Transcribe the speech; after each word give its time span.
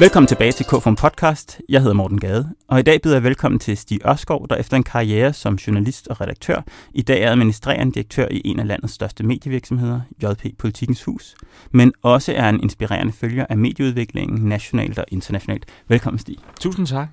Velkommen 0.00 0.26
tilbage 0.26 0.52
til 0.52 0.66
KFUM 0.66 0.96
Podcast. 0.96 1.60
Jeg 1.68 1.80
hedder 1.80 1.94
Morten 1.94 2.20
Gade, 2.20 2.54
og 2.68 2.78
i 2.78 2.82
dag 2.82 3.02
byder 3.02 3.14
jeg 3.14 3.22
velkommen 3.22 3.58
til 3.58 3.76
Stig 3.76 4.00
Ørskov, 4.06 4.48
der 4.48 4.56
efter 4.56 4.76
en 4.76 4.82
karriere 4.82 5.32
som 5.32 5.54
journalist 5.54 6.08
og 6.08 6.20
redaktør, 6.20 6.62
i 6.94 7.02
dag 7.02 7.22
er 7.22 7.30
administrerende 7.30 7.92
direktør 7.92 8.28
i 8.30 8.42
en 8.44 8.60
af 8.60 8.66
landets 8.66 8.92
største 8.92 9.24
medievirksomheder, 9.24 10.00
JP 10.22 10.58
Politikens 10.58 11.04
Hus, 11.04 11.34
men 11.70 11.92
også 12.02 12.32
er 12.32 12.48
en 12.48 12.62
inspirerende 12.62 13.12
følger 13.12 13.46
af 13.48 13.58
medieudviklingen 13.58 14.48
nationalt 14.48 14.98
og 14.98 15.04
internationalt. 15.08 15.66
Velkommen 15.88 16.18
Stig. 16.18 16.36
Tusind 16.60 16.86
tak. 16.86 17.08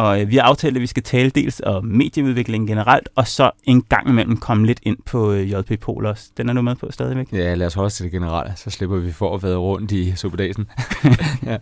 Og 0.00 0.20
øh, 0.20 0.30
vi 0.30 0.36
har 0.36 0.42
aftalt, 0.42 0.76
at 0.76 0.80
vi 0.80 0.86
skal 0.86 1.02
tale 1.02 1.30
dels 1.30 1.62
om 1.66 1.84
medieudviklingen 1.84 2.66
generelt, 2.66 3.08
og 3.16 3.26
så 3.26 3.50
en 3.64 3.82
gang 3.82 4.08
imellem 4.08 4.36
komme 4.36 4.66
lidt 4.66 4.80
ind 4.82 4.96
på 5.06 5.32
øh, 5.32 5.50
JP 5.50 5.80
Polos. 5.80 6.28
Den 6.36 6.48
er 6.48 6.52
du 6.52 6.62
med 6.62 6.74
på 6.74 6.86
stadigvæk? 6.90 7.32
Ja, 7.32 7.54
lad 7.54 7.66
os 7.66 7.74
holde 7.74 7.90
til 7.90 8.04
det 8.04 8.12
generelle, 8.12 8.52
så 8.56 8.70
slipper 8.70 8.96
vi 8.96 9.12
for 9.12 9.34
at 9.34 9.42
være 9.42 9.56
rundt 9.56 9.92
i 9.92 10.12
superdagen. 10.16 10.66
ja. 11.46 11.56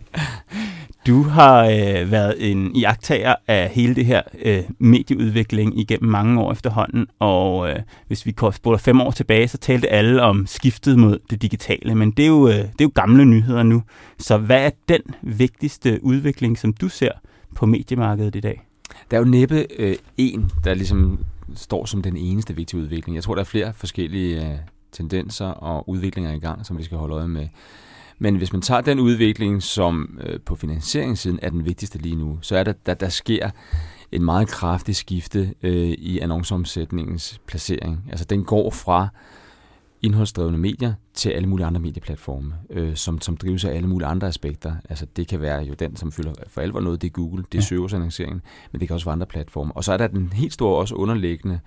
Du 1.07 1.23
har 1.23 1.65
øh, 1.65 2.11
været 2.11 2.51
en 2.51 2.75
iagtager 2.75 3.35
af 3.47 3.69
hele 3.69 3.95
det 3.95 4.05
her 4.05 4.21
øh, 4.41 4.63
medieudvikling 4.79 5.79
igennem 5.79 6.11
mange 6.11 6.41
år 6.41 6.51
efterhånden, 6.51 7.07
og 7.19 7.69
øh, 7.69 7.75
hvis 8.07 8.25
vi 8.25 8.33
spoler 8.51 8.77
fem 8.77 9.01
år 9.01 9.11
tilbage, 9.11 9.47
så 9.47 9.57
talte 9.57 9.89
alle 9.89 10.21
om 10.21 10.47
skiftet 10.47 10.99
mod 10.99 11.19
det 11.29 11.41
digitale, 11.41 11.95
men 11.95 12.11
det 12.11 12.23
er, 12.23 12.27
jo, 12.27 12.47
øh, 12.47 12.53
det 12.53 12.63
er 12.63 12.83
jo 12.83 12.91
gamle 12.95 13.25
nyheder 13.25 13.63
nu. 13.63 13.83
Så 14.19 14.37
hvad 14.37 14.65
er 14.65 14.69
den 14.89 15.01
vigtigste 15.21 15.99
udvikling, 16.03 16.57
som 16.57 16.73
du 16.73 16.89
ser 16.89 17.11
på 17.55 17.65
mediemarkedet 17.65 18.35
i 18.35 18.39
dag? 18.39 18.65
Der 19.11 19.17
er 19.17 19.21
jo 19.21 19.27
næppe 19.27 19.65
øh, 19.79 19.95
en, 20.17 20.51
der 20.63 20.73
ligesom 20.73 21.25
står 21.55 21.85
som 21.85 22.01
den 22.01 22.17
eneste 22.17 22.55
vigtige 22.55 22.81
udvikling. 22.81 23.15
Jeg 23.15 23.23
tror, 23.23 23.35
der 23.35 23.41
er 23.41 23.45
flere 23.45 23.73
forskellige 23.73 24.51
øh, 24.51 24.57
tendenser 24.91 25.45
og 25.45 25.89
udviklinger 25.89 26.33
i 26.33 26.39
gang, 26.39 26.65
som 26.65 26.77
vi 26.77 26.83
skal 26.83 26.97
holde 26.97 27.15
øje 27.15 27.27
med. 27.27 27.47
Men 28.19 28.35
hvis 28.35 28.53
man 28.53 28.61
tager 28.61 28.81
den 28.81 28.99
udvikling, 28.99 29.63
som 29.63 30.19
øh, 30.23 30.39
på 30.39 30.55
finansieringssiden 30.55 31.39
er 31.41 31.49
den 31.49 31.65
vigtigste 31.65 31.97
lige 31.97 32.15
nu, 32.15 32.37
så 32.41 32.57
er 32.57 32.63
der, 32.63 32.73
der, 32.85 32.93
der 32.93 33.09
sker 33.09 33.49
en 34.11 34.23
meget 34.23 34.47
kraftig 34.47 34.95
skifte 34.95 35.53
øh, 35.63 35.89
i 35.89 36.19
annonceomsætningens 36.19 37.41
placering. 37.47 38.03
Altså 38.09 38.25
den 38.25 38.43
går 38.43 38.69
fra 38.69 39.07
indholdsdrevne 40.01 40.57
medier 40.57 40.93
til 41.13 41.29
alle 41.29 41.47
mulige 41.47 41.65
andre 41.67 41.81
medieplatforme, 41.81 42.53
øh, 42.69 42.95
som, 42.95 43.21
som 43.21 43.37
drives 43.37 43.65
af 43.65 43.75
alle 43.75 43.87
mulige 43.87 44.07
andre 44.07 44.27
aspekter. 44.27 44.75
Altså 44.89 45.05
det 45.05 45.27
kan 45.27 45.41
være 45.41 45.61
jo 45.61 45.73
den, 45.73 45.95
som 45.95 46.11
fylder 46.11 46.33
for 46.47 46.61
alvor 46.61 46.79
noget, 46.79 47.01
det 47.01 47.07
er 47.07 47.11
Google, 47.11 47.43
det 47.51 47.57
er 47.57 47.61
ja. 47.61 47.65
søgeordannonceringen, 47.65 48.41
men 48.71 48.79
det 48.79 48.87
kan 48.87 48.93
også 48.93 49.05
være 49.05 49.13
andre 49.13 49.27
platforme. 49.27 49.71
Og 49.75 49.83
så 49.83 49.93
er 49.93 49.97
der 49.97 50.07
den 50.07 50.33
helt 50.33 50.53
store 50.53 50.77
også 50.77 50.95
underliggende 50.95 51.59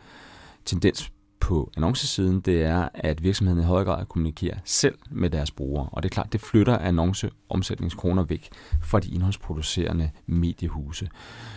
tendens 0.65 1.13
på 1.41 1.71
annoncesiden, 1.77 2.41
det 2.41 2.63
er, 2.63 2.89
at 2.95 3.23
virksomheden 3.23 3.61
i 3.61 3.65
højere 3.65 3.85
grad 3.85 4.07
kommunikerer 4.07 4.59
selv 4.65 4.95
med 5.11 5.31
deres 5.31 5.51
brugere. 5.51 5.89
Og 5.93 6.03
det 6.03 6.09
er 6.09 6.13
klart, 6.13 6.33
det 6.33 6.41
flytter 6.41 6.79
annonceomsætningskroner 6.79 8.23
væk 8.23 8.49
fra 8.83 9.01
de 9.01 9.09
indholdsproducerende 9.09 10.11
mediehuse. 10.27 11.09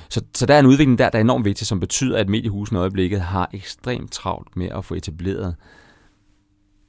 Så, 0.10 0.22
så 0.36 0.46
der 0.46 0.54
er 0.54 0.60
en 0.60 0.66
udvikling 0.66 0.98
der, 0.98 1.10
der 1.10 1.18
er 1.20 1.22
enormt 1.22 1.46
vigtig, 1.46 1.68
som 1.68 1.80
betyder, 1.80 2.18
at 2.18 2.30
mediehusene 2.30 2.78
i 2.78 2.82
øjeblikket 2.82 3.22
har 3.22 3.50
ekstremt 3.54 4.12
travlt 4.12 4.56
med 4.56 4.70
at 4.70 4.86
få 4.86 4.94
etableret 4.94 5.56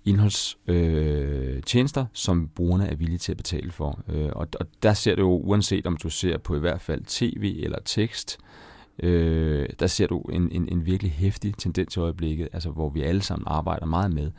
indholdstjenester, 0.07 2.03
øh, 2.03 2.09
som 2.13 2.49
brugerne 2.55 2.89
er 2.89 2.97
villige 2.97 3.19
til 3.19 3.33
at 3.33 3.37
betale 3.37 3.73
for. 3.73 4.01
Øh, 4.09 4.29
og, 4.33 4.49
og 4.61 4.67
der 4.83 4.95
ser 4.95 5.15
du 5.15 5.23
jo, 5.23 5.39
uanset 5.39 5.87
om 5.87 5.97
du 5.97 6.11
ser 6.11 6.39
på 6.39 6.57
i 6.57 6.59
hvert 6.59 6.81
fald 6.81 7.03
tv 7.07 7.61
eller 7.63 7.79
tekst, 7.85 8.39
øh, 9.03 9.69
der 9.79 9.87
ser 9.87 10.07
du 10.07 10.21
en, 10.21 10.53
en, 10.53 10.69
en 10.69 10.87
virkelig 10.87 11.13
hæftig 11.13 11.55
tendens 11.59 11.97
i 11.97 11.99
øjeblikket, 11.99 12.49
altså 12.53 12.71
hvor 12.71 12.91
vi 12.91 13.03
alle 13.03 13.23
sammen 13.23 13.45
arbejder 13.47 13.87
meget 13.87 14.15
med 14.15 14.31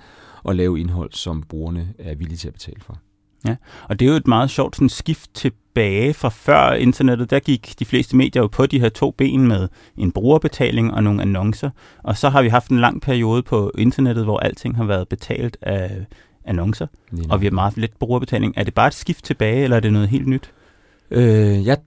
at 0.48 0.56
lave 0.56 0.80
indhold, 0.80 1.12
som 1.12 1.42
brugerne 1.42 1.94
er 2.00 2.16
villige 2.16 2.38
til 2.38 2.48
at 2.48 2.54
betale 2.54 2.82
for. 2.82 2.98
Ja, 3.46 3.56
og 3.90 4.00
det 4.00 4.06
er 4.06 4.10
jo 4.10 4.16
et 4.16 4.28
meget 4.28 4.50
sjovt 4.50 4.76
sådan, 4.76 4.90
skift 4.90 5.34
til 5.34 5.52
tilbage 5.78 6.14
fra 6.14 6.30
før 6.30 6.72
internettet. 6.72 7.30
Der 7.30 7.40
gik 7.40 7.80
de 7.80 7.86
fleste 7.86 8.16
medier 8.16 8.42
jo 8.42 8.48
på 8.48 8.66
de 8.66 8.80
her 8.80 8.90
to 8.90 9.12
ben 9.12 9.48
med 9.48 9.68
en 9.98 10.12
brugerbetaling 10.12 10.94
og 10.94 11.04
nogle 11.04 11.22
annoncer. 11.22 11.70
Og 12.04 12.18
så 12.18 12.30
har 12.30 12.42
vi 12.42 12.50
haft 12.50 12.72
en 12.72 12.80
lang 12.80 13.02
periode 13.02 13.44
på 13.44 13.72
internettet, 13.78 14.24
hvor 14.24 14.40
alting 14.40 14.78
har 14.78 14.84
været 14.84 15.08
betalt 15.08 15.58
af 15.62 16.06
annoncer. 16.46 16.88
Ja. 17.18 17.24
Og 17.30 17.42
vi 17.42 17.46
har 17.46 17.52
meget 17.52 17.78
lidt 17.78 18.00
brugerbetaling. 18.00 18.54
Er 18.58 18.64
det 18.64 18.74
bare 18.74 18.88
et 18.88 18.94
skift 18.94 19.26
tilbage, 19.26 19.64
eller 19.64 19.78
er 19.78 19.82
det 19.82 19.94
noget 19.94 20.10
helt 20.10 20.28
nyt? 20.28 20.52
Øh, 21.12 21.66
jeg 21.66 21.78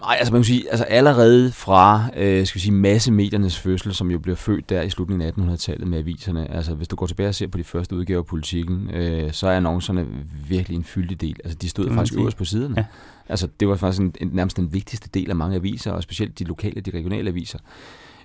Nej, 0.00 0.16
altså 0.18 0.32
man 0.32 0.38
kan 0.38 0.44
sige, 0.44 0.70
altså 0.70 0.84
allerede 0.84 1.52
fra 1.52 2.10
øh, 2.16 2.46
skal 2.46 2.54
vi 2.54 2.60
sige, 2.60 2.72
massemediernes 2.72 3.58
fødsel, 3.58 3.94
som 3.94 4.10
jo 4.10 4.18
blev 4.18 4.36
født 4.36 4.68
der 4.68 4.82
i 4.82 4.90
slutningen 4.90 5.28
af 5.28 5.32
1800-tallet 5.32 5.88
med 5.88 5.98
aviserne, 5.98 6.50
altså 6.50 6.74
hvis 6.74 6.88
du 6.88 6.96
går 6.96 7.06
tilbage 7.06 7.28
og 7.28 7.34
ser 7.34 7.46
på 7.46 7.58
de 7.58 7.64
første 7.64 7.96
udgaver 7.96 8.20
af 8.20 8.26
politikken, 8.26 8.90
øh, 8.90 9.32
så 9.32 9.48
er 9.48 9.56
annoncerne 9.56 10.06
virkelig 10.48 10.76
en 10.76 10.84
fyldig 10.84 11.20
del. 11.20 11.36
Altså 11.44 11.58
de 11.58 11.68
stod 11.68 11.90
faktisk 11.94 12.18
øverst 12.18 12.36
på 12.36 12.44
siderne. 12.44 12.74
Ja. 12.76 12.84
Altså 13.28 13.48
det 13.60 13.68
var 13.68 13.76
faktisk 13.76 14.00
en, 14.00 14.14
en, 14.20 14.30
nærmest 14.32 14.56
den 14.56 14.72
vigtigste 14.72 15.08
del 15.14 15.30
af 15.30 15.36
mange 15.36 15.56
aviser, 15.56 15.92
og 15.92 16.02
specielt 16.02 16.38
de 16.38 16.44
lokale, 16.44 16.80
de 16.80 16.90
regionale 16.90 17.30
aviser. 17.30 17.58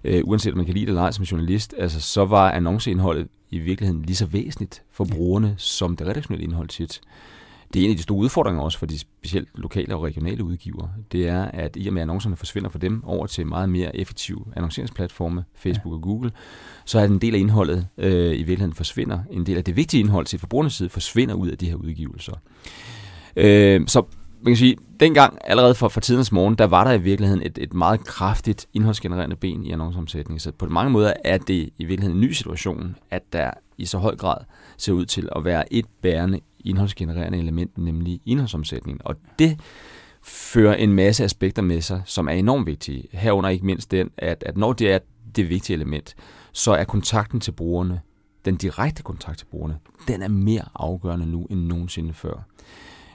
Øh, 0.04 0.22
uanset 0.24 0.52
om 0.52 0.58
man 0.58 0.66
kan 0.66 0.74
lide 0.74 0.86
det 0.86 0.90
eller 0.90 1.02
ej 1.02 1.12
som 1.12 1.24
journalist, 1.24 1.74
altså 1.78 2.02
så 2.02 2.26
var 2.26 2.52
annonceindholdet 2.52 3.28
i 3.52 3.60
virkeligheden 3.60 4.02
lige 4.02 4.16
så 4.16 4.26
væsentligt 4.26 4.82
for 4.92 5.06
brugerne, 5.06 5.56
som 5.58 5.96
det 5.96 6.08
redaktionelle 6.08 6.44
indhold 6.44 6.68
tit 6.68 7.02
det 7.74 7.82
er 7.82 7.86
en 7.86 7.92
af 7.92 7.98
de 7.98 8.04
store 8.04 8.18
udfordringer 8.18 8.62
også 8.62 8.80
for 8.80 8.86
de 8.86 9.00
specielt 9.00 9.50
lokale 9.56 9.96
og 9.96 10.04
regionale 10.04 10.44
udgiver. 10.44 10.88
Det 11.12 11.28
er, 11.28 11.46
at 11.46 11.76
i 11.76 11.88
og 11.88 11.94
med 11.94 12.02
at 12.02 12.04
annoncerne 12.04 12.36
forsvinder 12.36 12.70
fra 12.70 12.80
dem 12.80 13.04
over 13.04 13.28
til 13.28 13.48
meget 13.48 13.70
mere 13.70 13.96
effektive 13.96 14.46
annonceringsplatforme, 14.56 15.44
Facebook 15.56 15.92
ja. 15.92 15.96
og 15.96 16.02
Google, 16.02 16.32
så 16.86 17.00
er 17.00 17.04
en 17.04 17.20
del 17.20 17.36
af 17.36 17.40
indholdet 17.40 17.88
øh, 17.98 18.14
i 18.14 18.38
virkeligheden 18.38 18.74
forsvinder. 18.74 19.20
En 19.32 19.46
del 19.46 19.58
af 19.58 19.64
det 19.64 19.76
vigtige 19.76 20.02
indhold 20.02 20.26
til 20.26 20.40
forbrugernes 20.40 20.74
side 20.74 20.90
forsvinder 20.90 21.36
ud 21.36 21.50
af 21.50 21.58
de 21.58 21.70
her 21.70 21.76
udgivelser. 21.76 22.34
Øh, 23.36 23.88
så 23.88 24.04
man 24.44 24.52
kan 24.52 24.58
sige, 24.58 24.78
dengang, 25.00 25.38
allerede 25.44 25.76
for, 25.76 25.88
for 25.88 26.02
tidens 26.02 26.32
morgen, 26.32 26.56
der 26.56 26.68
var 26.68 26.84
der 26.84 26.92
i 26.92 27.02
virkeligheden 27.02 27.42
et, 27.46 27.58
et 27.62 27.74
meget 27.74 28.06
kraftigt 28.06 28.68
indholdsgenererende 28.74 29.36
ben 29.36 29.66
i 29.66 29.72
annonceomsætning. 29.72 30.42
Så 30.42 30.52
på 30.52 30.66
mange 30.66 30.92
måder 30.92 31.14
er 31.24 31.38
det 31.38 31.70
i 31.78 31.86
virkeligheden 31.86 32.18
en 32.18 32.22
ny 32.22 32.32
situation, 32.32 32.96
at 33.12 33.22
der 33.34 33.52
i 33.78 33.86
så 33.86 33.98
høj 33.98 34.16
grad 34.16 34.38
ser 34.78 34.94
ud 34.94 35.06
til 35.06 35.30
at 35.36 35.46
være 35.46 35.74
et 35.74 35.86
bærende 36.02 36.40
indholdsgenererende 36.64 37.38
element, 37.38 37.78
nemlig 37.78 38.22
indholdsomsætningen. 38.26 39.02
Og 39.06 39.16
det 39.40 39.60
fører 40.24 40.76
en 40.76 40.94
masse 40.94 41.24
aspekter 41.24 41.62
med 41.62 41.82
sig, 41.82 42.02
som 42.06 42.28
er 42.28 42.32
enormt 42.32 42.68
vigtige. 42.68 43.08
Herunder 43.12 43.50
ikke 43.50 43.66
mindst 43.66 43.92
den, 43.92 44.10
at, 44.18 44.44
at 44.46 44.58
når 44.58 44.74
det 44.74 44.92
er 44.92 45.00
det 45.36 45.50
vigtige 45.50 45.76
element, 45.76 46.16
så 46.52 46.72
er 46.72 46.84
kontakten 46.84 47.40
til 47.40 47.52
brugerne, 47.52 48.02
den 48.46 48.56
direkte 48.56 49.04
kontakt 49.04 49.38
til 49.38 49.46
brugerne, 49.46 49.78
den 50.08 50.22
er 50.22 50.28
mere 50.28 50.64
afgørende 50.76 51.26
nu 51.26 51.48
end 51.50 51.60
nogensinde 51.60 52.14
før. 52.14 52.48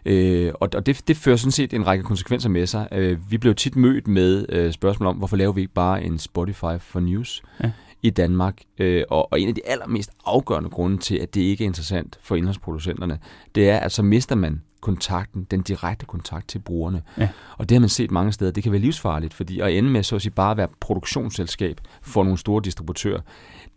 Øh, 0.06 0.52
og 0.54 0.68
og 0.74 0.86
det, 0.86 1.08
det 1.08 1.16
fører 1.16 1.36
sådan 1.36 1.52
set 1.52 1.72
en 1.72 1.86
række 1.86 2.04
konsekvenser 2.04 2.48
med 2.48 2.66
sig. 2.66 2.88
Øh, 2.92 3.30
vi 3.30 3.38
blev 3.38 3.54
tit 3.54 3.76
mødt 3.76 4.08
med 4.08 4.46
øh, 4.48 4.72
spørgsmål 4.72 5.06
om, 5.06 5.16
hvorfor 5.16 5.36
laver 5.36 5.52
vi 5.52 5.60
ikke 5.60 5.74
bare 5.74 6.02
en 6.02 6.18
Spotify 6.18 6.78
for 6.80 7.00
News? 7.00 7.42
Ja 7.62 7.70
i 8.02 8.10
Danmark. 8.10 8.60
Øh, 8.78 9.04
og, 9.08 9.32
og 9.32 9.40
en 9.40 9.48
af 9.48 9.54
de 9.54 9.60
allermest 9.66 10.10
afgørende 10.24 10.70
grunde 10.70 10.98
til, 10.98 11.16
at 11.16 11.34
det 11.34 11.40
ikke 11.40 11.64
er 11.64 11.66
interessant 11.66 12.18
for 12.22 12.36
indholdsproducenterne, 12.36 13.18
det 13.54 13.70
er, 13.70 13.78
at 13.78 13.92
så 13.92 14.02
mister 14.02 14.34
man 14.34 14.62
kontakten, 14.80 15.46
den 15.50 15.62
direkte 15.62 16.06
kontakt 16.06 16.48
til 16.48 16.58
brugerne. 16.58 17.02
Ja. 17.18 17.28
Og 17.58 17.68
det 17.68 17.74
har 17.74 17.80
man 17.80 17.88
set 17.88 18.10
mange 18.10 18.32
steder. 18.32 18.50
Det 18.50 18.62
kan 18.62 18.72
være 18.72 18.80
livsfarligt, 18.80 19.34
fordi 19.34 19.60
at 19.60 19.72
ende 19.72 19.90
med 19.90 20.02
så 20.02 20.16
at 20.16 20.22
sige, 20.22 20.32
bare 20.32 20.50
at 20.50 20.56
være 20.56 20.68
produktionsselskab 20.80 21.80
for 22.02 22.24
nogle 22.24 22.38
store 22.38 22.62
distributører, 22.64 23.20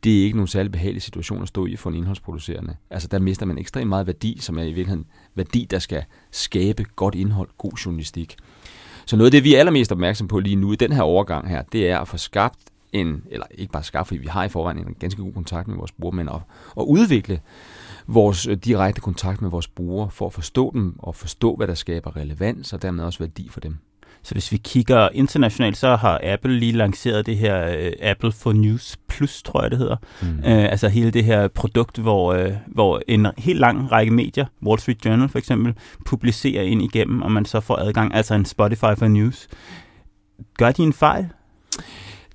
det 0.04 0.20
er 0.20 0.24
ikke 0.24 0.38
nogen 0.38 0.48
særlig 0.48 0.72
behagelig 0.72 1.02
situation 1.02 1.42
at 1.42 1.48
stå 1.48 1.66
i 1.66 1.76
for 1.76 1.90
en 1.90 1.96
indholdsproducerende. 1.96 2.76
Altså 2.90 3.08
der 3.08 3.20
mister 3.20 3.46
man 3.46 3.58
ekstremt 3.58 3.90
meget 3.90 4.08
værdi, 4.08 4.38
som 4.42 4.58
er 4.58 4.64
i 4.64 4.66
virkeligheden 4.66 5.06
værdi, 5.36 5.68
der 5.72 5.80
skal 5.80 6.04
skabe 6.31 6.84
godt 6.96 7.16
indhold, 7.16 7.50
god 7.58 7.72
journalistik. 7.86 8.36
Så 9.06 9.16
noget 9.16 9.28
af 9.28 9.31
det, 9.31 9.44
vi 9.44 9.56
er 9.56 9.60
allermest 9.60 9.92
opmærksom 9.92 10.28
på 10.28 10.40
lige 10.40 10.56
nu 10.56 10.72
i 10.72 10.76
den 10.76 10.92
her 10.92 11.02
overgang 11.02 11.50
her, 11.50 11.64
det 11.72 11.90
er 11.90 12.00
at 12.00 12.08
få 12.08 12.18
skabt 12.18 12.60
en, 12.94 13.24
eller 13.31 13.46
ikke 13.52 13.72
bare 13.72 13.84
skaffe, 13.84 14.16
vi 14.16 14.28
har 14.28 14.44
i 14.44 14.50
forvejen 14.50 14.78
en 14.78 14.96
ganske 15.00 15.22
god 15.22 15.34
kontakt 15.34 15.68
med 15.68 15.78
vores 15.78 15.91
brugere, 15.91 16.16
men 16.16 16.29
at, 16.29 16.41
at 16.78 16.84
udvikle 16.84 17.40
vores 18.07 18.48
øh, 18.48 18.57
direkte 18.57 19.01
kontakt 19.01 19.42
med 19.42 19.50
vores 19.50 19.68
brugere 19.68 20.10
for 20.12 20.25
at 20.25 20.33
forstå 20.33 20.71
dem 20.74 20.95
og 21.00 21.16
forstå, 21.16 21.56
hvad 21.56 21.68
der 21.68 21.74
skaber 21.74 22.16
relevans 22.16 22.74
og 22.74 22.81
dermed 22.81 23.04
også 23.04 23.19
værdi 23.19 23.50
for 23.50 23.60
dem. 23.60 23.77
Så 24.24 24.36
hvis 24.36 24.51
vi 24.51 24.57
kigger 24.57 25.10
internationalt, 25.13 25.77
så 25.77 25.95
har 25.95 26.21
Apple 26.24 26.60
lige 26.60 26.71
lanceret 26.71 27.25
det 27.25 27.38
her 27.38 27.88
uh, 27.88 27.92
Apple 28.01 28.31
for 28.31 28.54
News 28.54 28.98
Plus, 29.07 29.44
tror 29.44 29.62
jeg 29.62 29.71
det 29.71 29.80
hedder. 29.80 29.95
Mm. 30.21 30.27
Uh, 30.27 30.44
altså 30.45 30.88
hele 30.89 31.12
det 31.12 31.24
her 31.24 31.48
produkt, 31.48 31.98
hvor, 31.98 32.45
uh, 32.45 32.51
hvor 32.68 33.01
en 33.07 33.27
helt 33.38 33.60
lang 33.60 33.92
række 33.92 34.12
medier, 34.12 34.45
Wall 34.66 34.80
Street 34.80 35.06
Journal 35.06 35.30
for 35.30 35.38
eksempel, 35.38 35.74
publicerer 36.06 36.63
ind 36.63 36.81
igennem, 36.81 37.21
og 37.21 37.31
man 37.31 37.45
så 37.45 37.60
får 37.60 37.75
adgang, 37.75 38.13
altså 38.16 38.33
en 38.33 38.45
Spotify 38.45 38.94
for 38.98 39.07
News. 39.07 39.48
Gør 40.57 40.71
de 40.71 40.83
en 40.83 40.94
fejl? 40.94 41.30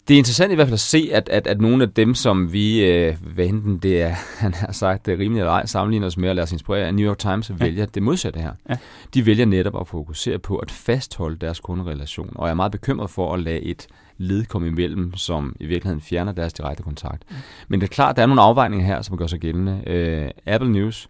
Det 0.09 0.15
er 0.15 0.19
interessant 0.19 0.53
i 0.53 0.55
hvert 0.55 0.67
fald 0.67 0.75
at 0.75 0.81
se, 0.81 1.11
at, 1.13 1.29
at, 1.29 1.47
at 1.47 1.61
nogle 1.61 1.83
af 1.83 1.91
dem, 1.91 2.15
som 2.15 2.53
vi, 2.53 2.85
øh, 2.85 3.17
hvad 3.35 3.47
enten 3.47 3.79
det 3.79 4.03
er, 4.03 4.15
han 4.43 4.55
har 4.55 4.73
sagt, 4.73 5.07
det 5.07 5.15
er 5.15 5.19
rimeligt 5.19 5.41
eller 5.41 5.53
ej, 5.53 5.67
sammenligner 5.67 6.07
os 6.07 6.17
med 6.17 6.29
at 6.29 6.37
lade 6.37 6.43
os 6.43 6.53
inspirere, 6.53 6.89
at 6.89 6.95
New 6.95 7.09
York 7.09 7.19
Times 7.19 7.51
ja. 7.51 7.55
vælger 7.55 7.87
det 7.87 8.03
modsatte 8.03 8.41
her. 8.41 8.53
Ja. 8.69 8.77
De 9.15 9.27
vælger 9.27 9.47
netop 9.47 9.81
at 9.81 9.89
fokusere 9.89 10.39
på 10.39 10.57
at 10.57 10.71
fastholde 10.71 11.37
deres 11.37 11.61
kunderelation, 11.61 12.33
og 12.35 12.47
jeg 12.47 12.51
er 12.51 12.55
meget 12.55 12.73
bekymret 12.73 13.11
for 13.11 13.35
at 13.35 13.41
lade 13.41 13.61
et 13.61 13.87
led 14.19 14.45
komme 14.45 14.69
imellem, 14.69 15.17
som 15.17 15.57
i 15.61 15.67
virkeligheden 15.67 16.01
fjerner 16.01 16.33
deres 16.33 16.53
direkte 16.53 16.83
kontakt. 16.83 17.23
Mm. 17.31 17.37
Men 17.69 17.81
det 17.81 17.87
er 17.87 17.95
klart, 17.95 18.17
der 18.17 18.23
er 18.23 18.27
nogle 18.27 18.43
afvejninger 18.43 18.87
her, 18.87 19.03
som 19.03 19.17
gør 19.17 19.27
sig 19.27 19.41
gældende. 19.41 19.83
Øh, 19.87 20.31
Apple 20.47 20.73
News 20.73 21.09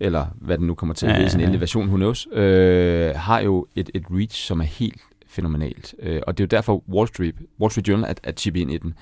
eller 0.00 0.26
hvad 0.40 0.58
den 0.58 0.66
nu 0.66 0.74
kommer 0.74 0.94
til 0.94 1.06
at 1.06 1.12
hedde, 1.12 1.18
ja, 1.18 1.22
ja, 1.22 1.26
ja. 1.26 1.30
sin 1.30 1.40
endelige 1.40 1.60
version, 1.60 1.86
who 1.86 1.96
knows, 1.96 2.28
øh, 2.32 3.14
har 3.16 3.40
jo 3.40 3.66
et, 3.74 3.90
et 3.94 4.04
reach, 4.10 4.46
som 4.46 4.60
er 4.60 4.64
helt 4.64 5.00
fænomenalt. 5.34 5.94
Øh, 5.98 6.22
og 6.26 6.38
det 6.38 6.44
er 6.44 6.46
jo 6.46 6.58
derfor 6.58 6.82
Wall 6.88 7.08
Street, 7.08 7.34
Wall 7.60 7.70
Street 7.70 7.88
Journal 7.88 8.10
at, 8.10 8.20
at 8.22 8.40
chippe 8.40 8.60
ind 8.60 8.72
i 8.72 8.78
den. 8.78 8.94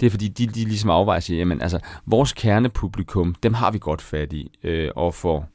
Det 0.00 0.06
er 0.06 0.10
fordi, 0.10 0.28
de, 0.28 0.46
de 0.46 0.64
ligesom 0.64 0.90
afvejer 0.90 1.20
sig, 1.20 1.36
jamen 1.36 1.62
altså, 1.62 1.78
vores 2.06 2.32
kernepublikum, 2.32 3.34
dem 3.34 3.54
har 3.54 3.70
vi 3.70 3.78
godt 3.78 4.02
fat 4.02 4.32
i, 4.32 4.58
øh, 4.62 4.90
og 4.96 5.14
for 5.14 5.48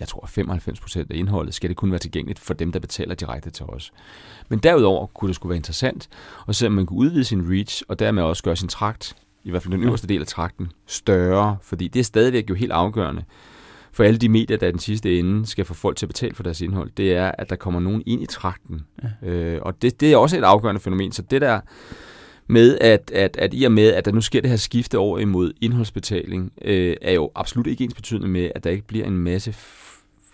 jeg 0.00 0.08
tror 0.08 0.26
95 0.26 0.80
procent 0.80 1.10
af 1.10 1.16
indholdet, 1.16 1.54
skal 1.54 1.68
det 1.68 1.76
kun 1.76 1.90
være 1.90 1.98
tilgængeligt 1.98 2.38
for 2.38 2.54
dem, 2.54 2.72
der 2.72 2.80
betaler 2.80 3.14
direkte 3.14 3.50
til 3.50 3.66
os. 3.66 3.92
Men 4.48 4.58
derudover 4.58 5.06
kunne 5.06 5.28
det 5.28 5.34
skulle 5.34 5.50
være 5.50 5.56
interessant 5.56 6.08
at 6.48 6.56
se, 6.56 6.66
om 6.66 6.72
man 6.72 6.86
kunne 6.86 6.98
udvide 6.98 7.24
sin 7.24 7.50
reach, 7.50 7.82
og 7.88 7.98
dermed 7.98 8.22
også 8.22 8.42
gøre 8.42 8.56
sin 8.56 8.68
trakt, 8.68 9.16
i 9.44 9.50
hvert 9.50 9.62
fald 9.62 9.74
den 9.74 9.82
øverste 9.82 10.06
del 10.06 10.20
af 10.20 10.26
trakten, 10.26 10.72
større, 10.86 11.56
fordi 11.62 11.88
det 11.88 12.00
er 12.00 12.04
stadigvæk 12.04 12.50
jo 12.50 12.54
helt 12.54 12.72
afgørende 12.72 13.24
for 13.94 14.04
alle 14.04 14.18
de 14.18 14.28
medier, 14.28 14.56
der 14.56 14.70
den 14.70 14.78
sidste 14.78 15.18
ende 15.18 15.46
skal 15.46 15.64
få 15.64 15.74
folk 15.74 15.96
til 15.96 16.06
at 16.06 16.08
betale 16.08 16.34
for 16.34 16.42
deres 16.42 16.60
indhold, 16.60 16.90
det 16.96 17.14
er, 17.14 17.30
at 17.38 17.50
der 17.50 17.56
kommer 17.56 17.80
nogen 17.80 18.02
ind 18.06 18.22
i 18.22 18.26
trakten. 18.26 18.80
Ja. 19.02 19.28
Øh, 19.28 19.62
og 19.62 19.82
det, 19.82 20.00
det 20.00 20.12
er 20.12 20.16
også 20.16 20.38
et 20.38 20.44
afgørende 20.44 20.80
fænomen. 20.80 21.12
Så 21.12 21.22
det 21.22 21.40
der 21.40 21.60
med, 22.46 22.78
at, 22.80 23.10
at, 23.14 23.36
at 23.36 23.50
i 23.54 23.64
og 23.64 23.72
med, 23.72 23.92
at 23.92 24.04
der 24.04 24.12
nu 24.12 24.20
sker 24.20 24.40
det 24.40 24.50
her 24.50 24.56
skifte 24.56 24.98
over 24.98 25.18
imod 25.18 25.52
indholdsbetaling, 25.60 26.52
øh, 26.62 26.96
er 27.02 27.12
jo 27.12 27.30
absolut 27.34 27.66
ikke 27.66 27.84
ens 27.84 27.94
betydende 27.94 28.28
med, 28.28 28.50
at 28.54 28.64
der 28.64 28.70
ikke 28.70 28.86
bliver 28.86 29.06
en 29.06 29.18
masse 29.18 29.54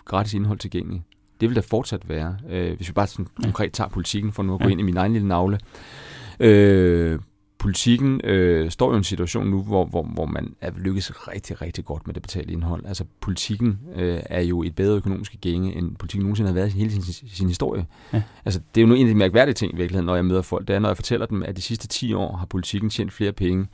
gratis 0.05 0.33
indhold 0.33 0.59
tilgængelig. 0.59 1.03
Det 1.41 1.49
vil 1.49 1.55
der 1.55 1.61
fortsat 1.61 2.09
være, 2.09 2.37
øh, 2.49 2.75
hvis 2.75 2.87
vi 2.87 2.93
bare 2.93 3.07
sådan 3.07 3.27
konkret 3.43 3.73
tager 3.73 3.89
politikken, 3.89 4.31
for 4.31 4.43
nu 4.43 4.53
at 4.53 4.59
gå 4.59 4.65
ja. 4.65 4.71
ind 4.71 4.79
i 4.79 4.83
min 4.83 4.97
egen 4.97 5.13
lille 5.13 5.27
navle. 5.27 5.59
Øh, 6.39 7.19
politikken 7.61 8.21
øh, 8.23 8.71
står 8.71 8.87
jo 8.87 8.93
i 8.93 8.97
en 8.97 9.03
situation 9.03 9.47
nu, 9.47 9.61
hvor, 9.61 9.85
hvor, 9.85 10.03
hvor 10.03 10.25
man 10.25 10.55
er 10.61 10.71
lykkes 10.77 11.27
rigtig, 11.27 11.61
rigtig 11.61 11.85
godt 11.85 12.07
med 12.07 12.13
det 12.13 12.21
betalte 12.21 12.53
indhold. 12.53 12.85
Altså 12.85 13.03
politikken 13.19 13.79
øh, 13.95 14.19
er 14.25 14.41
jo 14.41 14.63
et 14.63 14.75
bedre 14.75 14.95
økonomisk 14.95 15.35
gænge, 15.41 15.75
end 15.75 15.95
politikken 15.95 16.23
nogensinde 16.23 16.47
har 16.47 16.55
været 16.55 16.67
i 16.67 16.77
hele 16.77 16.91
sin, 16.91 17.01
sin 17.27 17.47
historie. 17.47 17.85
Ja. 18.13 18.21
Altså 18.45 18.61
det 18.75 18.83
er 18.83 18.87
jo 18.87 18.93
en 18.93 19.07
af 19.07 19.13
de 19.13 19.17
mærkværdige 19.17 19.53
ting 19.53 19.73
i 19.73 19.75
virkeligheden, 19.75 20.05
når 20.05 20.15
jeg 20.15 20.25
møder 20.25 20.41
folk, 20.41 20.67
det 20.67 20.75
er, 20.75 20.79
når 20.79 20.89
jeg 20.89 20.95
fortæller 20.95 21.25
dem, 21.25 21.43
at 21.43 21.57
de 21.57 21.61
sidste 21.61 21.87
10 21.87 22.13
år 22.13 22.35
har 22.37 22.45
politikken 22.45 22.89
tjent 22.89 23.13
flere 23.13 23.31
penge 23.31 23.67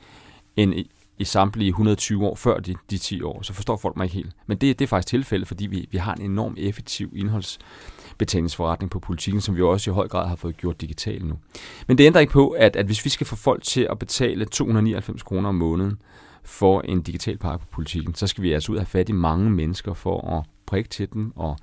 end 0.56 0.74
i, 1.18 1.24
samtlige 1.24 1.68
120 1.68 2.26
år 2.26 2.34
før 2.34 2.58
de, 2.58 2.74
de 2.90 2.98
10 2.98 3.22
år. 3.22 3.42
Så 3.42 3.52
forstår 3.52 3.76
folk 3.76 3.96
mig 3.96 4.04
ikke 4.04 4.14
helt. 4.14 4.30
Men 4.46 4.58
det, 4.58 4.78
det 4.78 4.84
er 4.84 4.88
faktisk 4.88 5.08
tilfældet, 5.08 5.48
fordi 5.48 5.66
vi, 5.66 5.88
vi 5.90 5.98
har 5.98 6.14
en 6.14 6.22
enorm 6.22 6.54
effektiv 6.58 7.12
indholds 7.16 7.58
betalingsforretning 8.18 8.90
på 8.90 8.98
politikken, 8.98 9.40
som 9.40 9.56
vi 9.56 9.62
også 9.62 9.90
i 9.90 9.94
høj 9.94 10.08
grad 10.08 10.28
har 10.28 10.36
fået 10.36 10.56
gjort 10.56 10.80
digital 10.80 11.24
nu. 11.24 11.38
Men 11.86 11.98
det 11.98 12.06
ændrer 12.06 12.20
ikke 12.20 12.32
på, 12.32 12.48
at, 12.48 12.76
at 12.76 12.86
hvis 12.86 13.04
vi 13.04 13.10
skal 13.10 13.26
få 13.26 13.36
folk 13.36 13.62
til 13.62 13.86
at 13.90 13.98
betale 13.98 14.44
299 14.44 15.22
kroner 15.22 15.48
om 15.48 15.54
måneden 15.54 15.98
for 16.42 16.80
en 16.80 17.02
digital 17.02 17.38
pakke 17.38 17.66
på 17.66 17.68
politikken, 17.70 18.14
så 18.14 18.26
skal 18.26 18.42
vi 18.42 18.52
altså 18.52 18.72
ud 18.72 18.76
af 18.76 18.86
fat 18.86 19.08
i 19.08 19.12
mange 19.12 19.50
mennesker 19.50 19.94
for 19.94 20.38
at 20.38 20.44
prikke 20.66 20.88
til 20.88 21.12
dem 21.12 21.32
og 21.36 21.56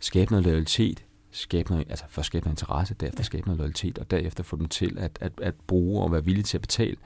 skabe 0.00 0.30
noget 0.30 0.46
loyalitet, 0.46 1.04
skabe 1.30 1.70
noget, 1.70 1.86
altså 1.90 2.04
først 2.08 2.26
skabe 2.26 2.44
noget 2.44 2.52
interesse, 2.52 2.94
derefter 2.94 3.22
skabe 3.22 3.46
noget 3.46 3.58
loyalitet, 3.58 3.98
og 3.98 4.10
derefter 4.10 4.42
få 4.44 4.56
dem 4.56 4.68
til 4.68 4.96
at, 4.98 5.18
at, 5.20 5.32
at 5.42 5.54
bruge 5.66 6.02
og 6.02 6.12
være 6.12 6.24
villige 6.24 6.44
til 6.44 6.56
at 6.56 6.62
betale 6.62 6.96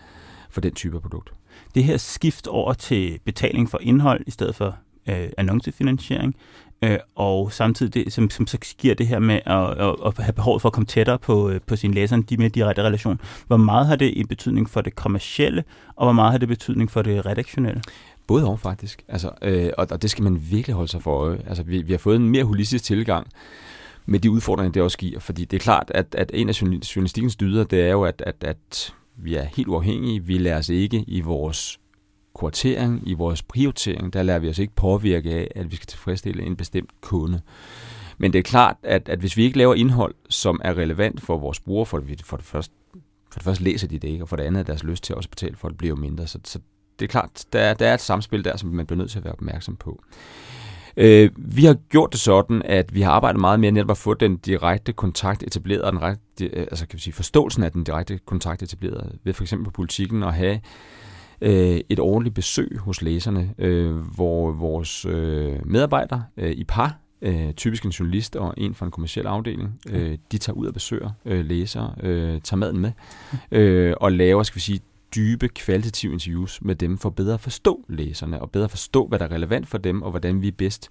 for 0.51 0.61
den 0.61 0.75
type 0.75 0.97
af 0.97 1.03
produkt. 1.03 1.33
Det 1.75 1.85
her 1.85 1.97
skift 1.97 2.47
over 2.47 2.73
til 2.73 3.19
betaling 3.25 3.71
for 3.71 3.79
indhold 3.83 4.25
i 4.27 4.31
stedet 4.31 4.55
for 4.55 4.77
øh, 5.09 5.29
annoncefinansiering, 5.39 6.37
øh, 6.83 6.99
og 7.15 7.53
samtidig 7.53 7.95
det, 7.95 8.13
som, 8.13 8.31
som 8.31 8.47
så 8.47 8.59
giver 8.79 8.95
det 8.95 9.07
her 9.07 9.19
med 9.19 9.41
at, 9.47 9.71
at, 9.71 9.95
at 10.07 10.25
have 10.25 10.33
behov 10.33 10.61
for 10.61 10.69
at 10.69 10.73
komme 10.73 10.87
tættere 10.87 11.19
på, 11.19 11.51
øh, 11.51 11.61
på 11.67 11.77
sine 11.77 11.95
læsere, 11.95 12.23
de 12.23 12.37
med 12.37 12.51
direkte 12.51 12.83
relation. 12.83 13.21
Hvor 13.47 13.57
meget 13.57 13.87
har 13.87 13.97
det 13.97 14.13
i 14.17 14.25
betydning 14.25 14.71
for 14.71 14.81
det 14.81 14.97
kommercielle, 14.97 15.65
og 15.97 16.07
hvor 16.07 16.13
meget 16.13 16.31
har 16.31 16.39
det 16.39 16.49
betydning 16.49 16.91
for 16.91 17.03
det 17.03 17.27
redaktionelle? 17.27 17.83
Både 18.27 18.47
og 18.47 18.61
faktisk, 18.61 19.05
altså, 19.09 19.31
øh, 19.43 19.71
og, 19.79 19.87
og 19.91 20.03
det 20.03 20.11
skal 20.11 20.25
man 20.25 20.43
virkelig 20.51 20.75
holde 20.75 20.91
sig 20.91 21.03
for 21.03 21.17
øje. 21.17 21.39
Altså, 21.47 21.63
vi, 21.63 21.83
vi 21.83 21.93
har 21.93 21.99
fået 21.99 22.17
en 22.17 22.29
mere 22.29 22.45
holistisk 22.45 22.85
tilgang 22.85 23.27
med 24.07 24.19
de 24.19 24.31
udfordringer, 24.31 24.73
det 24.73 24.83
også 24.83 24.99
giver, 24.99 25.21
fordi 25.21 25.45
det 25.45 25.57
er 25.57 25.61
klart, 25.61 25.91
at, 25.95 26.15
at 26.19 26.31
en 26.35 26.49
af 26.49 26.63
journalistikkens 26.63 27.37
dyder, 27.37 27.65
det 27.65 27.81
er 27.81 27.91
jo, 27.91 28.03
at, 28.03 28.23
at, 28.27 28.45
at 28.45 28.95
vi 29.23 29.35
er 29.35 29.45
helt 29.45 29.69
uafhængige, 29.69 30.25
vi 30.25 30.39
lader 30.39 30.59
os 30.59 30.69
ikke 30.69 31.05
i 31.07 31.21
vores 31.21 31.81
kvartering, 32.39 33.03
i 33.09 33.15
vores 33.15 33.43
prioritering, 33.43 34.13
der 34.13 34.23
lader 34.23 34.39
vi 34.39 34.49
os 34.49 34.59
ikke 34.59 34.75
påvirke 34.75 35.31
af, 35.31 35.49
at 35.55 35.71
vi 35.71 35.77
skal 35.77 35.87
tilfredsstille 35.87 36.43
en 36.43 36.57
bestemt 36.57 36.91
kunde. 37.01 37.41
Men 38.19 38.33
det 38.33 38.39
er 38.39 38.43
klart, 38.43 38.77
at, 38.83 39.09
at 39.09 39.19
hvis 39.19 39.37
vi 39.37 39.45
ikke 39.45 39.59
laver 39.59 39.75
indhold, 39.75 40.15
som 40.29 40.61
er 40.65 40.79
relevant 40.79 41.21
for 41.21 41.39
vores 41.39 41.61
brugere, 41.61 41.87
for, 41.87 42.03
for, 42.25 42.37
det 42.37 42.47
første, 42.47 42.75
for 43.31 43.39
det 43.39 43.43
første 43.43 43.65
læser 43.65 43.89
de 43.89 43.99
det 43.99 44.09
ikke, 44.09 44.25
og 44.25 44.29
for 44.29 44.37
det 44.37 44.45
andet 44.45 44.61
er 44.61 44.65
deres 44.65 44.85
lyst 44.85 45.05
til 45.05 45.15
også 45.15 45.27
at 45.27 45.31
betale 45.31 45.57
for 45.57 45.69
det 45.69 45.79
bliver 45.79 45.89
jo 45.89 45.97
mindre. 45.97 46.27
Så, 46.27 46.39
så 46.45 46.59
det 46.99 47.05
er 47.05 47.11
klart, 47.11 47.45
der, 47.53 47.75
der 47.75 47.87
er 47.87 47.95
et 47.95 48.01
samspil 48.01 48.45
der, 48.45 48.57
som 48.57 48.69
man 48.69 48.87
bliver 48.87 48.99
nødt 48.99 49.11
til 49.11 49.19
at 49.19 49.25
være 49.25 49.33
opmærksom 49.33 49.77
på. 49.77 50.03
Øh, 50.97 51.31
vi 51.37 51.65
har 51.65 51.75
gjort 51.75 52.13
det 52.13 52.21
sådan, 52.21 52.63
at 52.65 52.95
vi 52.95 53.01
har 53.01 53.13
arbejdet 53.13 53.41
meget 53.41 53.61
mere 53.61 53.71
netop 53.71 53.91
at 53.91 53.97
få 53.97 54.15
den 54.15 54.37
direkte 54.37 54.93
kontakt 54.93 55.43
etableret, 55.43 55.83
og 55.83 55.93
den 55.93 56.03
ret, 56.03 56.19
altså 56.41 56.87
kan 56.87 56.97
vi 56.97 57.01
sige, 57.01 57.15
forståelsen 57.15 57.63
af 57.63 57.73
den 57.73 57.85
direkte 57.85 58.19
kontakt 58.27 58.63
etableret, 58.63 59.19
ved 59.25 59.35
for 59.35 59.45
eksempel 59.45 59.65
på 59.65 59.71
politikken 59.71 60.23
at 60.23 60.35
have 60.35 60.61
øh, 61.41 61.81
et 61.89 62.01
ordentligt 62.01 62.35
besøg 62.35 62.79
hos 62.79 63.03
læserne, 63.03 63.55
øh, 63.59 63.95
hvor 63.95 64.53
vores 64.53 65.05
øh, 65.05 65.67
medarbejdere 65.67 66.25
øh, 66.37 66.51
i 66.51 66.65
par, 66.65 66.99
øh, 67.23 67.53
typisk 67.53 67.85
en 67.85 67.91
journalist 67.91 68.37
og 68.37 68.55
en 68.57 68.75
fra 68.75 68.87
en 68.87 68.93
kommersiel 68.93 69.27
afdeling, 69.27 69.81
øh, 69.91 70.19
de 70.33 70.39
tager 70.39 70.57
ud 70.57 70.67
og 70.67 70.75
besøger 70.75 71.11
øh, 71.25 71.45
læsere, 71.45 71.95
øh, 72.03 72.41
tager 72.41 72.57
maden 72.57 72.79
med, 72.79 72.93
øh, 73.53 73.95
og 74.01 74.13
laver, 74.13 74.43
skal 74.43 74.57
vi 74.57 74.61
sige, 74.61 74.81
dybe, 75.15 75.49
kvalitative 75.49 76.13
interviews 76.13 76.63
med 76.63 76.75
dem, 76.75 76.99
for 76.99 77.11
bedre 77.11 77.35
at 77.35 77.41
forstå 77.41 77.85
læserne, 77.89 78.43
og 78.43 78.51
bedre 78.51 78.69
forstå, 78.69 79.07
hvad 79.07 79.19
der 79.19 79.25
er 79.25 79.33
relevant 79.33 79.69
for 79.69 79.79
dem, 79.79 80.03
og 80.03 80.11
hvordan 80.11 80.43
vi 80.43 80.51
bedst 80.51 80.89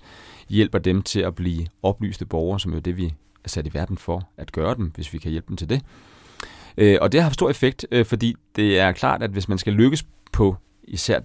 hjælper 0.49 0.79
dem 0.79 1.01
til 1.01 1.19
at 1.19 1.35
blive 1.35 1.67
oplyste 1.83 2.25
borgere, 2.25 2.59
som 2.59 2.73
er 2.73 2.79
det, 2.79 2.97
vi 2.97 3.13
er 3.43 3.49
sat 3.49 3.67
i 3.67 3.73
verden 3.73 3.97
for 3.97 4.29
at 4.37 4.51
gøre 4.51 4.75
dem, 4.75 4.91
hvis 4.95 5.13
vi 5.13 5.17
kan 5.17 5.31
hjælpe 5.31 5.47
dem 5.47 5.57
til 5.57 5.69
det. 5.69 5.81
Øh, 6.77 6.97
og 7.01 7.11
det 7.11 7.19
har 7.19 7.23
haft 7.23 7.33
stor 7.33 7.49
effekt, 7.49 7.85
øh, 7.91 8.05
fordi 8.05 8.35
det 8.55 8.79
er 8.79 8.91
klart, 8.91 9.23
at 9.23 9.31
hvis 9.31 9.47
man 9.47 9.57
skal 9.57 9.73
lykkes 9.73 10.05
på 10.31 10.55
især 10.83 11.19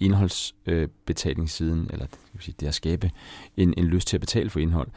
indholdsbetalingssiden, 0.00 1.80
øh, 1.80 1.88
eller 1.92 2.06
skal 2.06 2.38
vi 2.38 2.44
sige, 2.44 2.54
det 2.60 2.66
at 2.66 2.74
skabe 2.74 3.10
en, 3.56 3.74
en 3.76 3.84
lyst 3.84 4.08
til 4.08 4.16
at 4.16 4.20
betale 4.20 4.50
for 4.50 4.60
indhold, 4.60 4.88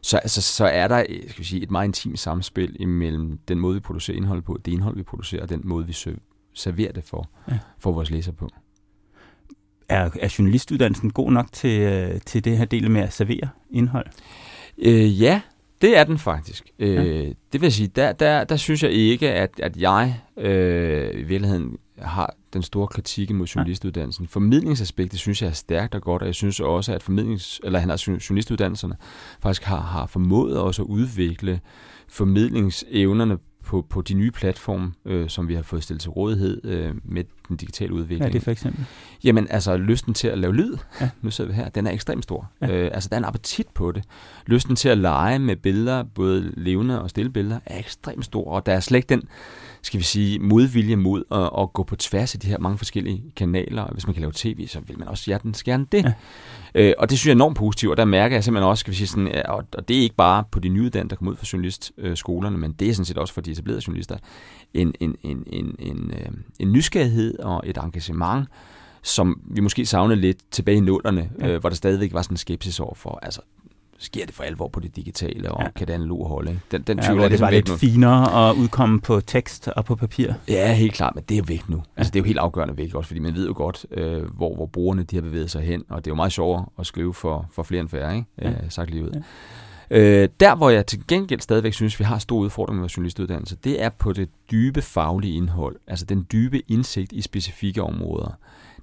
så, 0.00 0.18
altså, 0.18 0.42
så 0.42 0.64
er 0.64 0.88
der 0.88 1.04
skal 1.28 1.38
vi 1.38 1.44
sige, 1.44 1.62
et 1.62 1.70
meget 1.70 1.86
intimt 1.86 2.18
samspil 2.18 2.76
imellem 2.80 3.38
den 3.48 3.58
måde, 3.58 3.74
vi 3.74 3.80
producerer 3.80 4.16
indhold 4.16 4.42
på, 4.42 4.58
det 4.64 4.72
indhold, 4.72 4.96
vi 4.96 5.02
producerer, 5.02 5.42
og 5.42 5.48
den 5.48 5.60
måde, 5.64 5.86
vi 5.86 5.92
serverer 6.54 6.92
det 6.92 7.04
for, 7.04 7.30
ja. 7.50 7.58
for 7.78 7.92
vores 7.92 8.10
læser 8.10 8.32
på. 8.32 8.48
Er, 9.88 10.10
er 10.20 10.34
journalistuddannelsen 10.38 11.10
god 11.10 11.32
nok 11.32 11.52
til, 11.52 11.80
øh, 11.80 12.20
til 12.20 12.44
det 12.44 12.58
her 12.58 12.64
del 12.64 12.90
med 12.90 13.00
at 13.00 13.12
servere 13.12 13.48
indhold? 13.70 14.06
Øh, 14.78 15.22
ja, 15.22 15.40
det 15.80 15.98
er 15.98 16.04
den 16.04 16.18
faktisk. 16.18 16.64
Øh, 16.78 16.94
ja. 16.94 17.32
Det 17.52 17.60
vil 17.60 17.72
sige, 17.72 17.86
der, 17.86 18.12
der, 18.12 18.44
der 18.44 18.56
synes 18.56 18.82
jeg 18.82 18.90
ikke, 18.90 19.30
at, 19.30 19.60
at 19.62 19.76
jeg 19.76 20.20
øh, 20.36 21.20
i 21.20 21.22
virkeligheden 21.22 21.76
har 21.98 22.34
den 22.52 22.62
store 22.62 22.86
kritik 22.86 23.30
mod 23.30 23.46
journalistuddannelsen. 23.46 24.28
Formidlingsaspektet 24.28 25.18
synes 25.20 25.42
jeg 25.42 25.48
er 25.48 25.52
stærkt 25.52 25.94
og 25.94 26.02
godt, 26.02 26.22
og 26.22 26.26
jeg 26.26 26.34
synes 26.34 26.60
også, 26.60 26.94
at 26.94 27.02
formidlings, 27.02 27.60
eller 27.64 27.78
han 27.78 27.88
har 27.88 28.02
journalistuddannelserne 28.28 28.96
faktisk 29.42 29.62
har, 29.62 29.80
har 29.80 30.06
formået 30.06 30.58
også 30.58 30.82
at 30.82 30.86
udvikle 30.86 31.60
formidlingsevnerne 32.08 33.38
på, 33.64 33.86
på 33.90 34.02
de 34.02 34.14
nye 34.14 34.30
platforme, 34.30 34.92
øh, 35.04 35.28
som 35.28 35.48
vi 35.48 35.54
har 35.54 35.62
fået 35.62 35.82
stillet 35.82 36.00
til 36.00 36.10
rådighed 36.10 36.64
øh, 36.64 36.94
med 37.04 37.24
den 37.48 37.56
digitale 37.56 37.92
udvikling. 37.92 38.28
Er 38.28 38.32
det 38.32 38.42
for 38.42 38.50
eksempel? 38.50 38.84
Jamen 39.24 39.46
altså, 39.50 39.76
lysten 39.76 40.14
til 40.14 40.28
at 40.28 40.38
lave 40.38 40.54
lyd, 40.54 40.76
ja. 41.00 41.10
nu 41.22 41.30
sidder 41.30 41.50
vi 41.50 41.56
her, 41.56 41.68
den 41.68 41.86
er 41.86 41.90
ekstremt 41.90 42.24
stor. 42.24 42.50
Ja. 42.60 42.66
Øh, 42.66 42.90
altså, 42.94 43.08
der 43.08 43.16
er 43.16 43.18
en 43.18 43.24
appetit 43.24 43.66
på 43.74 43.92
det. 43.92 44.04
Lysten 44.46 44.76
til 44.76 44.88
at 44.88 44.98
lege 44.98 45.38
med 45.38 45.56
billeder, 45.56 46.02
både 46.02 46.52
levende 46.56 47.02
og 47.02 47.10
stille 47.10 47.30
billeder, 47.30 47.60
er 47.66 47.78
ekstremt 47.78 48.24
stor, 48.24 48.52
og 48.52 48.66
der 48.66 48.72
er 48.72 48.80
slet 48.80 48.96
ikke 48.96 49.08
den 49.08 49.22
skal 49.82 49.98
vi 49.98 50.04
sige, 50.04 50.38
modvilje 50.38 50.96
mod 50.96 51.24
at, 51.30 51.62
at 51.62 51.72
gå 51.72 51.82
på 51.82 51.96
tværs 51.96 52.34
af 52.34 52.40
de 52.40 52.46
her 52.46 52.58
mange 52.58 52.78
forskellige 52.78 53.24
kanaler. 53.36 53.86
Hvis 53.92 54.06
man 54.06 54.14
kan 54.14 54.20
lave 54.20 54.32
tv, 54.34 54.66
så 54.66 54.80
vil 54.86 54.98
man 54.98 55.08
også 55.08 55.24
hjertens 55.26 55.62
gerne 55.62 55.86
det. 55.92 56.04
Ja. 56.04 56.12
Øh, 56.74 56.94
og 56.98 57.10
det 57.10 57.18
synes 57.18 57.26
jeg 57.26 57.32
er 57.32 57.36
enormt 57.36 57.56
positivt, 57.56 57.90
og 57.90 57.96
der 57.96 58.04
mærker 58.04 58.36
jeg 58.36 58.44
simpelthen 58.44 58.68
også, 58.68 58.80
skal 58.80 58.90
vi 58.90 58.96
sige 58.96 59.06
sådan, 59.06 59.42
og, 59.48 59.64
og 59.72 59.88
det 59.88 59.96
er 59.96 60.00
ikke 60.00 60.16
bare 60.16 60.44
på 60.50 60.60
de 60.60 60.68
nye 60.68 60.82
uddannede, 60.82 61.10
der 61.10 61.16
kommer 61.16 61.32
ud 61.32 61.36
fra 61.36 61.46
journalistskolerne, 61.52 62.58
men 62.58 62.72
det 62.72 62.88
er 62.88 62.94
sådan 62.94 63.04
set 63.04 63.18
også 63.18 63.34
for 63.34 63.40
de 63.40 63.50
etablerede 63.50 63.82
journalister, 63.86 64.16
en, 64.74 64.94
en, 65.00 65.16
en, 65.22 65.44
en, 65.46 65.76
en, 65.78 66.12
øh, 66.18 66.32
en 66.60 66.72
nysgerrighed 66.72 67.31
og 67.38 67.62
et 67.64 67.78
engagement, 67.78 68.48
som 69.02 69.40
vi 69.44 69.60
måske 69.60 69.86
savnede 69.86 70.20
lidt 70.20 70.38
tilbage 70.50 70.76
i 70.76 70.80
nullerne, 70.80 71.30
ja. 71.40 71.48
øh, 71.48 71.60
hvor 71.60 71.68
der 71.68 71.76
stadigvæk 71.76 72.14
var 72.14 72.22
sådan 72.22 72.34
en 72.34 72.38
skepsis 72.38 72.80
over 72.80 72.94
for, 72.94 73.18
altså 73.22 73.40
sker 73.98 74.26
det 74.26 74.34
for 74.34 74.42
alvor 74.42 74.68
på 74.68 74.80
det 74.80 74.96
digitale, 74.96 75.50
og 75.50 75.62
ja. 75.62 75.70
kan 75.70 75.86
det 75.86 75.92
analoge 75.92 76.28
holde? 76.28 76.50
Ikke? 76.50 76.62
Den, 76.70 76.82
den 76.82 76.98
ja, 76.98 77.14
hvor 77.14 77.28
det 77.28 77.40
var 77.40 77.50
lidt 77.50 77.68
nu. 77.68 77.76
finere 77.76 78.48
at 78.48 78.56
udkomme 78.56 79.00
på 79.00 79.20
tekst 79.20 79.68
og 79.68 79.84
på 79.84 79.96
papir. 79.96 80.32
Ja, 80.48 80.74
helt 80.74 80.94
klart, 80.94 81.14
men 81.14 81.24
det 81.28 81.38
er 81.38 81.42
væk 81.42 81.68
nu. 81.68 81.76
Ja. 81.76 81.82
Altså, 81.96 82.10
det 82.10 82.18
er 82.18 82.20
jo 82.20 82.26
helt 82.26 82.38
afgørende 82.38 82.76
væk 82.76 82.94
også, 82.94 83.06
fordi 83.06 83.20
man 83.20 83.34
ved 83.34 83.46
jo 83.46 83.52
godt, 83.56 83.86
øh, 83.90 84.22
hvor, 84.22 84.54
hvor 84.54 84.66
brugerne 84.66 85.02
de 85.02 85.16
har 85.16 85.22
bevæget 85.22 85.50
sig 85.50 85.62
hen, 85.62 85.84
og 85.88 86.04
det 86.04 86.10
er 86.10 86.10
jo 86.10 86.16
meget 86.16 86.32
sjovere 86.32 86.66
at 86.78 86.86
skrive 86.86 87.14
for, 87.14 87.46
for 87.52 87.62
flere 87.62 87.80
end 87.80 87.88
færre, 87.88 88.16
ikke? 88.16 88.26
Ja. 88.42 88.50
Øh, 88.50 88.56
sagt 88.68 88.90
lige 88.90 89.04
ud. 89.04 89.10
Ja. 89.14 89.20
Øh, 89.92 90.28
der, 90.40 90.54
hvor 90.54 90.70
jeg 90.70 90.86
til 90.86 91.06
gengæld 91.08 91.40
stadigvæk 91.40 91.72
synes, 91.72 91.98
vi 91.98 92.04
har 92.04 92.18
stor 92.18 92.38
udfordring 92.38 92.80
med 92.80 92.88
journalistuddannelse, 92.88 93.56
det 93.64 93.82
er 93.82 93.88
på 93.88 94.12
det 94.12 94.28
dybe 94.50 94.82
faglige 94.82 95.34
indhold, 95.34 95.76
altså 95.86 96.04
den 96.04 96.26
dybe 96.32 96.62
indsigt 96.70 97.12
i 97.12 97.22
specifikke 97.22 97.82
områder. 97.82 98.38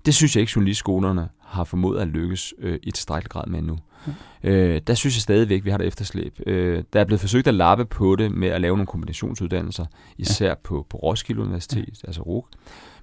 Det 0.05 0.15
synes 0.15 0.35
jeg 0.35 0.41
ikke, 0.41 0.51
journalistskolerne 0.55 1.29
har 1.39 1.63
formået 1.63 1.99
at 1.99 2.07
lykkes 2.07 2.53
øh, 2.59 2.79
i 2.83 2.91
tilstrækkelig 2.91 3.29
grad 3.29 3.47
med 3.47 3.59
endnu. 3.59 3.77
Mm. 4.05 4.13
Øh, 4.43 4.81
der 4.87 4.93
synes 4.93 5.15
jeg 5.15 5.21
stadigvæk, 5.21 5.65
vi 5.65 5.69
har 5.69 5.77
det 5.77 5.87
efterslæb. 5.87 6.39
Øh, 6.47 6.83
der 6.93 6.99
er 6.99 7.05
blevet 7.05 7.21
forsøgt 7.21 7.47
at 7.47 7.53
lappe 7.53 7.85
på 7.85 8.15
det 8.15 8.31
med 8.31 8.47
at 8.47 8.61
lave 8.61 8.77
nogle 8.77 8.87
kombinationsuddannelser, 8.87 9.85
især 10.17 10.47
ja. 10.47 10.55
på, 10.63 10.85
på 10.89 10.97
Roskilde 10.97 11.41
Universitet, 11.41 11.99
ja. 12.03 12.07
altså 12.07 12.21
RUG, 12.21 12.47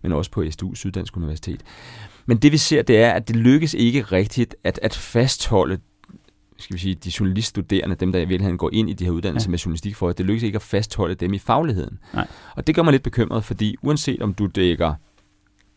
men 0.03 0.13
også 0.13 0.31
på 0.31 0.45
SDU, 0.51 0.75
Syddansk 0.75 1.17
Universitet. 1.17 1.63
Men 2.27 2.37
det 2.37 2.53
vi 2.53 2.57
ser, 2.57 2.83
det 2.83 2.99
er, 2.99 3.11
at 3.11 3.29
det 3.29 3.37
lykkes 3.37 3.75
ikke 3.75 4.03
rigtigt 4.03 4.57
at, 4.65 4.79
at 4.83 4.95
fastholde 4.95 5.79
skal 6.59 6.75
vi 6.75 6.81
sige, 6.81 6.95
de 6.95 7.13
journaliststuderende, 7.21 7.97
dem 7.97 8.13
der 8.13 8.19
i 8.19 8.25
virkeligheden 8.25 8.59
går 8.59 8.71
ind 8.73 8.91
i 8.91 8.93
de 8.93 9.05
her 9.05 9.11
uddannelser 9.11 9.49
ja. 9.49 9.51
med 9.51 9.59
journalistik 9.59 9.97
for, 9.97 10.09
at 10.09 10.19
det 10.19 10.27
lykkes 10.27 10.43
ikke 10.43 10.57
at 10.57 10.63
fastholde 10.63 11.15
dem 11.15 11.35
i 11.35 11.39
fagligheden. 11.39 11.99
Nej. 12.15 12.27
Og 12.57 12.67
det 12.67 12.75
gør 12.75 12.83
mig 12.83 12.93
lidt 12.93 13.03
bekymret, 13.03 13.45
fordi 13.45 13.77
uanset 13.83 14.23
om 14.23 14.35
du 14.35 14.47
dækker 14.47 14.95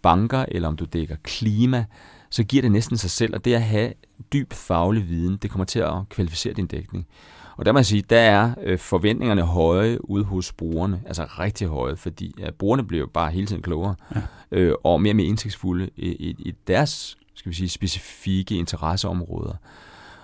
banker, 0.01 0.45
eller 0.48 0.67
om 0.67 0.77
du 0.77 0.86
dækker 0.86 1.15
klima, 1.24 1.86
så 2.29 2.43
giver 2.43 2.62
det 2.62 2.71
næsten 2.71 2.98
sig 2.98 3.09
selv, 3.09 3.36
og 3.36 3.45
det 3.45 3.53
at 3.53 3.62
have 3.62 3.93
dyb 4.33 4.53
faglig 4.53 5.09
viden, 5.09 5.38
det 5.38 5.51
kommer 5.51 5.65
til 5.65 5.79
at 5.79 5.93
kvalificere 6.09 6.53
din 6.53 6.67
dækning. 6.67 7.07
Og 7.57 7.65
der 7.65 7.71
må 7.71 7.79
jeg 7.79 7.86
sige, 7.86 8.01
der 8.01 8.19
er 8.19 8.53
øh, 8.63 8.79
forventningerne 8.79 9.41
høje 9.41 10.09
ude 10.09 10.24
hos 10.24 10.53
brugerne, 10.53 11.01
altså 11.05 11.24
rigtig 11.24 11.67
høje, 11.67 11.95
fordi 11.95 12.33
ja, 12.39 12.51
brugerne 12.51 12.83
bliver 12.83 13.00
jo 13.00 13.07
bare 13.13 13.31
hele 13.31 13.48
tiden 13.48 13.62
klogere, 13.62 13.95
ja. 14.15 14.21
øh, 14.51 14.75
og 14.83 15.01
mere 15.01 15.12
og 15.12 15.15
mere 15.15 15.27
indsigtsfulde 15.27 15.89
i, 15.98 16.07
i, 16.07 16.36
i 16.39 16.53
deres 16.67 17.17
skal 17.39 17.50
vi 17.50 17.55
sige, 17.55 17.69
specifikke 17.69 18.55
interesseområder. 18.55 19.53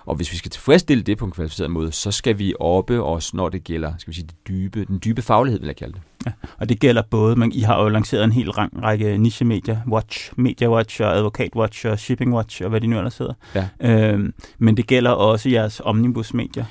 Og 0.06 0.16
hvis 0.16 0.32
vi 0.32 0.36
skal 0.36 0.50
tilfredsstille 0.50 1.02
det 1.02 1.18
på 1.18 1.24
en 1.24 1.30
kvalificeret 1.30 1.70
måde, 1.70 1.92
så 1.92 2.10
skal 2.10 2.38
vi 2.38 2.54
oppe 2.60 3.02
os, 3.02 3.34
når 3.34 3.48
det 3.48 3.64
gælder 3.64 3.92
skal 3.98 4.10
vi 4.10 4.14
sige, 4.14 4.26
det 4.26 4.48
dybe, 4.48 4.84
den 4.84 5.00
dybe 5.04 5.22
faglighed, 5.22 5.60
vil 5.60 5.66
jeg 5.66 5.76
kalde 5.76 5.92
det. 5.92 6.02
Ja, 6.26 6.32
og 6.58 6.68
det 6.68 6.80
gælder 6.80 7.02
både, 7.10 7.36
men 7.36 7.52
I 7.52 7.60
har 7.60 7.82
jo 7.82 7.88
lanceret 7.88 8.24
en 8.24 8.32
hel 8.32 8.50
rang, 8.50 8.82
række 8.82 9.18
niche-medier, 9.18 9.78
Watch, 9.88 10.32
Media 10.36 10.70
Watch 10.70 11.02
og 11.02 11.16
Advocate 11.16 11.56
Watch 11.56 11.86
og 11.86 11.98
Shipping 11.98 12.34
Watch 12.34 12.62
og 12.62 12.70
hvad 12.70 12.80
de 12.80 12.86
nu 12.86 12.96
ellers 12.96 13.18
hedder. 13.18 13.34
Ja. 13.54 13.68
Øhm, 13.80 14.34
men 14.58 14.76
det 14.76 14.86
gælder 14.86 15.10
også 15.10 15.48
jeres 15.48 15.80
omnibus-medier. 15.84 16.64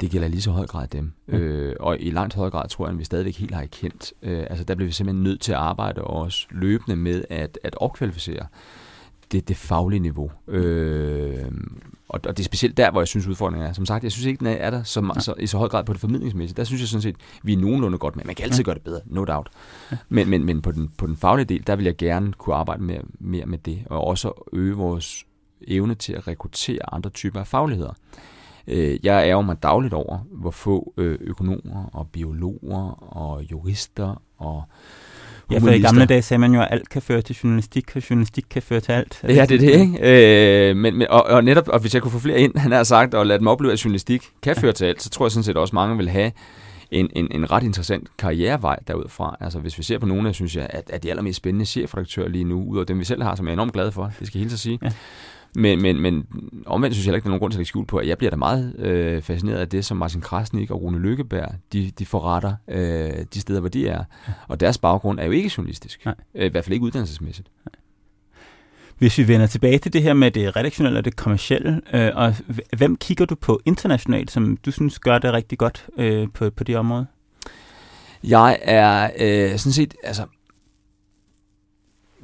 Det 0.00 0.10
gælder 0.10 0.28
lige 0.28 0.42
så 0.42 0.50
høj 0.50 0.66
grad 0.66 0.88
dem. 0.88 1.12
Ja. 1.28 1.36
Øh, 1.36 1.76
og 1.80 1.96
i 2.00 2.10
langt 2.10 2.34
højere 2.34 2.50
grad 2.50 2.68
tror 2.68 2.86
jeg, 2.86 2.92
at 2.92 2.98
vi 2.98 3.04
stadigvæk 3.04 3.36
helt 3.36 3.54
har 3.54 3.62
erkendt. 3.62 4.12
Øh, 4.22 4.46
altså 4.50 4.64
der 4.64 4.74
bliver 4.74 4.86
vi 4.86 4.92
simpelthen 4.92 5.22
nødt 5.22 5.40
til 5.40 5.52
at 5.52 5.58
arbejde 5.58 6.00
også 6.00 6.46
løbende 6.50 6.96
med 6.96 7.24
at, 7.30 7.58
at 7.64 7.76
opkvalificere 7.76 8.46
det, 9.32 9.48
det 9.48 9.56
faglige 9.56 10.00
niveau. 10.00 10.30
Øh, 10.48 11.44
og, 12.14 12.20
og 12.28 12.36
det 12.36 12.42
er 12.42 12.44
specielt 12.44 12.76
der, 12.76 12.90
hvor 12.90 13.00
jeg 13.00 13.08
synes 13.08 13.26
udfordringen 13.26 13.68
er. 13.68 13.72
Som 13.72 13.86
sagt, 13.86 14.04
jeg 14.04 14.12
synes 14.12 14.26
ikke, 14.26 14.38
den 14.38 14.46
er 14.46 14.70
der 14.70 14.82
så, 14.82 15.14
så, 15.20 15.34
i 15.38 15.46
så 15.46 15.58
høj 15.58 15.68
grad 15.68 15.84
på 15.84 15.92
det 15.92 16.00
formidlingsmæssige. 16.00 16.56
Der 16.56 16.64
synes 16.64 16.80
jeg 16.80 16.88
sådan 16.88 17.02
set, 17.02 17.16
vi 17.42 17.52
er 17.52 17.56
nogenlunde 17.56 17.98
godt 17.98 18.16
med. 18.16 18.24
Man 18.24 18.34
kan 18.34 18.44
altid 18.44 18.64
gøre 18.64 18.74
det 18.74 18.82
bedre, 18.82 19.00
no 19.06 19.24
doubt. 19.24 19.48
Men, 20.08 20.30
men, 20.30 20.44
men 20.44 20.62
på, 20.62 20.72
den, 20.72 20.90
på 20.98 21.06
den 21.06 21.16
faglige 21.16 21.44
del, 21.44 21.66
der 21.66 21.76
vil 21.76 21.84
jeg 21.84 21.96
gerne 21.96 22.32
kunne 22.32 22.54
arbejde 22.54 22.82
mere, 22.82 23.02
mere 23.18 23.46
med 23.46 23.58
det, 23.58 23.82
og 23.86 24.04
også 24.04 24.48
øge 24.52 24.74
vores 24.74 25.24
evne 25.68 25.94
til 25.94 26.12
at 26.12 26.28
rekruttere 26.28 26.94
andre 26.94 27.10
typer 27.10 27.40
af 27.40 27.46
fagligheder. 27.46 27.92
Øh, 28.66 28.98
jeg 29.02 29.28
ærger 29.28 29.42
mig 29.42 29.62
dagligt 29.62 29.94
over, 29.94 30.18
hvor 30.30 30.50
få 30.50 30.94
øh, 30.96 31.18
økonomer 31.20 31.90
og 31.92 32.08
biologer 32.08 33.14
og 33.16 33.42
jurister 33.50 34.22
og 34.38 34.62
Ja, 35.50 35.58
for 35.58 35.68
i 35.68 35.80
gamle 35.80 36.06
dage 36.06 36.22
sagde 36.22 36.38
man 36.38 36.54
jo, 36.54 36.60
at 36.60 36.68
alt 36.70 36.88
kan 36.88 37.02
føre 37.02 37.22
til 37.22 37.36
journalistik, 37.44 37.96
og 37.96 38.10
journalistik 38.10 38.44
kan 38.50 38.62
føre 38.62 38.80
til 38.80 38.92
alt. 38.92 39.20
Ja, 39.22 39.28
det 39.28 39.38
er 39.38 39.44
det, 39.58 39.80
ikke? 39.80 40.70
Øh, 40.70 40.76
men, 40.76 40.98
men, 40.98 41.08
og, 41.10 41.22
og 41.22 41.44
netop, 41.44 41.68
og 41.68 41.80
hvis 41.80 41.94
jeg 41.94 42.02
kunne 42.02 42.12
få 42.12 42.18
flere 42.18 42.40
ind, 42.40 42.58
han 42.64 42.72
har 42.72 42.82
sagt, 42.82 43.14
og 43.14 43.26
lade 43.26 43.38
dem 43.38 43.46
opleve, 43.46 43.72
at 43.72 43.84
journalistik 43.84 44.22
kan 44.42 44.56
føre 44.56 44.72
til 44.72 44.84
alt, 44.84 45.02
så 45.02 45.10
tror 45.10 45.26
jeg 45.26 45.32
sådan 45.32 45.44
set 45.44 45.56
også, 45.56 45.74
mange 45.74 45.96
vil 45.96 46.08
have 46.08 46.32
en, 46.90 47.10
en, 47.16 47.28
en 47.30 47.50
ret 47.50 47.62
interessant 47.62 48.08
karrierevej 48.18 48.78
derudfra. 48.88 49.36
Altså 49.40 49.58
hvis 49.58 49.78
vi 49.78 49.82
ser 49.82 49.98
på 49.98 50.06
nogle 50.06 50.28
af, 50.28 50.34
synes 50.34 50.56
jeg, 50.56 50.66
at, 50.70 50.90
at 50.90 51.02
de 51.02 51.10
allermest 51.10 51.36
spændende 51.36 51.66
chefredaktører 51.66 52.28
lige 52.28 52.44
nu, 52.44 52.64
ud 52.64 52.78
af 52.78 52.86
dem 52.86 52.98
vi 52.98 53.04
selv 53.04 53.22
har, 53.22 53.34
som 53.34 53.46
jeg 53.46 53.50
er 53.50 53.54
enormt 53.54 53.72
glad 53.72 53.90
for, 53.90 54.12
det 54.18 54.26
skal 54.26 54.38
jeg 54.38 54.48
helt 54.48 54.58
sige, 54.60 54.78
ja. 54.82 54.90
Men, 55.56 55.82
men, 55.82 56.00
men 56.00 56.26
omvendt 56.66 56.96
synes 56.96 57.06
jeg 57.06 57.14
ikke, 57.14 57.24
der 57.24 57.28
er 57.28 57.30
nogen 57.30 57.40
grund 57.40 57.52
til 57.52 57.56
at 57.56 57.58
lægge 57.58 57.68
skjul 57.68 57.86
på, 57.86 57.96
at 57.96 58.08
jeg 58.08 58.18
bliver 58.18 58.30
da 58.30 58.36
meget 58.36 58.76
øh, 58.78 59.22
fascineret 59.22 59.58
af 59.58 59.68
det, 59.68 59.84
som 59.84 59.96
Martin 59.96 60.20
Krasnik 60.20 60.70
og 60.70 60.82
Rune 60.82 60.98
Lykkeberg, 60.98 61.48
de, 61.72 61.92
de 61.98 62.06
forretter 62.06 62.54
øh, 62.68 63.24
de 63.34 63.40
steder, 63.40 63.60
hvor 63.60 63.68
de 63.68 63.88
er. 63.88 64.04
Og 64.48 64.60
deres 64.60 64.78
baggrund 64.78 65.20
er 65.20 65.24
jo 65.24 65.30
ikke 65.30 65.52
journalistisk. 65.56 66.04
Nej. 66.04 66.14
Øh, 66.34 66.46
I 66.46 66.48
hvert 66.48 66.64
fald 66.64 66.72
ikke 66.72 66.84
uddannelsesmæssigt. 66.84 67.48
Nej. 67.66 67.72
Hvis 68.98 69.18
vi 69.18 69.28
vender 69.28 69.46
tilbage 69.46 69.78
til 69.78 69.92
det 69.92 70.02
her 70.02 70.12
med 70.12 70.30
det 70.30 70.56
redaktionelle 70.56 70.98
og 70.98 71.04
det 71.04 71.16
kommercielle, 71.16 71.80
øh, 71.94 72.10
og 72.14 72.34
hvem 72.76 72.96
kigger 72.96 73.24
du 73.24 73.34
på 73.34 73.60
internationalt, 73.64 74.30
som 74.30 74.56
du 74.56 74.70
synes 74.70 74.98
gør 74.98 75.18
det 75.18 75.32
rigtig 75.32 75.58
godt 75.58 75.86
øh, 75.98 76.28
på, 76.34 76.50
på 76.50 76.64
det 76.64 76.76
område? 76.76 77.06
Jeg 78.24 78.58
er 78.62 79.10
øh, 79.18 79.58
sådan 79.58 79.72
set, 79.72 79.94
altså 80.02 80.26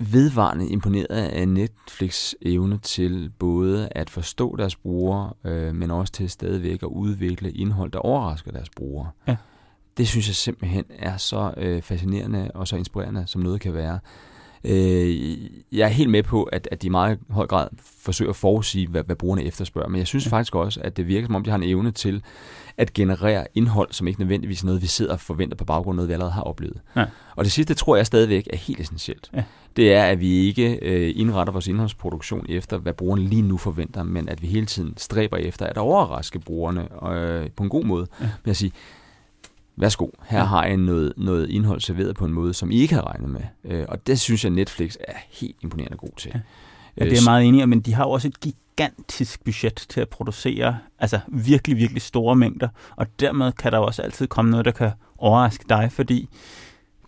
vedvarende 0.01 0.69
imponeret 0.69 1.17
af 1.17 1.49
Netflix 1.49 2.33
evne 2.43 2.79
til 2.79 3.31
både 3.39 3.89
at 3.91 4.11
forstå 4.11 4.57
deres 4.57 4.77
brugere, 4.77 5.33
øh, 5.45 5.75
men 5.75 5.91
også 5.91 6.13
til 6.13 6.31
stadigvæk 6.31 6.83
at 6.83 6.87
udvikle 6.87 7.53
indhold, 7.53 7.91
der 7.91 7.99
overrasker 7.99 8.53
deres 8.53 8.71
brugere. 8.71 9.11
Ja. 9.29 9.37
Det 9.97 10.09
synes 10.09 10.29
jeg 10.29 10.35
simpelthen 10.35 10.85
er 10.99 11.17
så 11.17 11.55
øh, 11.57 11.83
fascinerende 11.83 12.51
og 12.55 12.69
så 12.69 12.77
inspirerende, 12.77 13.25
som 13.27 13.43
noget 13.43 13.61
kan 13.61 13.75
være. 13.75 13.99
Øh, 14.65 15.39
jeg 15.73 15.85
er 15.85 15.89
helt 15.89 16.11
med 16.11 16.23
på, 16.23 16.43
at, 16.43 16.69
at 16.71 16.83
de 16.83 16.87
i 16.87 16.91
meget 16.91 17.19
høj 17.31 17.47
grad 17.47 17.69
forsøger 17.79 18.31
at 18.31 18.37
forudsige, 18.37 18.87
hvad, 18.87 19.03
hvad 19.03 19.17
brugerne 19.17 19.45
efterspørger, 19.45 19.89
men 19.89 19.99
jeg 19.99 20.07
synes 20.07 20.29
faktisk 20.29 20.55
også, 20.55 20.81
at 20.85 20.97
det 20.97 21.07
virker 21.07 21.27
som 21.27 21.35
om, 21.35 21.45
de 21.45 21.51
har 21.51 21.59
en 21.59 21.63
evne 21.63 21.91
til 21.91 22.23
at 22.77 22.93
generere 22.93 23.47
indhold, 23.55 23.89
som 23.93 24.07
ikke 24.07 24.21
nødvendigvis 24.21 24.63
er 24.63 24.67
noget, 24.67 24.83
vi 24.83 24.87
sidder 24.87 25.13
og 25.13 25.21
forventer 25.21 25.57
på 25.57 25.65
baggrund 25.65 25.95
af 25.95 25.97
noget, 25.97 26.09
vi 26.09 26.13
allerede 26.13 26.33
har 26.33 26.43
oplevet. 26.43 26.81
Ja. 26.97 27.05
Og 27.37 27.45
det 27.45 27.53
sidste 27.53 27.75
tror 27.75 27.97
jeg 27.97 28.07
stadigvæk 28.07 28.49
er 28.53 28.57
helt 28.57 28.81
essentielt. 28.81 29.31
Ja. 29.35 29.45
Det 29.77 29.95
er, 29.95 30.05
at 30.05 30.21
vi 30.21 30.29
ikke 30.29 30.79
øh, 30.83 31.13
indretter 31.17 31.53
vores 31.53 31.69
indholdsproduktion 31.69 32.47
efter, 32.49 32.79
hvad 32.79 32.93
brugerne 32.93 33.23
lige 33.23 33.43
nu 33.43 33.57
forventer, 33.57 34.03
men 34.03 34.29
at 34.29 34.43
vi 34.43 34.47
hele 34.47 34.67
tiden 34.67 34.95
stræber 34.97 35.37
efter 35.37 35.67
at 35.67 35.79
overraske 35.79 36.39
brugerne 36.39 37.09
øh, 37.13 37.51
på 37.51 37.63
en 37.63 37.69
god 37.69 37.85
måde. 37.85 38.07
Ja. 38.21 38.29
Men 38.45 38.51
at 38.51 38.57
sige, 38.57 38.73
værsgo, 39.81 40.09
her 40.29 40.39
ja. 40.39 40.45
har 40.45 40.65
jeg 40.65 40.77
noget, 40.77 41.13
noget 41.17 41.51
indhold 41.51 41.81
serveret 41.81 42.17
på 42.17 42.25
en 42.25 42.33
måde, 42.33 42.55
som 42.55 42.71
I 42.71 42.77
ikke 42.77 42.95
har 42.95 43.07
regnet 43.07 43.31
med. 43.31 43.41
Øh, 43.65 43.85
og 43.89 44.07
det 44.07 44.21
synes 44.21 44.45
jeg, 44.45 44.51
Netflix 44.53 44.97
er 45.09 45.17
helt 45.31 45.57
imponerende 45.63 45.97
god 45.97 46.17
til. 46.17 46.31
Ja. 46.35 46.41
Ja, 46.97 47.05
det 47.05 47.19
er 47.19 47.25
meget 47.25 47.45
enig 47.45 47.69
men 47.69 47.81
de 47.81 47.95
har 47.95 48.05
jo 48.05 48.11
også 48.11 48.29
et 48.29 48.41
gigantisk 48.41 49.45
budget 49.45 49.87
til 49.89 50.01
at 50.01 50.09
producere 50.09 50.79
altså 50.99 51.21
virkelig, 51.29 51.77
virkelig 51.77 52.03
store 52.03 52.37
mængder, 52.37 52.69
og 52.97 53.07
dermed 53.21 53.53
kan 53.53 53.73
der 53.73 53.79
også 53.79 54.03
altid 54.03 54.27
komme 54.27 54.51
noget, 54.51 54.65
der 54.65 54.71
kan 54.71 54.91
overraske 55.19 55.65
dig, 55.69 55.89
fordi 55.93 56.29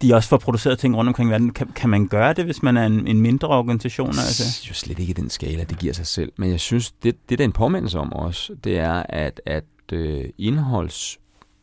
de 0.02 0.14
også 0.14 0.28
får 0.28 0.36
produceret 0.36 0.78
ting 0.78 0.96
rundt 0.96 1.08
omkring 1.08 1.30
i 1.30 1.32
verden. 1.32 1.52
Kan, 1.52 1.68
kan 1.76 1.90
man 1.90 2.08
gøre 2.08 2.32
det, 2.32 2.44
hvis 2.44 2.62
man 2.62 2.76
er 2.76 2.86
en, 2.86 3.06
en 3.06 3.20
mindre 3.20 3.48
organisation? 3.48 4.08
Altså? 4.08 4.66
Jo 4.68 4.74
slet 4.74 4.98
ikke 4.98 5.12
den 5.12 5.30
skala, 5.30 5.64
det 5.64 5.78
giver 5.78 5.92
sig 5.92 6.06
selv. 6.06 6.32
Men 6.36 6.50
jeg 6.50 6.60
synes, 6.60 6.90
det, 6.90 7.28
det 7.28 7.38
der 7.38 7.44
er 7.44 7.48
en 7.48 7.52
påmindelse 7.52 7.98
om 7.98 8.12
også, 8.12 8.54
det 8.64 8.78
er, 8.78 9.02
at, 9.08 9.40
at 9.46 9.64
øh, 9.92 10.24
indholds 10.38 11.18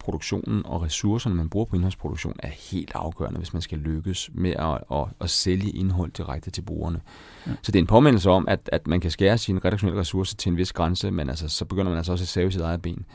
produktionen 0.09 0.65
og 0.65 0.81
ressourcerne, 0.81 1.35
man 1.35 1.49
bruger 1.49 1.65
på 1.65 1.75
indholdsproduktion, 1.75 2.35
er 2.39 2.49
helt 2.71 2.91
afgørende, 2.95 3.37
hvis 3.37 3.53
man 3.53 3.61
skal 3.61 3.77
lykkes 3.77 4.29
med 4.33 4.51
at, 4.51 4.97
at, 4.99 5.05
at 5.21 5.29
sælge 5.29 5.69
indhold 5.69 6.11
direkte 6.11 6.51
til 6.51 6.61
brugerne. 6.61 7.01
Ja. 7.47 7.51
Så 7.61 7.71
det 7.71 7.79
er 7.79 7.83
en 7.83 7.87
påmindelse 7.87 8.29
om, 8.29 8.47
at, 8.47 8.69
at 8.71 8.87
man 8.87 8.99
kan 8.99 9.11
skære 9.11 9.37
sine 9.37 9.61
redaktionelle 9.65 9.99
ressourcer 9.99 10.37
til 10.37 10.49
en 10.49 10.57
vis 10.57 10.73
grænse, 10.73 11.11
men 11.11 11.29
altså, 11.29 11.49
så 11.49 11.65
begynder 11.65 11.89
man 11.89 11.97
altså 11.97 12.11
også 12.11 12.23
at 12.23 12.27
save 12.27 12.51
sit 12.51 12.61
eget 12.61 12.81
ben. 12.81 13.05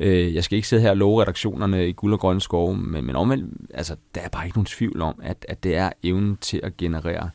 Øh, 0.00 0.34
jeg 0.34 0.44
skal 0.44 0.56
ikke 0.56 0.68
sidde 0.68 0.82
her 0.82 0.90
og 0.90 0.96
love 0.96 1.22
redaktionerne 1.22 1.88
i 1.88 1.92
guld 1.92 2.12
og 2.12 2.20
grønne 2.20 2.40
skove, 2.40 2.76
men, 2.76 3.04
men 3.04 3.16
omvendt, 3.16 3.70
altså, 3.74 3.96
der 4.14 4.20
er 4.20 4.28
bare 4.28 4.44
ikke 4.44 4.58
nogen 4.58 4.66
tvivl 4.66 5.02
om, 5.02 5.20
at, 5.22 5.46
at 5.48 5.62
det 5.62 5.76
er 5.76 5.90
evnen 6.02 6.36
til 6.36 6.60
at 6.62 6.76
generere 6.76 7.30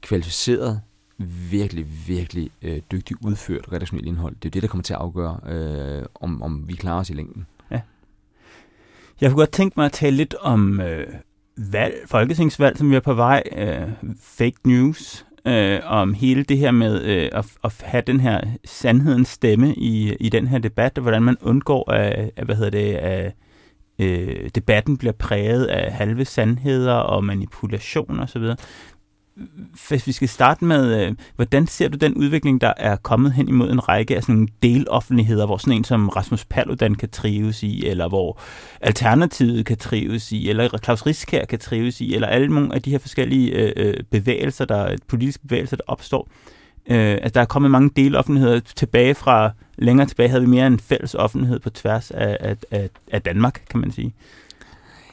kvalificeret 0.00 0.80
virkelig, 1.50 1.86
virkelig 2.06 2.50
øh, 2.62 2.80
dygtigt 2.92 3.18
udført 3.24 3.72
redaktionelt 3.72 4.08
indhold. 4.08 4.36
Det 4.42 4.48
er 4.48 4.50
det, 4.50 4.62
der 4.62 4.68
kommer 4.68 4.82
til 4.82 4.94
at 4.94 5.00
afgøre, 5.00 5.40
øh, 5.48 6.06
om, 6.14 6.42
om 6.42 6.68
vi 6.68 6.72
klarer 6.72 7.00
os 7.00 7.10
i 7.10 7.14
længden. 7.14 7.46
Ja. 7.70 7.80
Jeg 9.20 9.30
kunne 9.30 9.38
godt 9.38 9.52
tænke 9.52 9.74
mig 9.76 9.86
at 9.86 9.92
tale 9.92 10.16
lidt 10.16 10.34
om 10.40 10.80
øh, 10.80 11.06
valg, 11.56 11.94
folketingsvalg, 12.06 12.78
som 12.78 12.90
vi 12.90 12.96
er 12.96 13.00
på 13.00 13.14
vej, 13.14 13.42
øh, 13.56 13.88
fake 14.20 14.58
news, 14.64 15.26
øh, 15.46 15.80
om 15.84 16.14
hele 16.14 16.42
det 16.42 16.58
her 16.58 16.70
med 16.70 17.02
øh, 17.02 17.28
at, 17.32 17.46
at 17.64 17.82
have 17.84 18.02
den 18.06 18.20
her 18.20 18.40
sandhedens 18.64 19.28
stemme 19.28 19.74
i, 19.74 20.14
i 20.14 20.28
den 20.28 20.46
her 20.46 20.58
debat, 20.58 20.98
og 20.98 21.02
hvordan 21.02 21.22
man 21.22 21.36
undgår, 21.42 21.90
at, 21.90 22.30
at 22.36 22.44
hvad 22.44 22.56
hedder 22.56 22.70
det, 22.70 22.94
at 22.94 23.34
øh, 23.98 24.50
debatten 24.54 24.96
bliver 24.96 25.12
præget 25.12 25.64
af 25.66 25.92
halve 25.92 26.24
sandheder 26.24 26.94
og 26.94 27.24
manipulation 27.24 28.20
osv 28.20 28.42
hvis 29.88 30.06
vi 30.06 30.12
skal 30.12 30.28
starte 30.28 30.64
med, 30.64 31.06
øh, 31.06 31.14
hvordan 31.36 31.66
ser 31.66 31.88
du 31.88 31.96
den 31.96 32.14
udvikling, 32.14 32.60
der 32.60 32.72
er 32.76 32.96
kommet 32.96 33.32
hen 33.32 33.48
imod 33.48 33.70
en 33.70 33.88
række 33.88 34.16
af 34.16 34.22
sådan 34.22 34.34
nogle 34.34 34.48
deloffentligheder, 34.62 35.46
hvor 35.46 35.56
sådan 35.56 35.72
en 35.72 35.84
som 35.84 36.08
Rasmus 36.08 36.44
Paludan 36.44 36.94
kan 36.94 37.08
trives 37.08 37.62
i, 37.62 37.86
eller 37.86 38.08
hvor 38.08 38.40
Alternativet 38.80 39.66
kan 39.66 39.76
trives 39.76 40.32
i, 40.32 40.50
eller 40.50 40.78
Claus 40.84 41.06
Riskær 41.06 41.44
kan 41.44 41.58
trives 41.58 42.00
i, 42.00 42.14
eller 42.14 42.28
alle 42.28 42.48
nogle 42.48 42.74
af 42.74 42.82
de 42.82 42.90
her 42.90 42.98
forskellige 42.98 43.52
øh, 43.52 43.72
øh 43.76 43.94
bevægelser, 44.10 44.64
der 44.64 44.96
politiske 45.08 45.42
bevægelser, 45.42 45.76
der 45.76 45.84
opstår. 45.86 46.28
Øh, 46.90 47.12
altså, 47.12 47.30
der 47.34 47.40
er 47.40 47.44
kommet 47.44 47.70
mange 47.70 47.90
deloffentligheder 47.96 48.60
tilbage 48.60 49.14
fra, 49.14 49.50
længere 49.78 50.06
tilbage 50.06 50.28
havde 50.28 50.42
vi 50.42 50.48
mere 50.48 50.66
en 50.66 50.80
fælles 50.80 51.14
offentlighed 51.14 51.58
på 51.58 51.70
tværs 51.70 52.10
af, 52.10 52.36
af, 52.40 52.56
af, 52.70 52.90
af 53.12 53.22
Danmark, 53.22 53.62
kan 53.70 53.80
man 53.80 53.92
sige. 53.92 54.12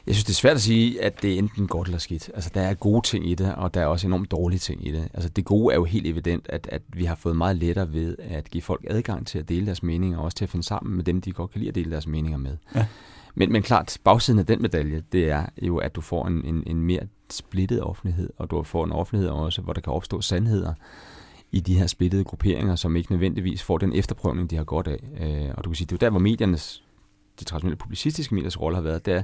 Jeg 0.08 0.14
synes, 0.14 0.24
det 0.24 0.32
er 0.32 0.36
svært 0.36 0.54
at 0.54 0.62
sige, 0.62 1.02
at 1.02 1.22
det 1.22 1.34
er 1.34 1.38
enten 1.38 1.66
godt 1.66 1.88
eller 1.88 1.98
skidt. 1.98 2.30
Altså, 2.34 2.50
der 2.54 2.60
er 2.60 2.74
gode 2.74 3.06
ting 3.06 3.30
i 3.30 3.34
det, 3.34 3.54
og 3.54 3.74
der 3.74 3.80
er 3.80 3.86
også 3.86 4.06
enormt 4.06 4.30
dårlige 4.30 4.58
ting 4.58 4.86
i 4.86 4.92
det. 4.92 5.08
Altså, 5.14 5.28
det 5.28 5.44
gode 5.44 5.72
er 5.72 5.76
jo 5.76 5.84
helt 5.84 6.06
evident, 6.06 6.46
at, 6.48 6.68
at 6.72 6.82
vi 6.88 7.04
har 7.04 7.14
fået 7.14 7.36
meget 7.36 7.56
lettere 7.56 7.92
ved 7.92 8.16
at 8.18 8.50
give 8.50 8.62
folk 8.62 8.86
adgang 8.90 9.26
til 9.26 9.38
at 9.38 9.48
dele 9.48 9.66
deres 9.66 9.82
meninger, 9.82 10.18
og 10.18 10.24
også 10.24 10.36
til 10.36 10.44
at 10.44 10.50
finde 10.50 10.66
sammen 10.66 10.96
med 10.96 11.04
dem, 11.04 11.20
de 11.20 11.32
godt 11.32 11.50
kan 11.50 11.58
lide 11.58 11.68
at 11.68 11.74
dele 11.74 11.90
deres 11.90 12.06
meninger 12.06 12.38
med. 12.38 12.56
Ja. 12.74 12.86
Men, 13.34 13.52
men 13.52 13.62
klart, 13.62 13.98
bagsiden 14.04 14.38
af 14.38 14.46
den 14.46 14.62
medalje, 14.62 15.02
det 15.12 15.30
er 15.30 15.46
jo, 15.62 15.76
at 15.76 15.96
du 15.96 16.00
får 16.00 16.26
en, 16.26 16.44
en, 16.44 16.62
en 16.66 16.82
mere 16.82 17.00
splittet 17.30 17.82
offentlighed, 17.82 18.30
og 18.36 18.50
du 18.50 18.62
får 18.62 18.84
en 18.84 18.92
offentlighed 18.92 19.28
også, 19.28 19.62
hvor 19.62 19.72
der 19.72 19.80
kan 19.80 19.92
opstå 19.92 20.20
sandheder 20.20 20.72
i 21.52 21.60
de 21.60 21.78
her 21.78 21.86
splittede 21.86 22.24
grupperinger, 22.24 22.76
som 22.76 22.96
ikke 22.96 23.12
nødvendigvis 23.12 23.62
får 23.62 23.78
den 23.78 23.92
efterprøvning, 23.92 24.50
de 24.50 24.56
har 24.56 24.64
godt 24.64 24.88
af. 24.88 24.98
Øh, 25.20 25.54
og 25.56 25.64
du 25.64 25.70
kan 25.70 25.74
sige, 25.74 25.86
det 25.86 25.92
er 25.92 25.96
jo 25.96 26.06
der, 26.06 26.10
hvor 26.10 26.20
mediernes, 26.20 26.82
de 27.40 27.44
traditionelle 27.44 27.76
publicistiske 27.76 28.34
mediers 28.34 28.60
rolle 28.60 28.76
har 28.76 28.82
været, 28.82 29.06
det 29.06 29.14
er 29.14 29.22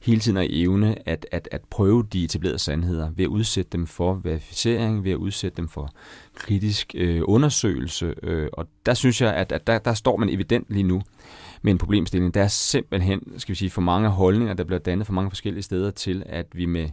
hele 0.00 0.20
tiden 0.20 0.38
at 0.38 0.46
evne 0.50 1.08
at, 1.08 1.26
at, 1.32 1.48
at 1.52 1.60
prøve 1.70 2.04
de 2.12 2.24
etablerede 2.24 2.58
sandheder 2.58 3.10
ved 3.10 3.24
at 3.24 3.28
udsætte 3.28 3.70
dem 3.72 3.86
for 3.86 4.14
verificering, 4.14 5.04
ved 5.04 5.12
at 5.12 5.16
udsætte 5.16 5.56
dem 5.56 5.68
for 5.68 5.90
kritisk 6.34 6.94
øh, 6.96 7.22
undersøgelse. 7.24 8.14
Øh, 8.22 8.48
og 8.52 8.66
der 8.86 8.94
synes 8.94 9.20
jeg, 9.20 9.34
at, 9.34 9.52
at 9.52 9.66
der, 9.66 9.78
der 9.78 9.94
står 9.94 10.16
man 10.16 10.28
evident 10.28 10.66
lige 10.68 10.82
nu 10.82 11.02
med 11.62 11.72
en 11.72 11.78
problemstilling. 11.78 12.34
Der 12.34 12.42
er 12.42 12.48
simpelthen, 12.48 13.20
skal 13.36 13.52
vi 13.52 13.58
sige, 13.58 13.70
for 13.70 13.80
mange 13.80 14.08
holdninger, 14.08 14.54
der 14.54 14.64
bliver 14.64 14.78
dannet 14.78 15.06
for 15.06 15.12
mange 15.12 15.30
forskellige 15.30 15.62
steder 15.62 15.90
til, 15.90 16.22
at 16.26 16.46
vi 16.52 16.66
med 16.66 16.88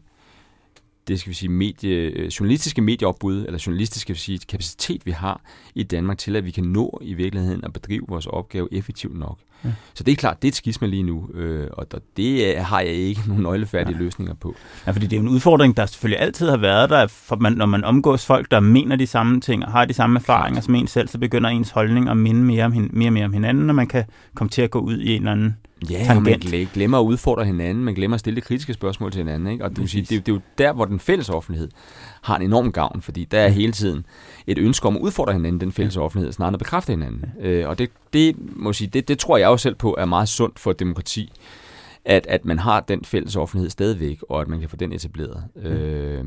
det 1.08 1.20
skal 1.20 1.30
vi 1.30 1.36
sige, 1.36 1.50
medie, 1.50 1.96
øh, 1.96 2.28
journalistiske 2.28 2.82
medieopbud, 2.82 3.46
eller 3.46 3.64
journalistiske 3.66 4.14
vi 4.14 4.20
sige, 4.20 4.40
kapacitet, 4.40 5.06
vi 5.06 5.12
har 5.12 5.42
i 5.76 5.84
Danmark 5.84 6.18
til, 6.18 6.36
at 6.36 6.46
vi 6.46 6.52
kan 6.52 6.64
nå 6.64 7.00
i 7.02 7.14
virkeligheden 7.14 7.64
at 7.64 7.74
bedrive 7.74 8.06
vores 8.08 8.28
opgave 8.28 8.68
effektivt 8.72 9.18
nok. 9.18 9.40
Ja. 9.64 9.70
Så 9.94 10.04
det 10.04 10.12
er 10.12 10.16
klart, 10.16 10.42
det 10.42 10.48
er 10.48 10.52
et 10.52 10.56
skisma 10.56 10.88
lige 10.88 11.04
nu, 11.04 11.30
øh, 11.34 11.68
og 11.72 11.88
det 12.18 12.58
har 12.58 12.80
jeg 12.80 12.92
ikke 12.92 13.22
nogen 13.28 13.44
nøglefærdige 13.44 13.98
ja. 13.98 14.04
løsninger 14.04 14.34
på. 14.34 14.56
Ja, 14.88 14.92
fordi 14.92 15.08
det 15.08 15.16
er 15.16 15.22
en 15.22 15.28
udfordring, 15.28 15.78
der 15.78 15.86
selvfølgelig 15.86 16.22
altid 16.22 16.50
har 16.50 16.58
været 16.58 16.90
der, 16.90 17.08
for 17.08 17.36
man, 17.36 17.54
når 17.54 17.66
man 17.66 17.84
omgås 17.84 18.26
folk, 18.26 18.52
der 18.52 18.60
mener 18.60 18.96
de 18.96 19.08
samme 19.08 19.42
ting 19.42 19.66
og 19.66 19.72
har 19.72 19.86
de 19.86 19.94
samme 19.94 20.20
erfaringer 20.20 20.62
som 20.62 20.76
en 20.76 20.88
selv, 20.88 21.08
så 21.08 21.18
begynder 21.18 21.50
ens 21.50 21.70
holdning 21.70 22.10
at 22.10 22.18
minde 22.18 22.42
mere, 22.44 22.66
om, 22.66 22.90
mere 22.94 23.10
og 23.10 23.14
mere 23.14 23.26
om 23.26 23.34
hinanden, 23.34 23.70
og 23.70 23.76
man 23.76 23.88
kan 23.88 24.04
komme 24.36 24.50
til 24.50 24.62
at 24.62 24.72
gå 24.72 24.80
ud 24.80 24.98
i 24.98 25.16
en 25.16 25.22
eller 25.22 25.32
anden 25.32 25.58
Ja, 25.90 26.04
tangent. 26.04 26.52
man 26.52 26.68
glemmer 26.74 27.00
at 27.00 27.04
udfordre 27.04 27.46
hinanden, 27.46 27.84
man 27.84 27.94
glemmer 27.94 28.16
at 28.16 28.20
stille 28.20 28.36
det 28.36 28.44
kritiske 28.44 28.74
spørgsmål 28.74 29.12
til 29.12 29.20
hinanden. 29.20 29.48
Ikke? 29.54 29.66
Og 29.66 29.78
du 29.78 29.88
sige, 29.88 30.02
det, 30.02 30.10
det 30.26 30.32
er 30.32 30.36
jo 30.36 30.42
der, 30.58 30.74
hvor 30.74 30.86
den 30.86 31.00
fælles 31.00 31.30
offentlighed 31.30 31.70
har 32.26 32.36
en 32.36 32.42
enorm 32.42 32.72
gavn, 32.72 33.02
fordi 33.02 33.26
der 33.26 33.40
er 33.40 33.48
hele 33.48 33.72
tiden 33.72 34.06
et 34.48 34.58
ønske 34.58 34.88
om 34.88 34.96
at 34.96 35.02
udfordre 35.02 35.34
hinanden, 35.34 35.62
den 35.62 35.72
fælles 35.72 35.98
offentlighed, 35.98 36.32
snarere 36.32 36.50
end 36.50 36.56
at 36.56 36.60
bekræfte 36.60 36.94
hinanden. 36.94 37.26
Øh, 37.42 37.70
og 37.70 37.80
det, 37.80 37.90
det, 38.14 38.36
må 38.56 38.74
sige, 38.74 38.88
det, 38.88 39.08
det 39.08 39.20
tror 39.20 39.38
jeg 39.38 39.48
jo 39.48 39.58
selv 39.58 39.76
på 39.76 39.96
er 39.98 40.06
meget 40.06 40.30
sundt 40.30 40.60
for 40.60 40.72
et 40.72 40.80
demokrati 40.80 41.32
at, 42.06 42.28
at 42.28 42.46
man 42.46 42.60
har 42.60 42.80
den 42.80 43.06
fælles 43.06 43.36
offentlighed 43.36 43.70
stadigvæk, 43.70 44.20
og 44.30 44.42
at 44.42 44.48
man 44.48 44.60
kan 44.60 44.70
få 44.70 44.76
den 44.76 44.94
etableret. 44.94 45.44
Mm. 45.56 45.62
Øh. 45.62 46.26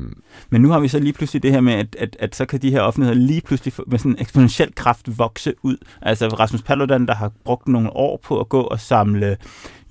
Men 0.49 0.61
nu 0.61 0.69
har 0.69 0.79
vi 0.79 0.87
så 0.87 0.99
lige 0.99 1.13
pludselig 1.13 1.43
det 1.43 1.51
her 1.51 1.61
med, 1.61 1.73
at, 1.73 1.95
at, 1.99 2.15
at 2.19 2.35
så 2.35 2.45
kan 2.45 2.61
de 2.61 2.71
her 2.71 2.81
offentligheder 2.81 3.19
lige 3.19 3.41
pludselig 3.41 3.73
med 3.87 3.97
sådan 3.97 4.11
en 4.11 4.21
eksponentiel 4.21 4.75
kraft 4.75 5.17
vokse 5.17 5.53
ud. 5.63 5.77
Altså 6.01 6.27
Rasmus 6.27 6.61
Paludan, 6.61 7.07
der 7.07 7.15
har 7.15 7.31
brugt 7.45 7.67
nogle 7.67 7.89
år 7.89 8.19
på 8.23 8.39
at 8.39 8.49
gå 8.49 8.61
og 8.61 8.79
samle 8.79 9.37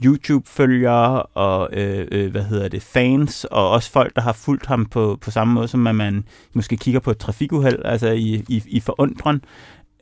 YouTube-følgere 0.04 1.22
og 1.22 1.68
øh, 1.72 2.06
øh, 2.12 2.30
hvad 2.30 2.42
hedder 2.42 2.68
det, 2.68 2.82
fans, 2.82 3.44
og 3.44 3.70
også 3.70 3.90
folk, 3.90 4.16
der 4.16 4.22
har 4.22 4.32
fulgt 4.32 4.66
ham 4.66 4.86
på, 4.86 5.18
på 5.20 5.30
samme 5.30 5.54
måde, 5.54 5.68
som 5.68 5.86
at 5.86 5.94
man 5.94 6.24
måske 6.52 6.76
kigger 6.76 7.00
på 7.00 7.10
et 7.10 7.18
trafikuheld, 7.18 7.82
altså 7.84 8.08
i, 8.08 8.44
i, 8.48 8.62
i 8.66 8.80
forundren. 8.80 9.44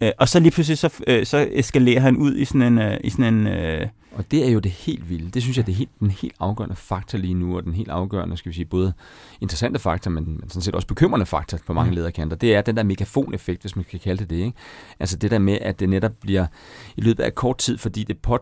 Øh, 0.03 0.11
og 0.19 0.29
så 0.29 0.41
lige 0.41 0.51
pludselig 0.51 0.79
så, 0.79 1.03
øh, 1.07 1.27
så 1.27 1.49
eskalerer 1.53 2.01
han 2.01 2.17
ud 2.17 2.37
i 2.37 2.45
sådan 2.45 2.63
en, 2.63 2.79
øh, 2.79 2.97
i 3.05 3.11
sådan 3.11 3.35
en 3.35 3.47
øh, 3.47 3.87
og 4.17 4.31
det 4.31 4.47
er 4.47 4.51
jo 4.51 4.59
det 4.59 4.71
helt 4.71 5.11
vilde. 5.11 5.31
Det 5.31 5.43
synes 5.43 5.57
jeg, 5.57 5.67
det 5.67 5.73
er 5.73 5.77
helt, 5.77 6.01
den 6.01 6.11
helt 6.11 6.35
afgørende 6.41 6.77
faktor 6.77 7.19
lige 7.19 7.35
nu, 7.35 7.57
og 7.57 7.65
den 7.65 7.75
helt 7.75 7.91
afgørende, 7.91 8.37
skal 8.37 8.51
vi 8.51 8.55
sige, 8.55 8.65
både 8.65 8.93
interessante 9.41 9.79
faktor, 9.79 10.11
men, 10.11 10.25
men 10.25 10.49
sådan 10.49 10.63
set 10.63 10.75
også 10.75 10.87
bekymrende 10.87 11.27
faktor 11.27 11.59
på 11.67 11.73
mange 11.73 11.91
mm. 11.91 11.97
lederkanter. 11.97 12.37
Det 12.37 12.55
er 12.55 12.63
den 12.63 12.77
der 12.77 12.83
megafoneffekt, 12.83 13.61
hvis 13.61 13.77
man 13.77 13.85
kan 13.91 14.01
kalde 14.01 14.21
det 14.21 14.31
det. 14.31 14.37
Ikke? 14.37 14.53
Altså 15.01 15.17
det 15.17 15.31
der 15.31 15.39
med, 15.39 15.59
at 15.61 15.81
det 15.81 15.89
netop 15.89 16.13
bliver 16.21 16.47
i 16.97 17.01
løbet 17.01 17.23
af 17.23 17.35
kort 17.35 17.59
tid, 17.59 17.79
fordi 17.79 18.05
det 18.05 18.19
på, 18.19 18.39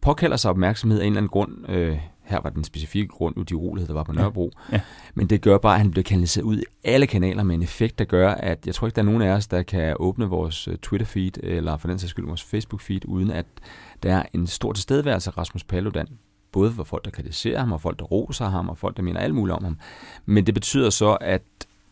påkalder 0.00 0.36
sig 0.36 0.50
opmærksomhed 0.50 1.00
af 1.00 1.04
en 1.04 1.12
eller 1.12 1.18
anden 1.18 1.28
grund. 1.28 1.70
Øh, 1.70 1.98
her 2.22 2.40
var 2.40 2.50
den 2.50 2.64
specifikke 2.64 3.08
grund, 3.08 3.36
nu 3.36 3.42
de 3.42 3.56
uroligheder, 3.56 3.92
der 3.92 3.98
var 3.98 4.04
på 4.04 4.12
Nørrebro. 4.12 4.52
Ja. 4.70 4.76
Ja. 4.76 4.80
Men 5.14 5.26
det 5.26 5.40
gør 5.40 5.58
bare, 5.58 5.74
at 5.74 5.80
han 5.80 5.90
bliver 5.90 6.02
kanaliseret 6.02 6.44
ud 6.44 6.58
i 6.58 6.64
alle 6.84 7.06
kanaler 7.06 7.42
med 7.42 7.54
en 7.54 7.62
effekt, 7.62 7.98
der 7.98 8.04
gør, 8.04 8.30
at 8.30 8.66
jeg 8.66 8.74
tror 8.74 8.86
ikke, 8.86 8.96
der 8.96 9.02
er 9.02 9.06
nogen 9.06 9.22
af 9.22 9.30
os, 9.30 9.46
der 9.46 9.62
kan 9.62 9.96
åbne 10.00 10.26
vores 10.26 10.68
øh, 10.68 10.78
Twitter-feed, 10.86 11.40
eller 11.42 11.76
for 11.76 11.88
den 11.88 11.98
sags 11.98 12.10
skyld 12.10 12.26
vores 12.26 12.42
Facebook-feed, 12.42 13.00
uden 13.04 13.30
at 13.30 13.46
der 14.02 14.16
er 14.16 14.22
en 14.32 14.46
stor 14.46 14.72
tilstedeværelse 14.72 15.30
af 15.30 15.38
Rasmus 15.38 15.64
Paludan. 15.64 16.06
Både 16.52 16.72
for 16.72 16.84
folk, 16.84 17.04
der 17.04 17.10
kritiserer 17.10 17.58
ham, 17.58 17.72
og 17.72 17.80
folk, 17.80 17.98
der 17.98 18.04
roser 18.04 18.48
ham, 18.48 18.68
og 18.68 18.78
folk, 18.78 18.96
der 18.96 19.02
mener 19.02 19.20
alt 19.20 19.34
muligt 19.34 19.56
om 19.56 19.64
ham. 19.64 19.78
Men 20.26 20.46
det 20.46 20.54
betyder 20.54 20.90
så, 20.90 21.14
at 21.20 21.42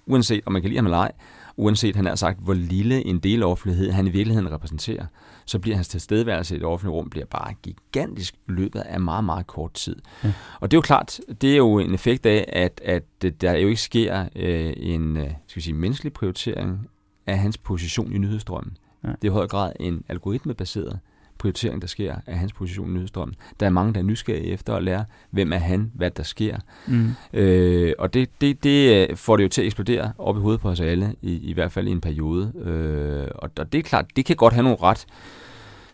uanset 0.06 0.40
om 0.46 0.52
man 0.52 0.62
kan 0.62 0.68
lide 0.68 0.78
ham 0.78 0.86
eller 0.86 0.98
ej, 0.98 1.12
uanset 1.56 1.96
han 1.96 2.06
har 2.06 2.14
sagt, 2.14 2.40
hvor 2.40 2.54
lille 2.54 3.06
en 3.06 3.18
del 3.18 3.42
offentlighed 3.42 3.90
han 3.90 4.06
i 4.06 4.10
virkeligheden 4.10 4.52
repræsenterer, 4.52 5.06
så 5.46 5.58
bliver 5.58 5.76
hans 5.76 5.88
tilstedeværelse 5.88 6.56
i 6.56 6.58
det 6.58 6.66
offentlige 6.66 6.92
rum 6.92 7.10
bliver 7.10 7.26
bare 7.26 7.54
gigantisk 7.62 8.34
i 8.34 8.52
løbet 8.52 8.80
af 8.80 9.00
meget, 9.00 9.24
meget 9.24 9.46
kort 9.46 9.72
tid. 9.72 9.96
Ja. 10.24 10.32
Og 10.60 10.70
det 10.70 10.76
er 10.76 10.78
jo 10.78 10.82
klart, 10.82 11.20
det 11.40 11.52
er 11.52 11.56
jo 11.56 11.78
en 11.78 11.94
effekt 11.94 12.26
af, 12.26 12.44
at, 12.48 12.80
at 12.84 13.02
der 13.40 13.52
jo 13.52 13.68
ikke 13.68 13.80
sker 13.80 14.28
øh, 14.36 14.72
en 14.76 15.16
øh, 15.16 15.30
skal 15.46 15.56
vi 15.56 15.60
sige, 15.60 15.74
menneskelig 15.74 16.12
prioritering 16.12 16.88
af 17.26 17.38
hans 17.38 17.58
position 17.58 18.12
i 18.12 18.18
nyhedsstrømmen. 18.18 18.76
Ja. 19.04 19.08
Det 19.08 19.24
er 19.24 19.32
i 19.32 19.34
høj 19.34 19.46
grad 19.46 19.72
en 19.80 20.04
algoritmebaseret 20.08 21.00
prioritering, 21.38 21.82
der 21.82 21.88
sker 21.88 22.14
af 22.26 22.38
hans 22.38 22.52
position 22.52 22.90
i 22.90 22.92
nyhedsstrømmen. 22.92 23.34
Der 23.60 23.66
er 23.66 23.70
mange, 23.70 23.94
der 23.94 24.00
er 24.00 24.04
nysgerrige 24.04 24.46
efter 24.46 24.74
at 24.74 24.82
lære, 24.82 25.04
hvem 25.30 25.52
er 25.52 25.58
han, 25.58 25.90
hvad 25.94 26.10
der 26.10 26.22
sker. 26.22 26.58
Mm. 26.86 27.10
Øh, 27.32 27.92
og 27.98 28.14
det, 28.14 28.40
det, 28.40 28.64
det 28.64 29.08
øh, 29.10 29.16
får 29.16 29.36
det 29.36 29.44
jo 29.44 29.48
til 29.48 29.62
at 29.62 29.66
eksplodere 29.66 30.12
op 30.18 30.36
i 30.36 30.40
hovedet 30.40 30.60
på 30.60 30.68
os 30.68 30.80
alle, 30.80 31.14
i, 31.22 31.36
i 31.36 31.52
hvert 31.52 31.72
fald 31.72 31.88
i 31.88 31.90
en 31.90 32.00
periode. 32.00 32.52
Øh, 32.56 33.28
og, 33.34 33.50
og 33.58 33.72
det 33.72 33.78
er 33.78 33.82
klart, 33.82 34.16
det 34.16 34.24
kan 34.24 34.36
godt 34.36 34.54
have 34.54 34.62
nogle 34.62 34.78
ret, 34.82 35.06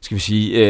skal 0.01 0.15
vi 0.15 0.21
sige, 0.21 0.67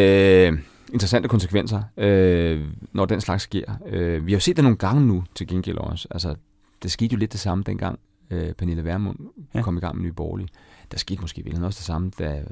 øh, 0.47 0.59
interessante 0.93 1.29
konsekvenser, 1.29 1.83
øh, 1.97 2.61
når 2.93 3.05
den 3.05 3.21
slags 3.21 3.43
sker. 3.43 3.73
Øh, 3.87 4.27
vi 4.27 4.33
har 4.33 4.37
jo 4.37 4.41
set 4.41 4.57
det 4.57 4.65
nogle 4.65 4.79
gange 4.79 5.07
nu, 5.07 5.25
til 5.35 5.47
gengæld 5.47 5.79
også. 5.79 6.09
Altså, 6.11 6.35
det 6.83 6.91
skete 6.91 7.13
jo 7.13 7.19
lidt 7.19 7.33
det 7.33 7.41
samme 7.41 7.65
dengang, 7.67 7.99
øh, 8.31 8.53
Pernille 8.53 8.85
Vermund 8.85 9.19
ja. 9.55 9.63
kom 9.63 9.77
i 9.77 9.81
gang 9.81 9.97
med 9.97 10.05
Nye 10.05 10.13
Borgerlige. 10.13 10.49
Der 10.93 10.99
skete 10.99 11.21
måske 11.21 11.45
vel 11.45 11.65
også 11.65 11.79
det 11.79 11.87
samme, 11.87 12.11
da 12.19 12.43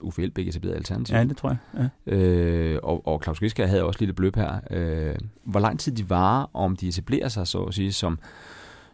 Uffe 0.00 0.22
Elbæk 0.22 0.48
etablerede 0.48 0.76
Alternativ. 0.76 1.16
Ja, 1.16 1.24
det 1.24 1.36
tror 1.36 1.48
jeg. 1.48 1.88
Ja. 2.08 2.14
Øh, 2.14 2.78
og, 2.82 3.06
og 3.06 3.20
Claus 3.22 3.42
Riske 3.42 3.66
havde 3.66 3.84
også 3.84 4.00
lille 4.00 4.12
bløb 4.12 4.36
her. 4.36 4.60
Øh, 4.70 5.14
hvor 5.44 5.60
lang 5.60 5.80
tid 5.80 5.92
de 5.92 6.10
varer, 6.10 6.46
om 6.54 6.76
de 6.76 6.88
etablerer 6.88 7.28
sig, 7.28 7.46
så 7.46 7.58
at 7.58 7.74
sige, 7.74 7.92
som 7.92 8.18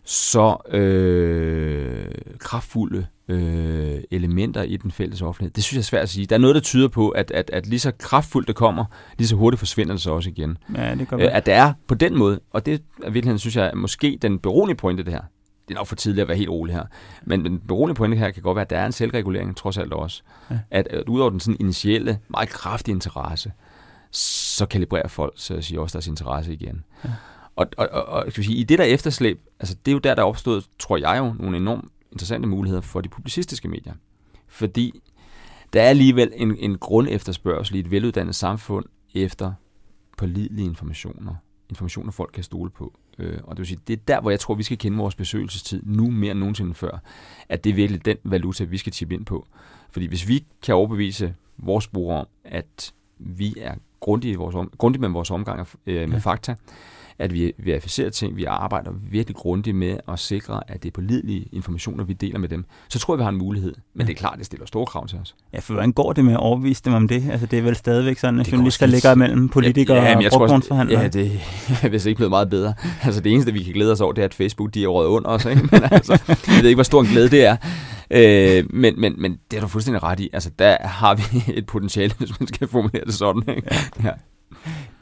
så 0.05 0.57
øh, 0.77 2.07
kraftfulde 2.39 3.07
øh, 3.29 3.99
elementer 4.11 4.63
i 4.63 4.77
den 4.77 4.91
fælles 4.91 5.23
offentlighed. 5.23 5.53
Det 5.53 5.65
synes 5.65 5.77
jeg 5.77 5.81
er 5.81 5.85
svært 5.85 6.03
at 6.03 6.09
sige. 6.09 6.27
Der 6.27 6.35
er 6.35 6.41
noget, 6.41 6.55
der 6.55 6.61
tyder 6.61 6.89
på, 6.89 7.09
at, 7.09 7.31
at, 7.31 7.51
at 7.51 7.67
lige 7.67 7.81
så 7.81 7.93
kraftfuldt 7.99 8.49
det 8.49 8.57
kommer, 8.57 8.85
lige 9.19 9.29
så 9.29 9.37
hurtigt 9.37 9.59
forsvinder 9.59 9.95
det 9.95 10.03
så 10.03 10.11
også 10.11 10.31
igen. 10.31 10.59
Ja, 10.77 10.95
det 10.95 11.09
øh, 11.13 11.37
at 11.37 11.47
det 11.47 11.55
er 11.55 11.73
på 11.87 11.95
den 11.95 12.19
måde, 12.19 12.41
og 12.51 12.67
det 12.67 12.83
er 13.03 13.11
virkelig, 13.11 13.41
synes 13.41 13.57
jeg, 13.57 13.73
måske 13.75 14.19
den 14.23 14.39
beroligende 14.39 14.79
pointe 14.79 15.03
det 15.03 15.13
her, 15.13 15.23
det 15.69 15.75
er 15.75 15.79
nok 15.79 15.87
for 15.87 15.97
tidligt 15.97 16.23
at 16.23 16.29
være 16.29 16.37
helt 16.37 16.51
rolig 16.51 16.75
her. 16.75 16.85
Men 17.25 17.45
den 17.45 17.59
beroligende 17.59 17.99
pointe 17.99 18.17
her 18.17 18.31
kan 18.31 18.43
godt 18.43 18.57
være, 18.57 18.63
at 18.63 18.71
der 18.71 18.79
er 18.79 18.87
en 18.87 18.93
selvregulering 18.93 19.57
trods 19.57 19.79
alt 19.79 19.93
også. 19.93 20.23
Ja. 20.51 20.59
At, 20.71 20.89
at 20.89 21.09
udover 21.09 21.31
den 21.31 21.41
sådan 21.41 21.57
initielle, 21.61 22.19
meget 22.29 22.49
kraftige 22.49 22.95
interesse, 22.95 23.53
så 24.11 24.67
kalibrerer 24.67 25.09
folk 25.09 25.33
så 25.37 25.61
siger 25.61 25.81
også 25.81 25.93
deres 25.93 26.07
interesse 26.07 26.53
igen. 26.53 26.85
Ja. 27.05 27.11
Og, 27.57 27.67
og, 27.77 27.89
og, 27.93 28.05
og 28.05 28.25
skal 28.33 28.43
vi 28.43 28.47
sige, 28.47 28.59
i 28.59 28.65
det 28.65 28.79
der 28.79 28.85
efterslæb, 28.85 29.41
altså 29.61 29.77
det 29.87 29.91
er 29.91 29.93
jo 29.93 29.99
der, 29.99 30.15
der 30.15 30.23
er 30.23 30.27
opstået, 30.27 30.67
tror 30.79 30.97
jeg 30.97 31.19
jo, 31.19 31.35
nogle 31.39 31.57
enormt 31.57 31.85
interessante 32.13 32.49
muligheder 32.49 32.81
for 32.81 33.01
de 33.01 33.09
publicistiske 33.09 33.69
medier. 33.69 33.95
Fordi 34.49 35.01
der 35.73 35.83
er 35.83 35.89
alligevel 35.89 36.33
en, 36.37 36.57
en 36.59 36.79
grundefterspørgsel 36.79 37.77
i 37.77 37.79
et 37.79 37.91
veluddannet 37.91 38.35
samfund 38.35 38.85
efter 39.15 39.53
pålidelige 40.19 40.67
informationer. 40.67 41.35
Informationer, 41.71 42.13
folk 42.13 42.31
kan 42.35 42.45
stole 42.45 42.71
på. 42.71 42.93
Øh, 43.19 43.39
og 43.45 43.57
det 43.57 43.59
vil 43.59 43.67
sige, 43.67 43.81
det 43.87 43.93
er 43.93 44.03
der, 44.09 44.21
hvor 44.21 44.31
jeg 44.31 44.41
tror, 44.41 44.55
vi 44.55 44.63
skal 44.63 44.79
kende 44.79 44.99
vores 44.99 45.15
besøgelsestid 45.15 45.83
nu 45.85 46.11
mere 46.11 46.31
end 46.31 46.41
nogensinde 46.41 46.75
før. 46.75 46.99
At 47.49 47.65
det 47.65 47.71
er 47.71 47.75
virkelig 47.75 48.05
den 48.05 48.17
valuta, 48.25 48.65
vi 48.65 48.79
skal 48.79 48.93
chippe 48.93 49.15
ind 49.15 49.25
på. 49.25 49.47
Fordi 49.91 50.07
hvis 50.07 50.29
vi 50.29 50.45
kan 50.63 50.75
overbevise 50.75 51.35
vores 51.59 51.89
brugere 51.89 52.21
om, 52.21 52.27
at 52.45 52.93
vi 53.19 53.55
er 53.61 53.75
grundige, 54.01 54.33
i 54.33 54.37
vores 54.37 54.55
om, 54.55 54.73
grundige 54.79 55.01
med 55.01 55.09
vores 55.09 55.31
omgang 55.31 55.69
øh, 55.87 55.95
med 55.95 56.09
ja. 56.09 56.19
fakta, 56.19 56.55
at 57.19 57.35
vi 57.35 57.53
verificerer 57.59 58.11
ting, 58.11 58.37
vi 58.37 58.45
arbejder 58.45 58.91
virkelig 59.11 59.37
grundigt 59.37 59.77
med 59.77 59.97
at 60.09 60.19
sikre, 60.19 60.61
at 60.69 60.83
det 60.83 60.89
er 60.89 60.93
pålidelige 60.93 61.49
informationer, 61.53 62.05
vi 62.05 62.13
deler 62.13 62.39
med 62.39 62.49
dem, 62.49 62.65
så 62.89 62.99
tror 62.99 63.15
jeg, 63.15 63.19
vi 63.19 63.23
har 63.23 63.31
en 63.31 63.37
mulighed. 63.37 63.75
Men 63.95 64.01
ja. 64.01 64.07
det 64.07 64.13
er 64.13 64.19
klart, 64.19 64.39
det 64.39 64.47
stiller 64.47 64.67
store 64.67 64.87
krav 64.87 65.09
til 65.09 65.19
os. 65.19 65.35
Ja, 65.53 65.59
for 65.59 65.73
hvordan 65.73 65.93
går 65.93 66.13
det 66.13 66.25
med 66.25 66.33
at 66.33 66.41
overbevise 66.41 66.83
dem 66.85 66.95
om 66.95 67.09
det? 67.09 67.31
Altså, 67.31 67.47
det 67.47 67.59
er 67.59 67.63
vel 67.63 67.77
stadigvæk 67.77 68.19
sådan, 68.19 68.41
at 68.41 68.53
journalister 68.53 68.87
ligger 68.87 69.15
mellem 69.15 69.49
politikere 69.49 69.97
ja, 69.97 70.21
ja, 70.21 70.27
og 70.33 70.39
brugtvognsforhandlere? 70.39 71.03
Ja, 71.03 71.09
det 71.09 71.41
er 71.83 71.89
vist 71.89 72.07
ikke 72.07 72.17
blevet 72.17 72.31
meget 72.31 72.51
bedre. 72.51 72.75
Altså, 73.03 73.21
det 73.21 73.33
eneste, 73.33 73.53
vi 73.53 73.63
kan 73.63 73.73
glæde 73.73 73.93
os 73.93 74.01
over, 74.01 74.13
det 74.13 74.23
er, 74.23 74.27
at 74.27 74.35
Facebook 74.35 74.75
de 74.75 74.85
er 74.85 74.89
røget 74.89 75.09
under 75.09 75.31
os. 75.31 75.45
Ikke? 75.45 75.69
Men 75.73 75.83
altså, 75.91 76.13
jeg 76.29 76.63
ved 76.63 76.65
ikke, 76.65 76.77
hvor 76.77 76.83
stor 76.83 77.01
en 77.01 77.07
glæde 77.07 77.29
det 77.29 77.45
er. 77.45 77.57
Øh, 78.11 78.65
men, 78.71 79.01
men, 79.01 79.15
men 79.19 79.37
det 79.51 79.57
er 79.57 79.61
du 79.61 79.69
fuldstændig 79.69 80.03
ret 80.03 80.21
i. 80.21 80.31
Altså, 80.33 80.51
der 80.59 80.77
har 80.81 81.15
vi 81.15 81.53
et 81.55 81.67
potentiale, 81.67 82.13
hvis 82.19 82.41
man 82.41 82.47
skal 82.47 82.69
formulere 82.69 83.05
det 83.05 83.15
sådan. 83.15 83.43
Ikke? 83.49 83.75
Ja. 84.05 84.11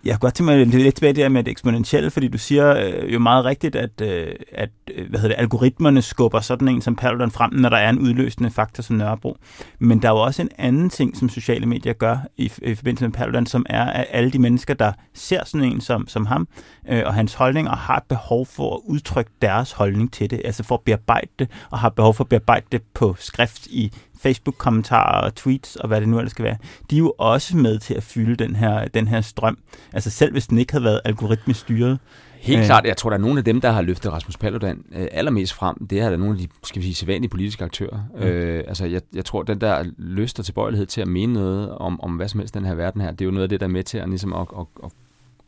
Jeg 0.04 0.14
kunne 0.14 0.18
godt 0.18 0.34
tænke 0.34 0.52
mig 0.52 0.66
lidt 0.66 0.94
tilbage 0.94 1.12
der 1.12 1.28
med 1.28 1.44
det 1.44 1.50
eksponentielle, 1.50 2.10
fordi 2.10 2.28
du 2.28 2.38
siger 2.38 2.76
øh, 2.76 3.12
jo 3.14 3.18
meget 3.18 3.44
rigtigt, 3.44 3.76
at, 3.76 4.00
øh, 4.00 4.34
at 4.52 4.70
øh, 4.94 5.08
hvad 5.10 5.20
hedder 5.20 5.36
det, 5.36 5.42
algoritmerne 5.42 6.02
skubber 6.02 6.40
sådan 6.40 6.68
en 6.68 6.80
som 6.80 6.96
Paludan 6.96 7.30
frem, 7.30 7.52
når 7.52 7.68
der 7.68 7.76
er 7.76 7.90
en 7.90 7.98
udløsende 7.98 8.50
faktor 8.50 8.82
som 8.82 8.96
Nørrebro. 8.96 9.36
Men 9.78 10.02
der 10.02 10.08
er 10.08 10.12
jo 10.12 10.18
også 10.18 10.42
en 10.42 10.50
anden 10.58 10.90
ting, 10.90 11.16
som 11.16 11.28
sociale 11.28 11.66
medier 11.66 11.92
gør 11.92 12.18
i, 12.36 12.52
i 12.62 12.74
forbindelse 12.74 13.04
med 13.04 13.12
Paludan, 13.12 13.46
som 13.46 13.66
er, 13.68 13.84
at 13.84 14.06
alle 14.10 14.30
de 14.30 14.38
mennesker, 14.38 14.74
der 14.74 14.92
ser 15.14 15.44
sådan 15.44 15.72
en 15.72 15.80
som, 15.80 16.08
som 16.08 16.26
ham, 16.26 16.48
øh, 16.88 17.02
og 17.06 17.14
hans 17.14 17.34
holdning, 17.34 17.68
og 17.68 17.78
har 17.78 17.96
et 17.96 18.04
behov 18.08 18.46
for 18.46 18.74
at 18.74 18.80
udtrykke 18.84 19.30
deres 19.42 19.72
holdning 19.72 20.12
til 20.12 20.30
det, 20.30 20.40
altså 20.44 20.62
for 20.62 20.74
at 20.74 20.80
bearbejde 20.80 21.30
det, 21.38 21.50
og 21.70 21.78
har 21.78 21.88
behov 21.88 22.14
for 22.14 22.24
at 22.24 22.28
bearbejde 22.28 22.66
det 22.72 22.82
på 22.94 23.16
skrift 23.18 23.66
i 23.66 23.92
Facebook-kommentarer 24.24 25.24
og 25.24 25.34
tweets 25.34 25.76
og 25.76 25.88
hvad 25.88 26.00
det 26.00 26.08
nu 26.08 26.18
ellers 26.18 26.30
skal 26.30 26.44
være, 26.44 26.56
de 26.90 26.96
er 26.96 26.98
jo 26.98 27.14
også 27.18 27.56
med 27.56 27.78
til 27.78 27.94
at 27.94 28.02
fylde 28.02 28.36
den 28.44 28.56
her, 28.56 28.88
den 28.88 29.08
her 29.08 29.20
strøm. 29.20 29.58
Altså 29.92 30.10
selv 30.10 30.32
hvis 30.32 30.46
den 30.46 30.58
ikke 30.58 30.72
havde 30.72 30.84
været 30.84 31.00
algoritmisk 31.04 31.60
styret. 31.60 31.98
Helt 32.44 32.60
øh. 32.60 32.66
klart. 32.66 32.84
Jeg 32.84 32.96
tror, 32.96 33.10
der 33.10 33.16
er 33.16 33.20
nogle 33.20 33.38
af 33.38 33.44
dem, 33.44 33.60
der 33.60 33.70
har 33.70 33.82
løftet 33.82 34.12
Rasmus 34.12 34.36
Paludan 34.36 34.84
øh, 34.92 35.06
allermest 35.12 35.54
frem. 35.54 35.86
Det 35.86 36.00
er 36.00 36.10
der 36.10 36.16
nogle 36.16 36.34
af 36.34 36.38
de, 36.38 36.48
skal 36.64 36.82
vi 36.82 36.86
sige, 36.86 36.94
sædvanlige 36.94 37.30
politiske 37.30 37.64
aktører. 37.64 37.98
Mm. 38.14 38.22
Øh, 38.22 38.64
altså, 38.68 38.86
jeg, 38.86 39.00
jeg 39.14 39.24
tror, 39.24 39.42
den 39.42 39.60
der 39.60 39.84
lyst 39.98 40.38
og 40.38 40.44
tilbøjelighed 40.44 40.86
til 40.86 41.00
at 41.00 41.08
mene 41.08 41.32
noget 41.32 41.70
om, 41.70 42.00
om 42.00 42.16
hvad 42.16 42.28
som 42.28 42.40
helst 42.40 42.54
den 42.54 42.64
her 42.64 42.74
verden 42.74 43.00
her, 43.00 43.10
det 43.10 43.20
er 43.20 43.24
jo 43.24 43.30
noget 43.30 43.42
af 43.42 43.48
det, 43.48 43.60
der 43.60 43.66
er 43.66 43.70
med 43.70 43.82
til 43.84 43.98
at, 43.98 44.08
ligesom 44.08 44.32
at, 44.32 44.46
at, 44.58 44.66
at, 44.84 44.90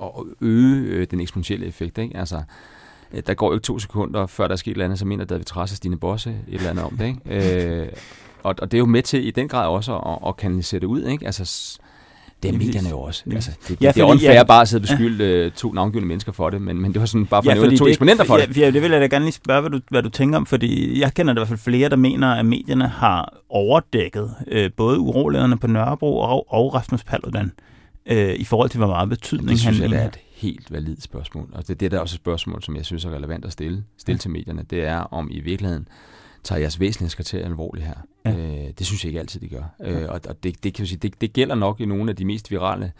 at 0.03 0.11
øge 0.41 0.87
øh, 0.87 1.07
den 1.11 1.21
eksponentielle 1.21 1.67
effekt. 1.67 1.99
Ikke? 1.99 2.17
Altså, 2.17 2.43
øh, 3.12 3.23
der 3.27 3.35
går 3.35 3.47
jo 3.49 3.55
ikke 3.55 3.65
to 3.65 3.79
sekunder, 3.79 4.27
før 4.27 4.47
der 4.47 4.53
er 4.53 4.57
sket 4.57 4.71
et 4.71 4.75
eller 4.75 4.85
andet, 4.85 4.99
så 4.99 5.07
mener 5.07 5.25
David 5.25 5.57
og 5.57 5.69
Stine 5.69 5.99
Bosse 5.99 6.31
et 6.31 6.55
eller 6.55 6.71
andet 6.71 6.85
om 6.85 6.97
det. 6.97 7.07
Ikke? 7.07 7.83
Øh, 7.83 7.89
og, 8.46 8.54
og 8.62 8.70
det 8.70 8.76
er 8.76 8.78
jo 8.78 8.87
med 8.87 9.02
til 9.02 9.26
i 9.26 9.30
den 9.30 9.48
grad 9.48 9.66
også 9.68 9.96
at, 9.96 10.28
at 10.28 10.37
kanalisere 10.37 10.80
det 10.80 10.87
ud. 10.87 11.02
Ikke? 11.02 11.26
Altså, 11.26 11.78
det 12.42 12.54
er 12.54 12.59
medierne 12.59 12.88
jo 12.88 13.00
også. 13.00 13.22
Altså, 13.32 13.50
det, 13.68 13.76
ja, 13.80 13.87
det, 13.87 13.94
det 13.94 14.00
er 14.00 14.04
unfair 14.04 14.32
ja, 14.32 14.44
bare 14.44 14.62
at 14.62 14.68
sidde 14.68 14.80
og 14.80 14.82
beskylde 14.82 15.42
ja. 15.42 15.48
to 15.48 15.72
navngivende 15.72 16.09
mennesker 16.09 16.32
for 16.32 16.50
det, 16.50 16.62
men, 16.62 16.80
men 16.80 16.92
det 16.92 17.00
var 17.00 17.06
sådan 17.06 17.26
bare 17.26 17.42
for 17.42 17.50
ja, 17.50 17.56
at 17.56 17.62
nævne 17.62 17.76
to 17.76 17.85
det, 17.85 17.90
eksponenter 17.90 18.24
for 18.24 18.38
ja, 18.38 18.46
det. 18.46 18.56
Ja, 18.56 18.70
det 18.70 18.82
vil 18.82 18.90
jeg 18.90 19.00
da 19.00 19.06
gerne 19.06 19.24
lige 19.24 19.32
spørge, 19.32 19.61
hvad 19.61 19.70
du, 19.70 19.80
hvad 19.90 20.02
du 20.02 20.09
tænker 20.09 20.38
om, 20.38 20.46
fordi 20.46 21.00
jeg 21.00 21.14
kender 21.14 21.32
i 21.32 21.37
hvert 21.37 21.48
fald 21.48 21.59
flere, 21.59 21.88
der 21.88 21.96
mener, 21.96 22.35
at 22.35 22.46
medierne 22.46 22.88
har 22.88 23.35
overdækket 23.48 24.35
øh, 24.48 24.70
både 24.76 24.98
uroligerne 24.98 25.59
på 25.59 25.66
Nørrebro 25.66 26.18
og, 26.18 26.52
og 26.52 26.74
Rasmus 26.74 27.04
Paludan 27.04 27.52
øh, 28.06 28.35
i 28.35 28.44
forhold 28.44 28.70
til, 28.70 28.78
hvor 28.78 28.87
meget 28.87 29.09
betydning 29.09 29.48
det 29.48 29.61
synes 29.61 29.78
han 29.78 29.92
jeg, 29.92 30.02
er 30.02 30.06
et 30.06 30.18
helt 30.35 30.72
validt 30.72 31.02
spørgsmål. 31.02 31.48
Og 31.52 31.68
det, 31.68 31.80
det 31.80 31.87
er 31.87 31.90
der 31.90 31.98
også 31.98 32.14
et 32.14 32.20
spørgsmål, 32.20 32.62
som 32.62 32.76
jeg 32.76 32.85
synes 32.85 33.04
er 33.04 33.11
relevant 33.11 33.44
at 33.44 33.52
stille, 33.52 33.85
stille 33.98 34.18
til 34.18 34.30
medierne. 34.30 34.62
Det 34.70 34.85
er, 34.85 34.98
om 34.98 35.28
i 35.30 35.40
virkeligheden 35.40 35.88
tager 36.46 36.61
jeres 36.61 36.80
væsentlighedskriterier 36.80 37.44
alvorligt 37.44 37.87
her. 37.87 37.94
Ja. 38.24 38.30
Øh, 38.30 38.70
det 38.78 38.87
synes 38.87 39.04
jeg 39.04 39.09
ikke 39.09 39.20
altid, 39.20 39.40
de 39.40 39.48
gør. 39.48 39.62
Ja. 39.80 39.90
Øh, 39.90 40.09
og 40.09 40.20
og 40.28 40.42
det, 40.42 40.64
det, 40.64 40.74
kan 40.74 40.87
sige, 40.87 40.98
det, 40.98 41.20
det 41.20 41.32
gælder 41.32 41.54
nok 41.54 41.80
i 41.80 41.85
nogle 41.85 42.11
af 42.11 42.16
de 42.16 42.24
mest 42.24 42.50
virale 42.50 42.92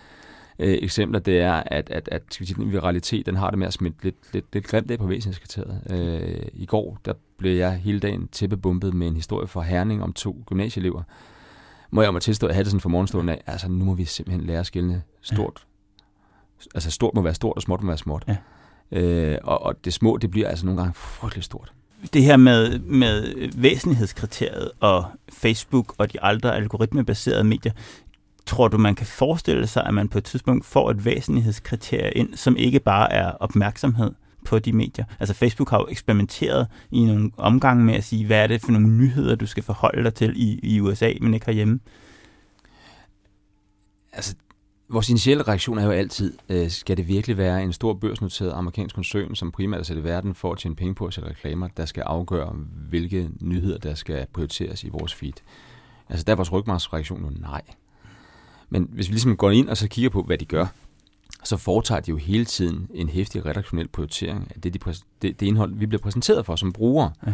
øh, 0.59 0.79
eksempler, 0.83 1.21
det 1.21 1.41
er, 1.41 1.53
at, 1.67 1.91
at, 1.91 2.09
at 2.13 2.23
skal 2.31 2.47
vi 2.47 2.47
sige, 2.47 2.63
den 2.63 2.73
viralitet, 2.73 3.27
den 3.27 3.37
har 3.37 3.51
det 3.51 3.59
med 3.59 3.67
at 3.67 3.73
smitte 3.73 3.99
lidt, 4.03 4.17
lidt, 4.33 4.45
lidt 4.53 4.67
grimt 4.67 4.91
af 4.91 4.99
på 4.99 5.07
væsentlighedskriteriet. 5.07 5.81
Øh, 5.91 6.47
I 6.53 6.67
går, 6.67 6.99
der 7.05 7.13
blev 7.39 7.57
jeg 7.57 7.77
hele 7.77 8.01
dagen 8.01 8.29
tæppebumpet 8.29 8.95
med 8.95 9.07
en 9.07 9.15
historie 9.15 9.47
fra 9.47 9.63
Herning 9.63 10.03
om 10.03 10.13
to 10.13 10.43
gymnasieelever. 10.47 11.03
Må 11.91 12.03
jeg 12.03 12.13
må 12.13 12.19
tilstå, 12.19 12.47
at 12.47 12.49
jeg 12.49 12.55
havde 12.55 12.65
det 12.65 12.71
sådan 12.71 12.81
for 12.81 12.89
morgenstunden 12.89 13.29
af, 13.29 13.43
altså 13.47 13.69
nu 13.69 13.85
må 13.85 13.95
vi 13.95 14.05
simpelthen 14.05 14.47
lære 14.47 14.61
at 14.61 14.67
skille 14.67 15.03
stort. 15.23 15.67
Ja. 15.67 16.69
Altså 16.75 16.91
stort 16.91 17.15
må 17.15 17.23
være 17.23 17.35
stort, 17.35 17.57
og 17.57 17.63
småt 17.63 17.83
må 17.83 17.87
være 17.87 17.99
småt. 17.99 18.25
Ja. 18.29 18.37
Øh, 19.01 19.39
og, 19.45 19.63
og 19.63 19.85
det 19.85 19.93
små, 19.93 20.17
det 20.17 20.31
bliver 20.31 20.49
altså 20.49 20.67
nogle 20.67 20.81
gange 20.81 20.95
frygteligt 20.95 21.45
stort 21.45 21.73
det 22.13 22.23
her 22.23 22.37
med, 22.37 22.79
med 22.79 23.35
væsentlighedskriteriet 23.57 24.71
og 24.81 25.05
Facebook 25.33 25.95
og 25.99 26.13
de 26.13 26.23
andre 26.23 26.57
algoritmebaserede 26.57 27.45
medier, 27.45 27.73
tror 28.47 28.69
du, 28.69 28.79
man 28.79 28.95
kan 28.95 29.07
forestille 29.07 29.67
sig, 29.67 29.85
at 29.87 29.95
man 29.95 30.09
på 30.09 30.19
et 30.19 30.25
tidspunkt 30.25 30.67
får 30.67 30.91
et 30.91 31.05
væsentlighedskriterie 31.05 32.11
ind, 32.11 32.35
som 32.35 32.57
ikke 32.57 32.81
bare 32.81 33.13
er 33.13 33.31
opmærksomhed 33.31 34.13
på 34.45 34.59
de 34.59 34.73
medier? 34.73 35.05
Altså 35.21 35.35
Facebook 35.35 35.71
har 35.71 35.79
jo 35.79 35.87
eksperimenteret 35.91 36.67
i 36.91 37.05
nogle 37.05 37.31
omgange 37.37 37.85
med 37.85 37.95
at 37.95 38.05
sige, 38.05 38.27
hvad 38.27 38.43
er 38.43 38.47
det 38.47 38.61
for 38.61 38.73
nogle 38.73 38.89
nyheder, 38.89 39.35
du 39.35 39.47
skal 39.47 39.63
forholde 39.63 40.05
dig 40.05 40.15
til 40.15 40.33
i, 40.37 40.61
i 40.63 40.81
USA, 40.81 41.13
men 41.21 41.35
ikke 41.35 41.47
herhjemme? 41.47 41.81
Altså, 44.13 44.35
Vores 44.89 45.09
initielle 45.09 45.43
reaktion 45.43 45.79
er 45.79 45.85
jo 45.85 45.91
altid, 45.91 46.39
øh, 46.49 46.71
skal 46.71 46.97
det 46.97 47.09
virkelig 47.09 47.37
være 47.37 47.63
en 47.63 47.73
stor 47.73 47.95
børsnoteret 47.95 48.53
amerikansk 48.53 48.95
koncern, 48.95 49.35
som 49.35 49.53
primært 49.53 49.81
er 49.81 49.85
sat 49.85 49.97
i 49.97 50.05
verden 50.05 50.35
for 50.35 50.53
at 50.53 50.59
tjene 50.59 50.77
penge 50.77 50.95
på 50.95 51.07
at 51.07 51.15
sælge 51.15 51.29
reklamer, 51.29 51.69
der 51.77 51.87
skal 51.87 52.03
afgøre, 52.03 52.57
hvilke 52.89 53.31
nyheder, 53.41 53.79
der 53.79 53.95
skal 53.95 54.27
prioriteres 54.33 54.85
i 54.85 54.89
vores 54.89 55.15
feed. 55.15 55.33
Altså 56.09 56.25
der 56.25 56.33
er 56.33 56.37
vores 56.37 56.53
rygmarksreaktion 56.53 57.25
jo 57.25 57.31
nej. 57.41 57.63
Men 58.69 58.89
hvis 58.93 59.09
vi 59.09 59.13
ligesom 59.13 59.37
går 59.37 59.51
ind 59.51 59.69
og 59.69 59.77
så 59.77 59.89
kigger 59.89 60.11
på, 60.11 60.23
hvad 60.23 60.39
de 60.39 60.45
gør, 60.45 60.67
så 61.45 61.57
foretager 61.57 62.01
de 62.01 62.11
jo 62.11 62.17
hele 62.17 62.45
tiden 62.45 62.89
en 62.95 63.09
hæftig 63.09 63.47
redaktionel 63.47 63.89
prioritering 63.89 64.53
af 64.55 64.61
det, 64.61 64.75
de 64.75 64.79
det, 65.23 65.41
det 65.41 65.47
indhold, 65.47 65.75
vi 65.75 65.87
bliver 65.87 66.03
præsenteret 66.03 66.47
for 66.47 66.57
som 66.57 66.73
brugere. 66.73 67.13
Ja. 67.27 67.33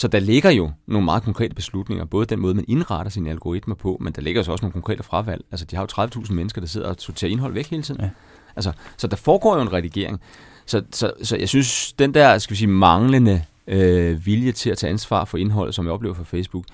Så 0.00 0.08
der 0.08 0.20
ligger 0.20 0.50
jo 0.50 0.72
nogle 0.86 1.04
meget 1.04 1.22
konkrete 1.22 1.54
beslutninger, 1.54 2.04
både 2.04 2.26
den 2.26 2.40
måde, 2.40 2.54
man 2.54 2.64
indretter 2.68 3.10
sine 3.10 3.30
algoritmer 3.30 3.74
på, 3.74 3.96
men 4.00 4.12
der 4.12 4.22
ligger 4.22 4.42
så 4.42 4.52
også 4.52 4.64
nogle 4.64 4.72
konkrete 4.72 5.02
fravalg. 5.02 5.44
Altså, 5.50 5.66
de 5.66 5.76
har 5.76 5.82
jo 5.98 6.20
30.000 6.22 6.32
mennesker, 6.32 6.60
der 6.60 6.68
sidder 6.68 6.88
og 6.88 6.96
sorterer 6.98 7.30
indhold 7.30 7.52
væk 7.52 7.70
hele 7.70 7.82
tiden. 7.82 8.00
Ja. 8.00 8.10
Altså, 8.56 8.72
så 8.96 9.06
der 9.06 9.16
foregår 9.16 9.56
jo 9.56 9.62
en 9.62 9.72
redigering. 9.72 10.20
Så, 10.66 10.82
så, 10.90 11.12
så 11.22 11.36
jeg 11.36 11.48
synes, 11.48 11.92
den 11.92 12.14
der, 12.14 12.38
skal 12.38 12.54
vi 12.54 12.56
sige, 12.56 12.68
manglende 12.68 13.44
øh, 13.66 14.26
vilje 14.26 14.52
til 14.52 14.70
at 14.70 14.78
tage 14.78 14.90
ansvar 14.90 15.24
for 15.24 15.38
indhold, 15.38 15.72
som 15.72 15.84
jeg 15.84 15.92
oplever 15.92 16.14
fra 16.14 16.24
Facebook, 16.24 16.64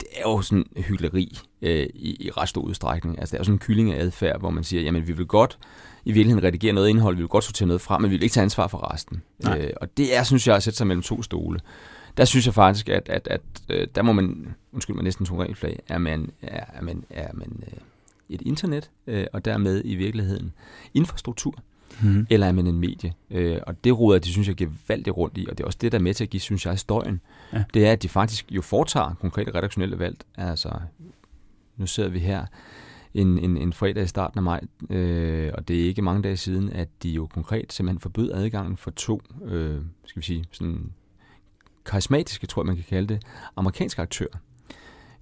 det 0.00 0.08
er 0.16 0.30
jo 0.30 0.42
sådan 0.42 0.64
hyggeleri 0.76 1.38
øh, 1.62 1.86
i, 1.94 2.26
i 2.26 2.30
ret 2.30 2.48
stor 2.48 2.60
udstrækning. 2.60 3.18
Altså, 3.18 3.32
det 3.32 3.36
er 3.36 3.40
jo 3.40 3.44
sådan 3.44 3.54
en 3.54 3.58
kylling 3.58 3.92
af 3.92 4.02
adfærd, 4.02 4.40
hvor 4.40 4.50
man 4.50 4.64
siger, 4.64 4.82
jamen, 4.82 5.06
vi 5.06 5.12
vil 5.12 5.26
godt 5.26 5.58
i 6.04 6.12
virkeligheden 6.12 6.44
redigere 6.44 6.72
noget 6.72 6.88
indhold, 6.88 7.16
vi 7.16 7.22
vil 7.22 7.28
godt 7.28 7.44
sortere 7.44 7.66
noget 7.68 7.80
frem, 7.80 8.02
men 8.02 8.10
vi 8.10 8.16
vil 8.16 8.22
ikke 8.22 8.34
tage 8.34 8.42
ansvar 8.42 8.66
for 8.66 8.92
resten. 8.94 9.22
Øh, 9.48 9.70
og 9.80 9.96
det 9.96 10.16
er, 10.16 10.22
synes 10.22 10.46
jeg, 10.46 10.56
at 10.56 10.62
sætte 10.62 10.76
sig 10.76 10.86
mellem 10.86 11.02
to 11.02 11.22
stole 11.22 11.60
der 12.16 12.24
synes 12.24 12.46
jeg 12.46 12.54
faktisk, 12.54 12.88
at, 12.88 13.08
at, 13.08 13.28
at 13.28 13.40
øh, 13.68 13.86
der 13.94 14.02
må 14.02 14.12
man, 14.12 14.54
undskyld 14.72 14.96
mig 14.96 15.04
næsten 15.04 15.26
to 15.26 15.54
flag, 15.54 15.82
er 15.88 15.98
man, 15.98 16.30
er, 16.42 16.82
man, 16.82 17.04
er 17.10 17.28
man 17.32 17.62
øh, 17.66 17.78
et 18.28 18.42
internet, 18.42 18.90
øh, 19.06 19.26
og 19.32 19.44
dermed 19.44 19.82
i 19.84 19.94
virkeligheden 19.94 20.52
infrastruktur, 20.94 21.54
mm. 22.02 22.26
eller 22.30 22.46
er 22.46 22.52
man 22.52 22.66
en 22.66 22.80
medie? 22.80 23.12
Øh, 23.30 23.58
og 23.66 23.84
det 23.84 23.98
råder 23.98 24.18
de, 24.18 24.28
synes 24.28 24.48
jeg, 24.48 24.56
gevaldigt 24.56 25.16
rundt 25.16 25.38
i, 25.38 25.46
og 25.50 25.58
det 25.58 25.64
er 25.64 25.66
også 25.66 25.78
det, 25.80 25.92
der 25.92 25.98
er 25.98 26.02
med 26.02 26.14
til 26.14 26.24
at 26.24 26.30
give, 26.30 26.40
synes 26.40 26.66
jeg, 26.66 26.78
støjen. 26.78 27.20
Ja. 27.52 27.64
Det 27.74 27.86
er, 27.86 27.92
at 27.92 28.02
de 28.02 28.08
faktisk 28.08 28.52
jo 28.52 28.62
foretager 28.62 29.14
konkrete 29.14 29.54
redaktionelle 29.54 29.98
valg. 29.98 30.16
Altså, 30.36 30.70
nu 31.76 31.86
sidder 31.86 32.10
vi 32.10 32.18
her 32.18 32.46
en, 33.14 33.38
en, 33.38 33.56
en 33.56 33.72
fredag 33.72 34.04
i 34.04 34.06
starten 34.06 34.38
af 34.38 34.42
maj, 34.42 34.60
øh, 34.90 35.52
og 35.54 35.68
det 35.68 35.80
er 35.80 35.84
ikke 35.84 36.02
mange 36.02 36.22
dage 36.22 36.36
siden, 36.36 36.70
at 36.70 36.88
de 37.02 37.10
jo 37.10 37.26
konkret 37.26 37.72
simpelthen 37.72 38.00
forbød 38.00 38.32
adgangen 38.32 38.76
for 38.76 38.90
to, 38.90 39.22
øh, 39.44 39.80
skal 40.04 40.20
vi 40.20 40.26
sige, 40.26 40.44
sådan 40.50 40.92
karismatiske, 41.84 42.46
tror 42.46 42.62
jeg, 42.62 42.66
man 42.66 42.76
kan 42.76 42.84
kalde 42.88 43.14
det, 43.14 43.22
amerikanske 43.56 44.02
aktører. 44.02 44.38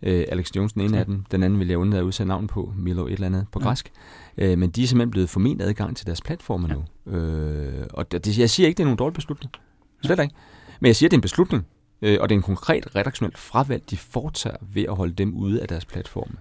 Øh, 0.03 0.25
Alex 0.29 0.51
Jones, 0.57 0.72
den 0.72 0.83
ene 0.83 0.92
ja. 0.92 1.01
af 1.01 1.07
dem, 1.07 1.25
den 1.31 1.42
anden 1.42 1.59
vil 1.59 1.68
jeg 1.68 1.79
undlade 1.79 2.01
at 2.01 2.05
udsætte 2.05 2.29
navn 2.29 2.46
på, 2.46 2.72
Milo 2.77 3.07
et 3.07 3.12
eller 3.12 3.27
andet 3.27 3.46
på 3.53 3.61
ja. 3.61 3.66
græsk. 3.66 3.92
Øh, 4.38 4.59
men 4.59 4.70
de 4.70 4.83
er 4.83 4.87
simpelthen 4.87 5.11
blevet 5.11 5.31
forment 5.31 5.62
adgang 5.62 5.96
til 5.96 6.07
deres 6.07 6.20
platformer 6.20 6.68
ja. 6.68 6.75
nu. 6.75 7.18
Øh, 7.18 7.87
og 7.90 8.12
det, 8.12 8.38
jeg 8.38 8.51
siger 8.51 8.66
ikke, 8.66 8.77
det 8.77 8.83
er 8.83 8.87
nogen 8.87 8.98
dårlig 8.98 9.14
beslutning. 9.14 9.53
Slet 10.05 10.20
ikke. 10.20 10.35
Men 10.81 10.87
jeg 10.87 10.96
siger, 10.96 11.09
det 11.09 11.14
er 11.14 11.18
en 11.18 11.22
beslutning, 11.22 11.66
øh, 12.03 12.18
og 12.20 12.29
det 12.29 12.35
er 12.35 12.38
en 12.38 12.42
konkret 12.42 12.96
redaktionelt 12.96 13.38
fravalg, 13.38 13.90
de 13.90 13.96
foretager 13.96 14.57
ved 14.61 14.83
at 14.83 14.96
holde 14.96 15.12
dem 15.12 15.35
ude 15.35 15.62
af 15.62 15.68
deres 15.68 15.85
platforme. 15.85 16.37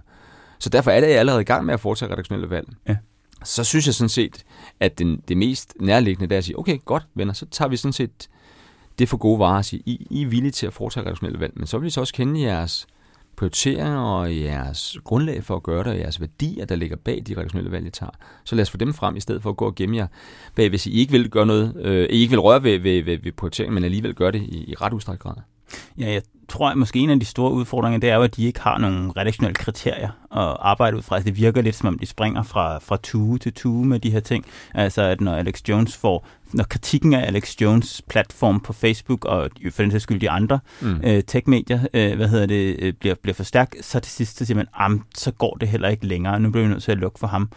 Så 0.58 0.68
derfor 0.68 0.90
er 0.90 1.00
det 1.00 1.06
allerede 1.06 1.40
i 1.40 1.44
gang 1.44 1.66
med 1.66 1.74
at 1.74 1.80
foretage 1.80 2.12
redaktionelle 2.12 2.50
valg. 2.50 2.68
Ja. 2.88 2.96
Så 3.44 3.64
synes 3.64 3.86
jeg 3.86 3.94
sådan 3.94 4.08
set, 4.08 4.44
at 4.80 4.98
den, 4.98 5.22
det 5.28 5.36
mest 5.36 5.74
nærliggende 5.80 6.34
er 6.34 6.38
at 6.38 6.44
sige, 6.44 6.58
okay, 6.58 6.78
godt 6.84 7.06
venner, 7.14 7.32
så 7.32 7.46
tager 7.46 7.68
vi 7.68 7.76
sådan 7.76 7.92
set 7.92 8.28
det 8.98 9.08
for 9.08 9.16
gode 9.16 9.38
varer 9.38 9.58
at 9.58 9.64
sige, 9.64 9.82
I, 9.86 10.06
I 10.10 10.22
er 10.22 10.26
villige 10.26 10.50
til 10.50 10.66
at 10.66 10.72
foretage 10.72 11.04
redaktionelle 11.04 11.40
valg, 11.40 11.52
men 11.56 11.66
så 11.66 11.78
vil 11.78 11.84
vi 11.84 11.90
så 11.90 12.00
også 12.00 12.14
kende 12.14 12.40
jeres 12.40 12.86
prioriteringer 13.36 14.00
og 14.00 14.36
jeres 14.36 14.98
grundlag 15.04 15.44
for 15.44 15.56
at 15.56 15.62
gøre 15.62 15.84
det, 15.84 15.92
og 15.92 15.98
jeres 15.98 16.20
værdier, 16.20 16.64
der 16.64 16.76
ligger 16.76 16.96
bag 16.96 17.22
de 17.26 17.32
redaktionelle 17.36 17.72
valg, 17.72 17.86
I 17.86 17.90
tager. 17.90 18.10
Så 18.44 18.54
lad 18.54 18.62
os 18.62 18.70
få 18.70 18.76
dem 18.76 18.94
frem, 18.94 19.16
i 19.16 19.20
stedet 19.20 19.42
for 19.42 19.50
at 19.50 19.56
gå 19.56 19.64
og 19.66 19.74
gemme 19.74 19.96
jer 19.96 20.06
bag, 20.54 20.68
hvis 20.68 20.86
I 20.86 20.92
ikke 20.92 21.12
vil 21.12 21.30
gøre 21.30 21.46
noget, 21.46 21.76
øh, 21.76 22.04
I 22.10 22.20
ikke 22.20 22.30
vil 22.30 22.40
røre 22.40 22.62
ved, 22.62 22.78
ved, 22.78 23.02
ved, 23.02 23.18
ved 23.22 23.32
prioriteringen, 23.32 23.74
men 23.74 23.84
alligevel 23.84 24.14
gør 24.14 24.30
det 24.30 24.42
i, 24.42 24.70
i 24.70 24.74
ret 24.74 24.92
udstrækket 24.92 25.22
grad. 25.22 25.34
Ja, 25.98 26.12
jeg 26.12 26.22
tror, 26.48 26.70
at 26.70 26.76
måske 26.76 26.98
en 26.98 27.10
af 27.10 27.20
de 27.20 27.26
store 27.26 27.52
udfordringer, 27.52 28.00
det 28.00 28.10
er 28.10 28.14
jo, 28.14 28.22
at 28.22 28.36
de 28.36 28.44
ikke 28.44 28.60
har 28.60 28.78
nogen 28.78 29.16
redaktionelle 29.16 29.54
kriterier 29.54 30.08
at 30.08 30.56
arbejde 30.60 30.96
ud 30.96 31.02
fra. 31.02 31.16
Altså, 31.16 31.26
det 31.30 31.36
virker 31.36 31.62
lidt, 31.62 31.76
som 31.76 31.88
om 31.88 31.98
de 31.98 32.06
springer 32.06 32.42
fra, 32.42 32.78
fra 32.78 32.96
tue 33.02 33.38
til 33.38 33.52
tue 33.52 33.86
med 33.86 34.00
de 34.00 34.10
her 34.10 34.20
ting. 34.20 34.44
Altså, 34.74 35.02
at 35.02 35.20
når 35.20 35.34
Alex 35.34 35.62
Jones 35.68 35.96
får, 35.96 36.26
når 36.52 36.64
kritikken 36.64 37.14
af 37.14 37.26
Alex 37.26 37.60
Jones 37.60 38.02
platform 38.08 38.60
på 38.60 38.72
Facebook, 38.72 39.24
og 39.24 39.50
for 39.70 39.82
den 39.82 39.90
sags 39.90 40.02
skyld 40.02 40.20
de 40.20 40.30
andre 40.30 40.58
mm. 40.80 41.00
øh, 41.04 41.22
tech-medier, 41.22 41.80
øh, 41.94 42.16
hvad 42.16 42.28
hedder 42.28 42.46
det, 42.46 42.76
øh, 42.78 42.92
bliver, 42.92 43.14
bliver 43.22 43.34
for 43.34 43.44
stærk, 43.44 43.74
så 43.80 44.00
til 44.00 44.12
sidst 44.12 44.38
så 44.38 44.44
siger 44.44 44.56
man, 44.56 45.02
så 45.14 45.30
går 45.30 45.56
det 45.60 45.68
heller 45.68 45.88
ikke 45.88 46.06
længere. 46.06 46.40
Nu 46.40 46.50
bliver 46.50 46.66
vi 46.66 46.72
nødt 46.72 46.82
til 46.82 46.92
at 46.92 46.98
lukke 46.98 47.18
for 47.18 47.26
ham. 47.26 47.48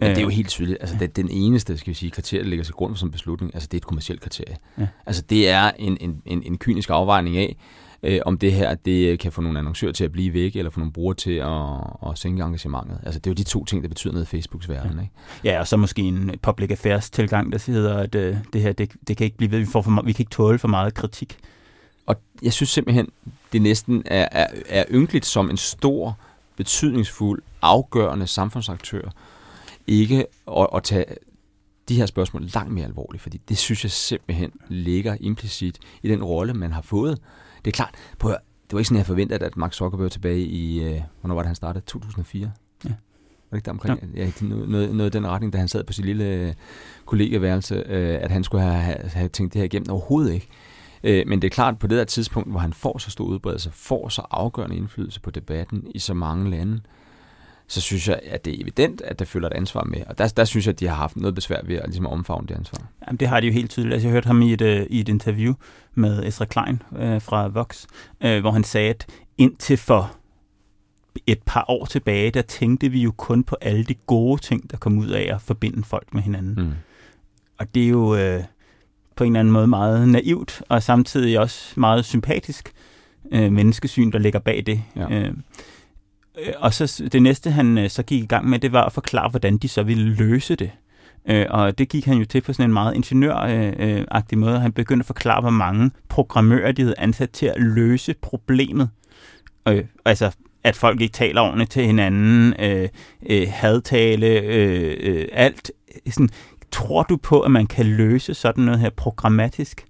Men 0.00 0.10
det 0.10 0.18
er 0.18 0.22
jo 0.22 0.28
helt 0.28 0.48
tydeligt. 0.48 0.78
Altså, 0.80 0.96
det, 1.00 1.16
den 1.16 1.30
eneste 1.30 1.78
skal 1.78 1.90
vi 1.90 1.94
sige, 1.94 2.10
kriterie, 2.10 2.42
der 2.42 2.48
ligger 2.48 2.64
til 2.64 2.74
grund 2.74 2.92
for 2.94 2.98
sådan 2.98 3.08
en 3.08 3.12
beslutning, 3.12 3.54
altså, 3.54 3.66
det 3.66 3.74
er 3.74 3.80
et 3.80 3.86
kommersielt 3.86 4.20
kriterie. 4.20 4.56
Ja. 4.78 4.86
Altså, 5.06 5.22
det 5.22 5.48
er 5.48 5.70
en, 5.78 5.96
en, 6.00 6.22
en, 6.26 6.42
en 6.42 6.58
kynisk 6.58 6.90
afvejning 6.90 7.36
af, 7.36 7.56
øh, 8.02 8.20
om 8.26 8.38
det 8.38 8.52
her 8.52 8.74
det 8.74 9.18
kan 9.18 9.32
få 9.32 9.40
nogle 9.40 9.58
annoncører 9.58 9.92
til 9.92 10.04
at 10.04 10.12
blive 10.12 10.32
væk, 10.32 10.56
eller 10.56 10.70
få 10.70 10.80
nogle 10.80 10.92
brugere 10.92 11.14
til 11.14 11.32
at, 11.32 12.10
at 12.10 12.18
sænke 12.18 12.42
engagementet. 12.42 12.98
Altså, 13.02 13.20
det 13.20 13.26
er 13.26 13.30
jo 13.30 13.34
de 13.34 13.44
to 13.44 13.64
ting, 13.64 13.82
der 13.82 13.88
betyder 13.88 14.12
noget 14.12 14.26
i 14.26 14.28
Facebooks 14.28 14.68
verden. 14.68 14.96
Ja. 14.96 15.02
Ikke? 15.02 15.14
Ja, 15.44 15.60
og 15.60 15.68
så 15.68 15.76
måske 15.76 16.02
en 16.02 16.30
public 16.42 16.70
affairs 16.70 17.10
tilgang, 17.10 17.52
der 17.52 17.58
siger, 17.58 17.94
at 17.94 18.14
øh, 18.14 18.36
det 18.52 18.62
her, 18.62 18.72
det, 18.72 18.92
det 19.08 19.16
kan 19.16 19.24
ikke 19.24 19.36
blive 19.36 19.50
ved, 19.50 19.58
vi, 19.58 19.66
får 19.66 19.82
for, 19.82 20.02
vi 20.04 20.12
kan 20.12 20.22
ikke 20.22 20.30
tåle 20.30 20.58
for 20.58 20.68
meget 20.68 20.94
kritik. 20.94 21.38
Og 22.06 22.16
jeg 22.42 22.52
synes 22.52 22.70
simpelthen, 22.70 23.08
det 23.52 23.62
næsten 23.62 24.02
er, 24.06 24.28
er, 24.32 24.46
er 24.68 24.84
ynkeligt 24.90 25.26
som 25.26 25.50
en 25.50 25.56
stor, 25.56 26.18
betydningsfuld, 26.56 27.42
afgørende 27.62 28.26
samfundsaktør, 28.26 29.10
ikke 29.88 30.26
at, 30.56 30.66
at 30.74 30.82
tage 30.82 31.04
de 31.88 31.96
her 31.96 32.06
spørgsmål 32.06 32.42
langt 32.54 32.72
mere 32.72 32.84
alvorligt, 32.84 33.22
fordi 33.22 33.40
det 33.48 33.58
synes 33.58 33.84
jeg 33.84 33.90
simpelthen 33.90 34.52
ligger 34.68 35.16
implicit 35.20 35.78
i 36.02 36.08
den 36.08 36.24
rolle, 36.24 36.54
man 36.54 36.72
har 36.72 36.82
fået. 36.82 37.18
Det 37.64 37.70
er 37.70 37.72
klart, 37.74 37.94
på, 38.18 38.28
det 38.28 38.72
var 38.72 38.78
ikke 38.78 38.88
sådan, 38.88 38.98
jeg 38.98 39.06
forventede, 39.06 39.44
at 39.44 39.56
Mark 39.56 39.72
Zuckerberg 39.72 40.10
tilbage 40.10 40.40
i, 40.40 40.84
øh, 40.84 41.00
hvornår 41.20 41.34
var 41.34 41.42
det, 41.42 41.46
han 41.46 41.56
startede? 41.56 41.84
2004? 41.84 42.52
Ja. 42.84 42.88
Var 42.88 42.94
det 43.50 43.56
ikke 43.56 43.64
der 43.64 43.70
omkring? 43.70 44.12
Ja. 44.16 44.24
ja 44.24 44.30
noget, 44.40 44.68
noget, 44.68 44.94
noget 44.94 45.14
i 45.14 45.18
den 45.18 45.26
retning, 45.26 45.52
da 45.52 45.58
han 45.58 45.68
sad 45.68 45.84
på 45.84 45.92
sit 45.92 46.04
lille 46.04 46.24
øh, 46.24 46.54
kollegeværelse, 47.06 47.74
øh, 47.74 48.18
at 48.22 48.30
han 48.30 48.44
skulle 48.44 48.64
have, 48.64 48.98
have 49.08 49.28
tænkt 49.28 49.52
det 49.52 49.60
her 49.60 49.64
igennem. 49.64 49.90
Overhovedet 49.90 50.32
ikke. 50.34 50.48
Øh, 51.04 51.26
men 51.26 51.42
det 51.42 51.48
er 51.48 51.54
klart, 51.54 51.78
på 51.78 51.86
det 51.86 51.98
der 51.98 52.04
tidspunkt, 52.04 52.50
hvor 52.50 52.60
han 52.60 52.72
får 52.72 52.98
så 52.98 53.10
stor 53.10 53.24
udbredelse, 53.24 53.70
får 53.70 54.08
så 54.08 54.22
afgørende 54.30 54.76
indflydelse 54.76 55.20
på 55.20 55.30
debatten 55.30 55.86
i 55.94 55.98
så 55.98 56.14
mange 56.14 56.50
lande, 56.50 56.80
så 57.68 57.80
synes 57.80 58.08
jeg, 58.08 58.20
at 58.22 58.44
det 58.44 58.54
er 58.54 58.62
evident, 58.62 59.00
at 59.00 59.18
der 59.18 59.24
følger 59.24 59.48
et 59.48 59.52
ansvar 59.52 59.84
med. 59.84 60.02
Og 60.06 60.18
der, 60.18 60.28
der 60.28 60.44
synes 60.44 60.66
jeg, 60.66 60.72
at 60.72 60.80
de 60.80 60.88
har 60.88 60.94
haft 60.94 61.16
noget 61.16 61.34
besvær 61.34 61.60
ved 61.64 61.76
at 61.76 61.84
ligesom 61.86 62.06
omfavne 62.06 62.46
det 62.46 62.54
ansvar. 62.54 62.86
Jamen, 63.06 63.16
det 63.16 63.28
har 63.28 63.40
de 63.40 63.46
jo 63.46 63.52
helt 63.52 63.70
tydeligt. 63.70 63.92
Altså, 63.92 64.08
jeg 64.08 64.12
hørte 64.12 64.26
ham 64.26 64.42
i 64.42 64.52
et, 64.52 64.60
uh, 64.60 64.86
i 64.90 65.00
et 65.00 65.08
interview 65.08 65.54
med 65.94 66.24
Esra 66.26 66.44
Klein 66.44 66.82
uh, 66.90 67.22
fra 67.22 67.48
Vox, 67.48 67.84
uh, 68.24 68.38
hvor 68.38 68.50
han 68.50 68.64
sagde, 68.64 68.90
at 68.90 69.06
indtil 69.38 69.76
for 69.76 70.12
et 71.26 71.42
par 71.46 71.64
år 71.68 71.86
tilbage, 71.86 72.30
der 72.30 72.42
tænkte 72.42 72.88
vi 72.88 73.02
jo 73.02 73.12
kun 73.16 73.44
på 73.44 73.56
alle 73.60 73.84
de 73.84 73.94
gode 73.94 74.42
ting, 74.42 74.70
der 74.70 74.76
kom 74.76 74.98
ud 74.98 75.08
af 75.08 75.34
at 75.34 75.40
forbinde 75.40 75.84
folk 75.84 76.14
med 76.14 76.22
hinanden. 76.22 76.54
Mm. 76.64 76.72
Og 77.58 77.74
det 77.74 77.84
er 77.84 77.88
jo 77.88 78.36
uh, 78.36 78.44
på 79.16 79.24
en 79.24 79.32
eller 79.32 79.40
anden 79.40 79.52
måde 79.52 79.66
meget 79.66 80.08
naivt, 80.08 80.62
og 80.68 80.82
samtidig 80.82 81.40
også 81.40 81.80
meget 81.80 82.04
sympatisk 82.04 82.72
uh, 83.24 83.52
menneskesyn, 83.52 84.12
der 84.12 84.18
ligger 84.18 84.38
bag 84.38 84.62
det. 84.66 84.82
Ja. 84.96 85.10
Øh, 85.10 85.34
Øh, 86.46 86.52
og 86.58 86.74
så 86.74 87.08
det 87.12 87.22
næste, 87.22 87.50
han 87.50 87.78
øh, 87.78 87.90
så 87.90 88.02
gik 88.02 88.22
i 88.22 88.26
gang 88.26 88.48
med, 88.48 88.58
det 88.58 88.72
var 88.72 88.84
at 88.84 88.92
forklare, 88.92 89.30
hvordan 89.30 89.56
de 89.58 89.68
så 89.68 89.82
ville 89.82 90.14
løse 90.14 90.56
det. 90.56 90.70
Øh, 91.28 91.46
og 91.50 91.78
det 91.78 91.88
gik 91.88 92.04
han 92.04 92.18
jo 92.18 92.24
til 92.24 92.40
på 92.40 92.52
sådan 92.52 92.64
en 92.64 92.72
meget 92.72 92.94
ingeniøragtig 92.94 94.36
øh, 94.36 94.40
måde. 94.40 94.60
Han 94.60 94.72
begyndte 94.72 95.02
at 95.02 95.06
forklare, 95.06 95.40
hvor 95.40 95.50
mange 95.50 95.90
programmører 96.08 96.72
de 96.72 96.82
havde 96.82 96.94
ansat 96.98 97.30
til 97.30 97.46
at 97.46 97.60
løse 97.60 98.14
problemet. 98.20 98.90
Øh, 99.68 99.84
altså, 100.04 100.30
at 100.64 100.76
folk 100.76 101.00
ikke 101.00 101.12
taler 101.12 101.40
ordentligt 101.40 101.70
til 101.70 101.86
hinanden, 101.86 102.54
øh, 102.60 102.88
øh, 103.30 103.48
hadtale, 103.50 104.26
øh, 104.26 104.96
øh, 105.00 105.28
alt. 105.32 105.70
Sådan, 106.10 106.28
tror 106.70 107.02
du 107.02 107.16
på, 107.16 107.40
at 107.40 107.50
man 107.50 107.66
kan 107.66 107.86
løse 107.86 108.34
sådan 108.34 108.64
noget 108.64 108.80
her 108.80 108.90
programmatisk? 108.90 109.84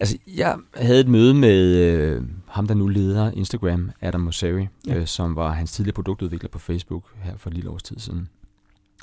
Altså, 0.00 0.18
jeg 0.36 0.56
havde 0.76 1.00
et 1.00 1.08
møde 1.08 1.34
med 1.34 1.76
øh, 1.76 2.22
ham, 2.56 2.66
der 2.66 2.74
nu 2.74 2.86
leder 2.86 3.30
Instagram, 3.30 3.90
Adam 4.00 4.20
Mosseri, 4.20 4.68
ja. 4.86 4.94
øh, 4.94 5.06
som 5.06 5.36
var 5.36 5.52
hans 5.52 5.72
tidligere 5.72 5.94
produktudvikler 5.94 6.50
på 6.50 6.58
Facebook 6.58 7.04
her 7.22 7.36
for 7.36 7.50
et 7.50 7.54
lille 7.54 7.70
års 7.70 7.82
tid 7.82 7.98
siden. 7.98 8.28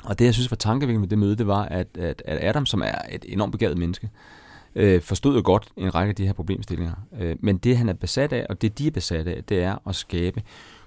Og 0.04 0.18
det, 0.18 0.24
jeg 0.24 0.34
synes 0.34 0.50
var 0.50 0.56
tankevækkende 0.56 1.00
med 1.00 1.08
det 1.08 1.18
møde, 1.18 1.36
det 1.36 1.46
var, 1.46 1.62
at, 1.64 1.88
at, 1.98 2.22
at 2.24 2.44
Adam, 2.44 2.66
som 2.66 2.82
er 2.82 2.98
et 3.10 3.24
enormt 3.28 3.52
begavet 3.52 3.78
menneske, 3.78 4.10
øh, 4.74 5.02
forstod 5.02 5.36
jo 5.36 5.42
godt 5.44 5.68
en 5.76 5.94
række 5.94 6.08
af 6.08 6.14
de 6.14 6.26
her 6.26 6.32
problemstillinger. 6.32 6.94
Øh, 7.20 7.36
men 7.40 7.58
det, 7.58 7.76
han 7.76 7.88
er 7.88 7.92
besat 7.92 8.32
af, 8.32 8.46
og 8.50 8.62
det, 8.62 8.78
de 8.78 8.86
er 8.86 8.90
besat 8.90 9.28
af, 9.28 9.44
det 9.44 9.62
er 9.62 9.88
at 9.88 9.94
skabe 9.94 10.42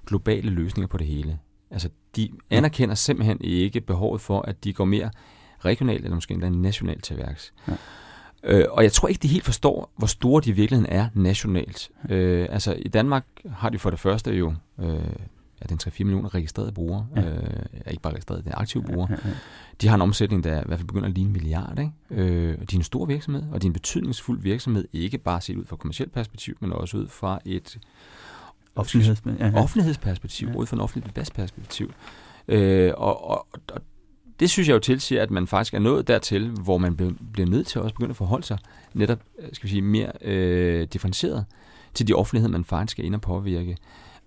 globale 0.05 0.49
løsninger 0.49 0.87
på 0.87 0.97
det 0.97 1.07
hele. 1.07 1.39
Altså, 1.71 1.89
de 2.15 2.29
anerkender 2.49 2.95
simpelthen 2.95 3.37
ikke 3.41 3.81
behovet 3.81 4.21
for, 4.21 4.41
at 4.41 4.63
de 4.63 4.73
går 4.73 4.85
mere 4.85 5.09
regionalt, 5.59 6.03
eller 6.03 6.15
måske 6.15 6.33
endda 6.33 6.49
nationalt 6.49 7.03
til 7.03 7.17
værks. 7.17 7.53
Ja. 7.67 7.73
Øh, 8.47 8.65
og 8.69 8.83
jeg 8.83 8.91
tror 8.91 9.07
ikke, 9.07 9.19
de 9.19 9.27
helt 9.27 9.45
forstår, 9.45 9.93
hvor 9.97 10.07
store 10.07 10.41
de 10.41 10.49
i 10.49 10.53
virkeligheden 10.53 10.93
er 10.93 11.09
nationalt. 11.13 11.89
Øh, 12.09 12.47
altså 12.49 12.73
i 12.73 12.87
Danmark 12.87 13.25
har 13.51 13.69
de 13.69 13.79
for 13.79 13.89
det 13.89 13.99
første 13.99 14.31
jo 14.31 14.53
øh, 14.79 14.93
ja, 15.61 15.65
den 15.69 15.79
3-4 15.83 15.91
millioner 15.99 16.35
registrerede 16.35 16.71
brugere. 16.71 17.07
Ja. 17.15 17.21
Øh, 17.21 17.65
ikke 17.91 18.01
bare 18.01 18.13
registrerede, 18.13 18.43
det 18.43 18.51
er 18.51 18.57
aktive 18.57 18.83
brugere. 18.83 19.07
Ja, 19.09 19.15
ja, 19.23 19.29
ja. 19.29 19.35
De 19.81 19.87
har 19.87 19.95
en 19.95 20.01
omsætning, 20.01 20.43
der 20.43 20.61
i 20.61 20.63
hvert 20.65 20.79
fald 20.79 20.87
begynder 20.87 21.07
at 21.07 21.13
ligne 21.13 21.27
en 21.27 21.33
milliard. 21.33 21.79
Ikke? 21.79 21.91
Øh, 22.11 22.57
de 22.57 22.75
er 22.75 22.77
en 22.77 22.83
stor 22.83 23.05
virksomhed, 23.05 23.43
og 23.51 23.61
de 23.61 23.67
er 23.67 23.69
en 23.69 23.73
betydningsfuld 23.73 24.41
virksomhed, 24.41 24.87
ikke 24.93 25.17
bare 25.17 25.41
set 25.41 25.55
ud 25.55 25.65
fra 25.65 25.75
et 25.75 25.79
kommersielt 25.79 26.13
perspektiv, 26.13 26.57
men 26.59 26.71
også 26.71 26.97
ud 26.97 27.07
fra 27.07 27.39
et 27.45 27.79
Offentligheds, 28.75 29.21
ja, 29.25 29.47
ja. 29.47 29.61
offentlighedsperspektiv, 29.61 30.47
ja. 30.47 30.55
ud 30.55 30.65
fra 30.65 30.75
en 30.75 30.81
offentlig 30.81 31.05
debatsperspektiv. 31.05 31.93
Øh, 32.47 32.93
og, 32.97 33.29
og, 33.29 33.47
og 33.73 33.81
det 34.39 34.49
synes 34.49 34.67
jeg 34.67 34.73
jo 34.73 34.79
tilsiger, 34.79 35.23
at 35.23 35.31
man 35.31 35.47
faktisk 35.47 35.73
er 35.73 35.79
nået 35.79 36.07
dertil, 36.07 36.49
hvor 36.49 36.77
man 36.77 37.17
bliver 37.33 37.49
nødt 37.49 37.67
til 37.67 37.79
at 37.79 37.83
også 37.83 37.95
begynde 37.95 38.09
at 38.09 38.15
forholde 38.15 38.45
sig 38.45 38.57
netop, 38.93 39.19
øh, 39.39 39.49
skal 39.53 39.67
vi 39.67 39.69
sige, 39.69 39.81
mere 39.81 40.11
øh, 40.21 40.87
differentieret 40.93 41.45
til 41.93 42.07
de 42.07 42.13
offentligheder, 42.13 42.51
man 42.51 42.65
faktisk 42.65 42.91
skal 42.91 43.05
ind 43.05 43.15
og 43.15 43.21
påvirke. 43.21 43.77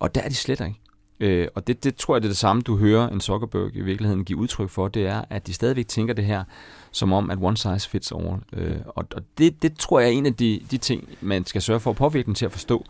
Og 0.00 0.14
der 0.14 0.20
er 0.20 0.28
de 0.28 0.34
slet 0.34 0.60
ikke. 0.60 0.80
Øh, 1.20 1.48
og 1.54 1.66
det, 1.66 1.84
det 1.84 1.96
tror 1.96 2.14
jeg, 2.14 2.22
det 2.22 2.28
er 2.28 2.30
det 2.30 2.36
samme, 2.36 2.62
du 2.62 2.76
hører 2.76 3.08
en 3.08 3.20
Zuckerberg 3.20 3.76
i 3.76 3.80
virkeligheden 3.80 4.24
give 4.24 4.38
udtryk 4.38 4.70
for, 4.70 4.88
det 4.88 5.06
er, 5.06 5.24
at 5.30 5.46
de 5.46 5.52
stadigvæk 5.52 5.88
tænker 5.88 6.14
det 6.14 6.24
her 6.24 6.44
som 6.92 7.12
om, 7.12 7.30
at 7.30 7.38
one 7.40 7.56
size 7.56 7.88
fits 7.88 8.12
all. 8.12 8.36
Øh, 8.52 8.76
og 8.86 9.06
og 9.14 9.22
det, 9.38 9.62
det 9.62 9.78
tror 9.78 10.00
jeg 10.00 10.08
er 10.08 10.12
en 10.12 10.26
af 10.26 10.34
de, 10.34 10.60
de 10.70 10.78
ting, 10.78 11.08
man 11.20 11.46
skal 11.46 11.62
sørge 11.62 11.80
for 11.80 11.90
at 11.90 11.96
påvirke 11.96 12.26
dem 12.26 12.34
til 12.34 12.44
at 12.44 12.52
forstå, 12.52 12.84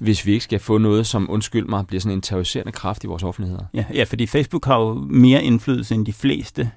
hvis 0.00 0.26
vi 0.26 0.32
ikke 0.32 0.44
skal 0.44 0.58
få 0.58 0.78
noget, 0.78 1.06
som, 1.06 1.30
undskyld 1.30 1.66
mig, 1.66 1.86
bliver 1.86 2.00
sådan 2.00 2.18
en 2.18 2.22
terroriserende 2.22 2.72
kraft 2.72 3.04
i 3.04 3.06
vores 3.06 3.22
offentligheder. 3.22 3.64
Ja, 3.74 3.84
ja 3.94 4.04
fordi 4.04 4.26
Facebook 4.26 4.64
har 4.64 4.78
jo 4.80 4.94
mere 4.94 5.44
indflydelse 5.44 5.94
end 5.94 6.06
de 6.06 6.12
fleste 6.12 6.70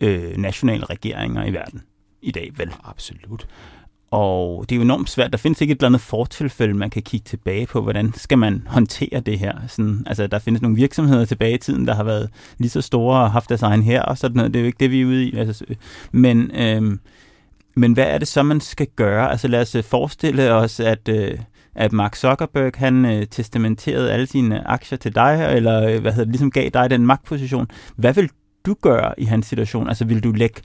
øh, 0.00 0.36
nationale 0.36 0.84
regeringer 0.84 1.44
i 1.44 1.52
verden 1.52 1.82
i 2.22 2.30
dag, 2.30 2.50
vel? 2.56 2.70
Absolut. 2.84 3.46
Og 4.10 4.64
det 4.68 4.74
er 4.74 4.76
jo 4.76 4.82
enormt 4.82 5.10
svært. 5.10 5.32
Der 5.32 5.38
findes 5.38 5.60
ikke 5.60 5.72
et 5.72 5.76
eller 5.76 5.88
andet 5.88 6.00
fortilfælde, 6.00 6.74
man 6.74 6.90
kan 6.90 7.02
kigge 7.02 7.24
tilbage 7.24 7.66
på. 7.66 7.82
Hvordan 7.82 8.12
skal 8.14 8.38
man 8.38 8.62
håndtere 8.66 9.20
det 9.20 9.38
her? 9.38 9.54
Sådan, 9.68 10.04
altså, 10.06 10.26
der 10.26 10.38
findes 10.38 10.62
nogle 10.62 10.76
virksomheder 10.76 11.24
tilbage 11.24 11.54
i 11.54 11.58
tiden, 11.58 11.86
der 11.86 11.94
har 11.94 12.04
været 12.04 12.30
lige 12.58 12.70
så 12.70 12.80
store 12.80 13.20
og 13.20 13.32
haft 13.32 13.48
deres 13.48 13.62
egen 13.62 13.82
her 13.82 14.02
og 14.02 14.18
sådan 14.18 14.36
noget. 14.36 14.54
Det 14.54 14.60
er 14.60 14.62
jo 14.62 14.66
ikke 14.66 14.80
det, 14.80 14.90
vi 14.90 15.00
er 15.00 15.06
ude 15.06 15.24
i. 15.24 15.36
Altså, 15.36 15.64
men, 16.12 16.50
øhm, 16.54 17.00
men 17.76 17.92
hvad 17.92 18.04
er 18.04 18.18
det 18.18 18.28
så, 18.28 18.42
man 18.42 18.60
skal 18.60 18.86
gøre? 18.96 19.30
Altså 19.30 19.48
lad 19.48 19.60
os 19.60 19.74
øh, 19.74 19.84
forestille 19.84 20.52
os, 20.52 20.80
at... 20.80 21.08
Øh, 21.08 21.38
at 21.76 21.92
Mark 21.92 22.16
Zuckerberg 22.16 22.72
han 22.76 23.04
øh, 23.04 23.26
testamenterede 23.26 24.12
alle 24.12 24.26
sine 24.26 24.68
aktier 24.68 24.98
til 24.98 25.14
dig, 25.14 25.52
eller 25.54 25.82
øh, 25.82 26.00
hvad 26.00 26.12
hedder 26.12 26.24
det, 26.24 26.32
ligesom 26.32 26.50
gav 26.50 26.68
dig 26.68 26.90
den 26.90 27.06
magtposition. 27.06 27.66
Hvad 27.96 28.14
vil 28.14 28.30
du 28.66 28.74
gøre 28.82 29.20
i 29.20 29.24
hans 29.24 29.46
situation? 29.46 29.88
Altså 29.88 30.04
vil 30.04 30.24
du 30.24 30.32
lægge 30.32 30.60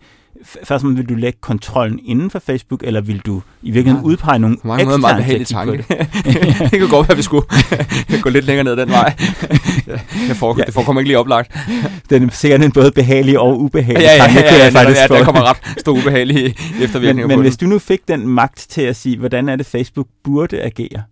først 0.64 0.86
vil 0.86 1.10
du 1.10 1.14
lægge 1.14 1.38
kontrollen 1.42 2.00
inden 2.06 2.30
for 2.30 2.40
Facebook, 2.40 2.84
eller 2.84 3.02
vil 3.02 3.22
du 3.26 3.42
i 3.62 3.72
virkeligheden 3.72 4.06
ja, 4.06 4.12
udpege 4.12 4.40
nogle 4.40 4.58
mange 4.64 4.84
eksterne 4.84 5.02
meget 5.02 5.48
tanke. 5.48 5.86
Det. 5.90 6.72
kan 6.80 6.90
godt 6.90 7.08
være, 7.08 7.12
at 7.12 7.18
vi 7.18 7.22
skulle 7.22 7.46
gå 8.22 8.30
lidt 8.30 8.46
længere 8.46 8.64
ned 8.64 8.76
den 8.76 8.90
vej. 8.90 9.14
Det, 10.28 10.38
forekommer, 10.38 10.62
ja. 10.62 10.66
det 10.66 10.74
forekommer 10.74 11.00
ikke 11.00 11.10
lige 11.10 11.20
oplagt. 11.20 11.58
Den 12.10 12.24
er 12.24 12.30
sikkert 12.32 12.64
en 12.64 12.72
både 12.72 12.92
behagelig 12.92 13.40
og 13.40 13.62
ubehagelig 13.62 14.04
ja, 14.04 14.12
ja, 14.12 14.18
tanke, 14.18 14.40
ja, 14.40 14.56
ja, 14.56 14.64
ja, 14.64 14.70
faktisk 14.70 15.02
ja, 15.02 15.08
der 15.08 15.24
kommer 15.24 15.50
ret 15.50 15.58
stor 15.80 15.92
ubehagelig 15.92 16.56
eftervirkninger 16.82 17.28
Men, 17.28 17.38
men 17.38 17.42
hvis 17.42 17.58
du 17.58 17.66
nu 17.66 17.80
fik 17.80 18.00
den 18.08 18.28
magt 18.28 18.66
til 18.70 18.82
at 18.82 18.96
sige, 18.96 19.18
hvordan 19.18 19.50
er 19.50 19.56
det 19.56 19.66
Facebook 19.66 20.08
burde 20.24 20.62
agere, 20.62 21.04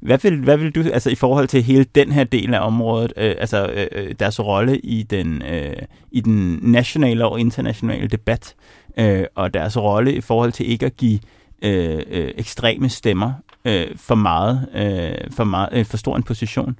hvad 0.00 0.18
vil, 0.18 0.40
hvad 0.40 0.56
vil 0.56 0.70
du, 0.70 0.80
altså 0.92 1.10
i 1.10 1.14
forhold 1.14 1.48
til 1.48 1.62
hele 1.62 1.84
den 1.84 2.12
her 2.12 2.24
del 2.24 2.54
af 2.54 2.66
området, 2.66 3.12
øh, 3.16 3.34
altså 3.38 3.66
øh, 3.66 3.86
øh, 3.92 4.14
deres 4.18 4.40
rolle 4.40 4.78
i 4.78 5.02
den, 5.02 5.42
øh, 5.42 5.76
i 6.10 6.20
den 6.20 6.58
nationale 6.62 7.26
og 7.26 7.40
internationale 7.40 8.08
debat, 8.08 8.54
øh, 8.98 9.24
og 9.34 9.54
deres 9.54 9.76
rolle 9.76 10.14
i 10.14 10.20
forhold 10.20 10.52
til 10.52 10.70
ikke 10.70 10.86
at 10.86 10.96
give 10.96 11.20
øh, 11.62 12.02
øh, 12.10 12.30
ekstreme 12.36 12.88
stemmer 12.88 13.32
øh, 13.64 13.86
for 13.96 14.14
meget, 14.14 14.68
øh, 14.74 15.30
for, 15.30 15.44
meget 15.44 15.68
øh, 15.72 15.84
for 15.84 15.96
stor 15.96 16.16
en 16.16 16.22
position. 16.22 16.78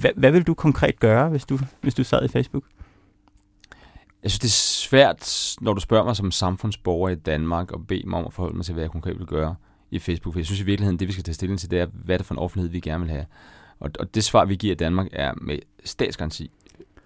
Hvad, 0.00 0.10
hvad 0.16 0.30
vil 0.30 0.42
du 0.42 0.54
konkret 0.54 1.00
gøre, 1.00 1.28
hvis 1.28 1.44
du, 1.44 1.58
hvis 1.80 1.94
du 1.94 2.04
sad 2.04 2.24
i 2.24 2.28
Facebook? 2.28 2.64
Jeg 4.22 4.30
synes, 4.30 4.38
det 4.38 4.48
er 4.48 4.86
svært, 4.88 5.54
når 5.60 5.72
du 5.72 5.80
spørger 5.80 6.04
mig 6.04 6.16
som 6.16 6.30
samfundsborger 6.30 7.08
i 7.08 7.14
Danmark, 7.14 7.72
og 7.72 7.86
bede 7.86 8.08
mig 8.08 8.18
om 8.18 8.26
at 8.26 8.32
forholde 8.32 8.56
mig 8.56 8.64
til, 8.64 8.74
hvad 8.74 8.84
jeg 8.84 8.90
konkret 8.90 9.18
vil 9.18 9.26
gøre 9.26 9.54
i 9.90 9.98
Facebook. 9.98 10.32
For 10.32 10.40
jeg 10.40 10.46
synes 10.46 10.60
i 10.60 10.64
virkeligheden, 10.64 10.98
det 10.98 11.08
vi 11.08 11.12
skal 11.12 11.24
tage 11.24 11.34
stilling 11.34 11.60
til, 11.60 11.70
det 11.70 11.80
er, 11.80 11.86
hvad 11.92 12.14
er 12.14 12.18
det 12.18 12.26
for 12.26 12.34
en 12.34 12.38
offentlighed, 12.38 12.70
vi 12.70 12.80
gerne 12.80 13.04
vil 13.04 13.10
have. 13.10 13.26
Og, 13.80 13.90
og 13.98 14.14
det 14.14 14.24
svar, 14.24 14.44
vi 14.44 14.56
giver 14.56 14.72
i 14.72 14.76
Danmark, 14.76 15.08
er 15.12 15.32
med 15.36 15.58
statsgaranti 15.84 16.50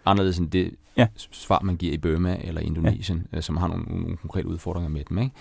anderledes 0.06 0.38
end 0.38 0.50
det 0.50 0.74
ja. 0.96 1.06
svar, 1.16 1.60
man 1.62 1.76
giver 1.76 1.92
i 1.92 1.98
Burma 1.98 2.38
eller 2.40 2.60
Indonesien, 2.60 3.26
ja. 3.32 3.36
Øh, 3.36 3.42
som 3.42 3.56
har 3.56 3.68
nogle, 3.68 3.84
nogle 3.84 4.16
konkrete 4.16 4.48
udfordringer 4.48 4.90
med 4.90 5.04
dem. 5.04 5.18
Ikke? 5.18 5.34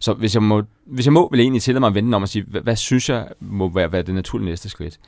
Så 0.00 0.14
hvis 0.14 0.34
jeg 0.34 0.42
må, 0.42 0.62
hvis 0.84 1.06
jeg 1.06 1.12
må 1.12 1.28
vil 1.30 1.38
jeg 1.38 1.44
egentlig 1.44 1.62
tillade 1.62 1.80
mig 1.80 1.86
at 1.88 1.94
vente 1.94 2.16
om 2.16 2.22
at 2.22 2.28
sige, 2.28 2.44
hvad, 2.44 2.60
hvad 2.60 2.76
synes 2.76 3.08
jeg 3.08 3.28
må 3.40 3.68
være, 3.68 3.92
være 3.92 4.02
det 4.02 4.14
naturlige 4.14 4.48
næste 4.48 4.68
skridt? 4.68 5.00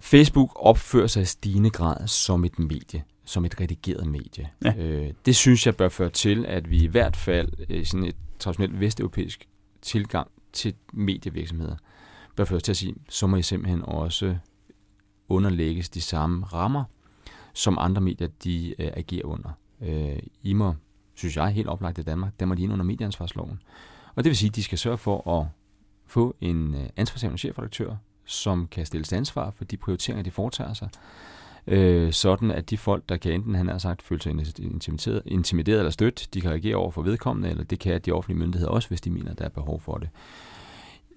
Facebook 0.00 0.52
opfører 0.56 1.06
sig 1.06 1.22
i 1.22 1.24
stigende 1.24 1.70
grad 1.70 2.06
som 2.06 2.44
et 2.44 2.58
medie, 2.58 3.02
som 3.24 3.44
et 3.44 3.60
redigeret 3.60 4.06
medie. 4.06 4.48
Ja. 4.64 4.74
Øh, 4.78 5.12
det 5.26 5.36
synes 5.36 5.66
jeg 5.66 5.76
bør 5.76 5.88
føre 5.88 6.10
til, 6.10 6.46
at 6.46 6.70
vi 6.70 6.82
i 6.82 6.86
hvert 6.86 7.16
fald 7.16 7.52
i 7.68 7.84
sådan 7.84 8.06
et 8.06 8.16
traditionelt 8.38 8.80
vesteuropæisk 8.80 9.48
tilgang 9.82 10.28
til 10.58 10.74
medievirksomheder 10.92 11.76
bør 12.36 12.44
først 12.44 12.64
til 12.64 12.72
at 12.72 12.76
sige, 12.76 12.94
så 13.08 13.26
må 13.26 13.36
I 13.36 13.42
simpelthen 13.42 13.82
også 13.82 14.36
underlægges 15.28 15.88
de 15.88 16.00
samme 16.00 16.46
rammer, 16.46 16.84
som 17.52 17.78
andre 17.80 18.00
medier 18.00 18.28
de 18.44 18.74
øh, 18.78 18.90
agerer 18.96 19.26
under. 19.26 19.50
Øh, 19.80 20.18
I 20.42 20.52
må, 20.52 20.74
synes 21.14 21.36
jeg, 21.36 21.48
helt 21.48 21.68
oplagt 21.68 21.98
i 21.98 22.02
Danmark, 22.02 22.40
der 22.40 22.46
må 22.46 22.54
de 22.54 22.62
ind 22.62 22.72
under 22.72 22.84
medieansvarsloven. 22.84 23.62
Og 24.14 24.24
det 24.24 24.30
vil 24.30 24.36
sige, 24.36 24.48
at 24.48 24.56
de 24.56 24.62
skal 24.62 24.78
sørge 24.78 24.98
for 24.98 25.40
at 25.40 25.46
få 26.06 26.36
en 26.40 26.74
øh, 26.74 26.88
ansvarshavende 26.96 27.38
chefredaktør, 27.38 27.96
som 28.24 28.66
kan 28.66 28.86
stilles 28.86 29.12
ansvar 29.12 29.50
for 29.50 29.64
de 29.64 29.76
prioriteringer, 29.76 30.22
de 30.22 30.30
foretager 30.30 30.74
sig, 30.74 30.88
øh, 31.66 32.12
sådan 32.12 32.50
at 32.50 32.70
de 32.70 32.78
folk, 32.78 33.08
der 33.08 33.16
kan 33.16 33.32
enten, 33.32 33.54
han 33.54 33.68
har 33.68 33.78
sagt, 33.78 34.02
føle 34.02 34.22
sig 34.22 34.30
intimideret, 34.58 35.22
intimideret 35.26 35.78
eller 35.78 35.90
stødt, 35.90 36.28
de 36.34 36.40
kan 36.40 36.50
reagere 36.50 36.76
over 36.76 36.90
for 36.90 37.02
vedkommende, 37.02 37.50
eller 37.50 37.64
det 37.64 37.78
kan 37.78 38.00
de 38.00 38.12
offentlige 38.12 38.38
myndigheder 38.38 38.70
også, 38.70 38.88
hvis 38.88 39.00
de 39.00 39.10
mener, 39.10 39.34
der 39.34 39.44
er 39.44 39.48
behov 39.48 39.80
for 39.80 39.98
det. 39.98 40.08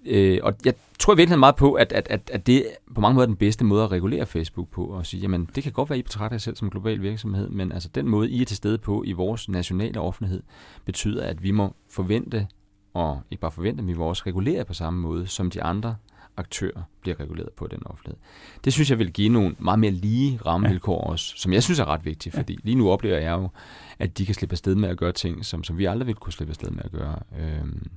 Øh, 0.04 0.38
og 0.42 0.54
jeg 0.64 0.74
tror 0.98 1.14
virkelig 1.14 1.38
meget 1.38 1.56
på, 1.56 1.72
at, 1.72 1.92
at, 1.92 2.06
at, 2.10 2.30
at 2.32 2.46
det 2.46 2.66
på 2.94 3.00
mange 3.00 3.14
måder 3.14 3.24
er 3.24 3.30
den 3.30 3.36
bedste 3.36 3.64
måde 3.64 3.84
at 3.84 3.92
regulere 3.92 4.26
Facebook 4.26 4.68
på, 4.68 4.84
og 4.84 5.06
sige, 5.06 5.20
jamen 5.20 5.48
det 5.54 5.62
kan 5.62 5.72
godt 5.72 5.90
være, 5.90 5.96
at 5.96 6.00
I 6.00 6.02
betragter 6.02 6.34
jer 6.34 6.38
selv 6.38 6.56
som 6.56 6.70
global 6.70 7.02
virksomhed, 7.02 7.48
men 7.48 7.72
altså 7.72 7.88
den 7.94 8.08
måde, 8.08 8.30
I 8.30 8.40
er 8.40 8.44
til 8.44 8.56
stede 8.56 8.78
på 8.78 9.04
i 9.06 9.12
vores 9.12 9.48
nationale 9.48 10.00
offentlighed, 10.00 10.42
betyder, 10.84 11.26
at 11.26 11.42
vi 11.42 11.50
må 11.50 11.74
forvente, 11.90 12.46
og 12.94 13.20
ikke 13.30 13.40
bare 13.40 13.50
forvente, 13.50 13.82
men 13.82 13.94
vi 13.94 13.98
må 13.98 14.04
også 14.04 14.22
regulere 14.26 14.64
på 14.64 14.74
samme 14.74 15.00
måde, 15.00 15.26
som 15.26 15.50
de 15.50 15.62
andre 15.62 15.96
aktører 16.36 16.82
bliver 17.00 17.20
reguleret 17.20 17.48
på 17.56 17.66
den 17.66 17.86
offentlighed. 17.86 18.18
Det 18.64 18.72
synes 18.72 18.90
jeg 18.90 18.98
vil 18.98 19.12
give 19.12 19.28
nogle 19.28 19.54
meget 19.58 19.78
mere 19.78 19.90
lige 19.90 20.40
rammevilkår 20.46 21.04
ja. 21.06 21.12
også, 21.12 21.34
som 21.36 21.52
jeg 21.52 21.62
synes 21.62 21.78
er 21.78 21.84
ret 21.84 22.04
vigtigt, 22.04 22.34
fordi 22.34 22.58
lige 22.62 22.74
nu 22.74 22.90
oplever 22.90 23.18
jeg 23.18 23.32
jo, 23.32 23.48
at 23.98 24.18
de 24.18 24.26
kan 24.26 24.34
slippe 24.34 24.52
afsted 24.52 24.74
med 24.74 24.88
at 24.88 24.96
gøre 24.96 25.12
ting, 25.12 25.44
som, 25.44 25.64
som 25.64 25.78
vi 25.78 25.84
aldrig 25.84 26.06
ville 26.06 26.18
kunne 26.18 26.32
slippe 26.32 26.50
afsted 26.50 26.70
med 26.70 26.84
at 26.84 26.92
gøre. 26.92 27.18
Øhm. 27.40 27.90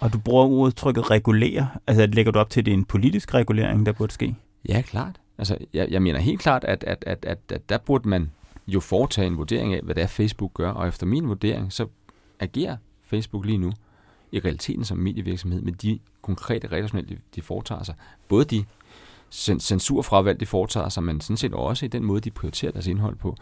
Og 0.00 0.12
du 0.12 0.18
bruger 0.18 0.46
udtrykket 0.46 1.10
regulere, 1.10 1.68
altså 1.86 2.06
lægger 2.06 2.32
du 2.32 2.38
op 2.38 2.50
til, 2.50 2.60
at 2.60 2.66
det 2.66 2.72
er 2.72 2.76
en 2.76 2.84
politisk 2.84 3.34
regulering, 3.34 3.86
der 3.86 3.92
burde 3.92 4.12
ske? 4.12 4.36
Ja, 4.68 4.82
klart. 4.82 5.20
Altså, 5.38 5.56
jeg, 5.74 5.88
jeg 5.90 6.02
mener 6.02 6.18
helt 6.18 6.40
klart, 6.40 6.64
at, 6.64 6.84
at, 6.84 7.04
at, 7.06 7.24
at, 7.24 7.38
at 7.52 7.68
der 7.68 7.78
burde 7.78 8.08
man 8.08 8.30
jo 8.66 8.80
foretage 8.80 9.26
en 9.26 9.36
vurdering 9.36 9.74
af, 9.74 9.80
hvad 9.82 9.94
det 9.94 10.02
er, 10.02 10.06
Facebook 10.06 10.54
gør, 10.54 10.70
og 10.70 10.88
efter 10.88 11.06
min 11.06 11.28
vurdering, 11.28 11.72
så 11.72 11.86
agerer 12.40 12.76
Facebook 13.02 13.44
lige 13.44 13.58
nu 13.58 13.72
i 14.32 14.38
realiteten 14.38 14.84
som 14.84 14.98
medievirksomhed 14.98 15.60
med 15.60 15.72
de 15.72 15.98
konkrete 16.22 16.66
regler, 16.66 16.88
de, 16.88 17.18
de 17.34 17.42
foretager 17.42 17.82
sig. 17.82 17.94
Både 18.28 18.44
de 18.44 18.64
censurfravalg, 19.60 20.40
de 20.40 20.46
foretager 20.46 20.88
sig, 20.88 21.02
men 21.02 21.20
sådan 21.20 21.36
set 21.36 21.54
også 21.54 21.84
i 21.84 21.88
den 21.88 22.04
måde, 22.04 22.20
de 22.20 22.30
prioriterer 22.30 22.72
deres 22.72 22.86
indhold 22.86 23.16
på. 23.16 23.36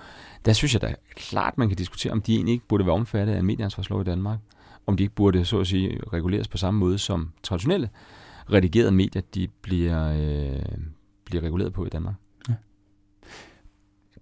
Der 0.45 0.53
synes 0.53 0.75
jeg 0.75 0.83
da 0.83 0.95
klart, 1.15 1.59
man 1.59 1.69
kan 1.69 1.77
diskutere, 1.77 2.13
om 2.13 2.23
de 2.23 2.35
egentlig 2.35 2.53
ikke 2.53 2.67
burde 2.69 2.87
være 2.87 2.95
omfattet 2.95 3.35
af 3.35 3.39
en 3.39 3.47
medieansvarslov 3.47 4.01
i 4.01 4.05
Danmark. 4.05 4.39
Om 4.89 4.97
de 4.97 5.03
ikke 5.03 5.15
burde, 5.15 5.45
så 5.45 5.61
at 5.61 5.67
sige, 5.67 6.01
reguleres 6.13 6.49
på 6.49 6.57
samme 6.57 6.81
måde 6.81 6.99
som 6.99 7.33
traditionelle 7.43 7.89
redigerede 8.53 8.93
medier, 8.93 9.23
de 9.35 9.49
bliver, 9.63 10.13
øh, 10.13 10.63
bliver 11.25 11.43
reguleret 11.43 11.73
på 11.73 11.87
i 11.87 11.89
Danmark. 11.89 12.15
Ja. 12.49 12.55